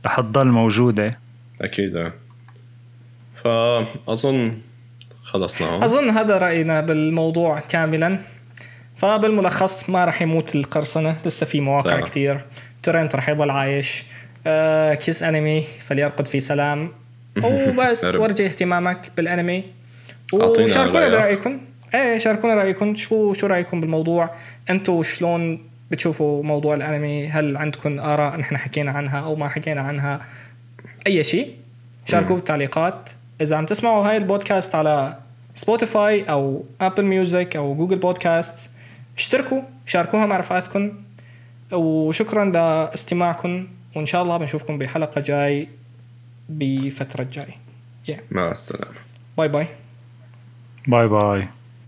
رح 0.07 0.17
تضل 0.21 0.47
موجودة 0.47 1.19
أكيد 1.63 1.97
آه. 1.97 2.13
فأظن 4.07 4.51
خلصنا 5.27 5.85
أظن 5.85 6.11
هذا 6.11 6.39
رأينا 6.39 6.81
بالموضوع 6.81 7.61
كاملا. 7.61 8.19
فبالملخص 8.97 9.91
ما 9.91 10.05
راح 10.05 10.23
يموت 10.23 10.55
القرصنة 10.55 11.17
لسه 11.27 11.47
في 11.47 11.61
مواقع 11.61 11.97
لا. 11.97 12.05
كثير. 12.05 12.41
تورنت 12.83 13.15
راح 13.15 13.29
يضل 13.29 13.51
عايش. 13.51 14.05
آه 14.47 14.95
كيس 14.95 15.23
أنمي 15.23 15.65
فليرقد 15.81 16.27
في 16.29 16.41
سلام. 16.41 16.93
وبس. 17.45 18.05
ورجي 18.21 18.47
اهتمامك 18.47 19.11
بالأنمي. 19.17 19.65
وشاركونا. 20.33 21.09
برأيكم. 21.09 21.61
إيه 21.95 22.19
شاركونا 22.19 22.55
رأيكم. 22.55 22.95
شو 22.95 23.33
شو 23.33 23.47
رأيكم 23.47 23.81
بالموضوع؟ 23.81 24.31
أنتم 24.71 25.03
شلون 25.03 25.69
بتشوفوا 25.91 26.43
موضوع 26.43 26.75
الأنمي؟ 26.75 27.27
هل 27.29 27.57
عندكم 27.57 28.01
آراء 28.01 28.37
نحن 28.37 28.57
حكينا 28.57 28.91
عنها 28.91 29.21
أو 29.21 29.37
ما 29.37 29.49
حكينا 29.49 29.81
عنها؟ 29.81 30.21
أي 31.07 31.25
شيء. 31.25 31.55
شاركوا 32.07 32.37
بالتعليقات 32.37 33.11
إذا 33.41 33.57
عم 33.57 33.67
تسمعوا 33.67 34.09
هاي 34.09 34.17
البودكاست 34.17 34.75
على 34.75 35.19
Spotify 35.55 36.23
أو 36.23 36.65
Apple 36.81 37.05
Music 37.05 37.57
أو 37.57 37.75
Google 37.75 37.99
Podcast 37.99 38.71
اشتركوا 39.17 39.63
شاركوها 39.87 40.27
مع 40.27 40.37
رفقاتكم 40.37 40.93
وشكرا 41.73 42.45
لاستماعكم 42.45 43.69
وإن 43.97 44.07
شاء 44.07 44.23
الله 44.23 44.37
بنشوفكم 44.37 44.79
بحلقة 44.79 45.21
جاي 45.21 45.69
بفترة 46.49 47.27
جاي. 47.33 47.55
Yeah. 48.11 48.21
مع 48.31 48.51
السلامة. 48.51 48.97
bye 49.39 49.49
bye 49.49 49.67
باي 50.89 51.09
باي 51.09 51.49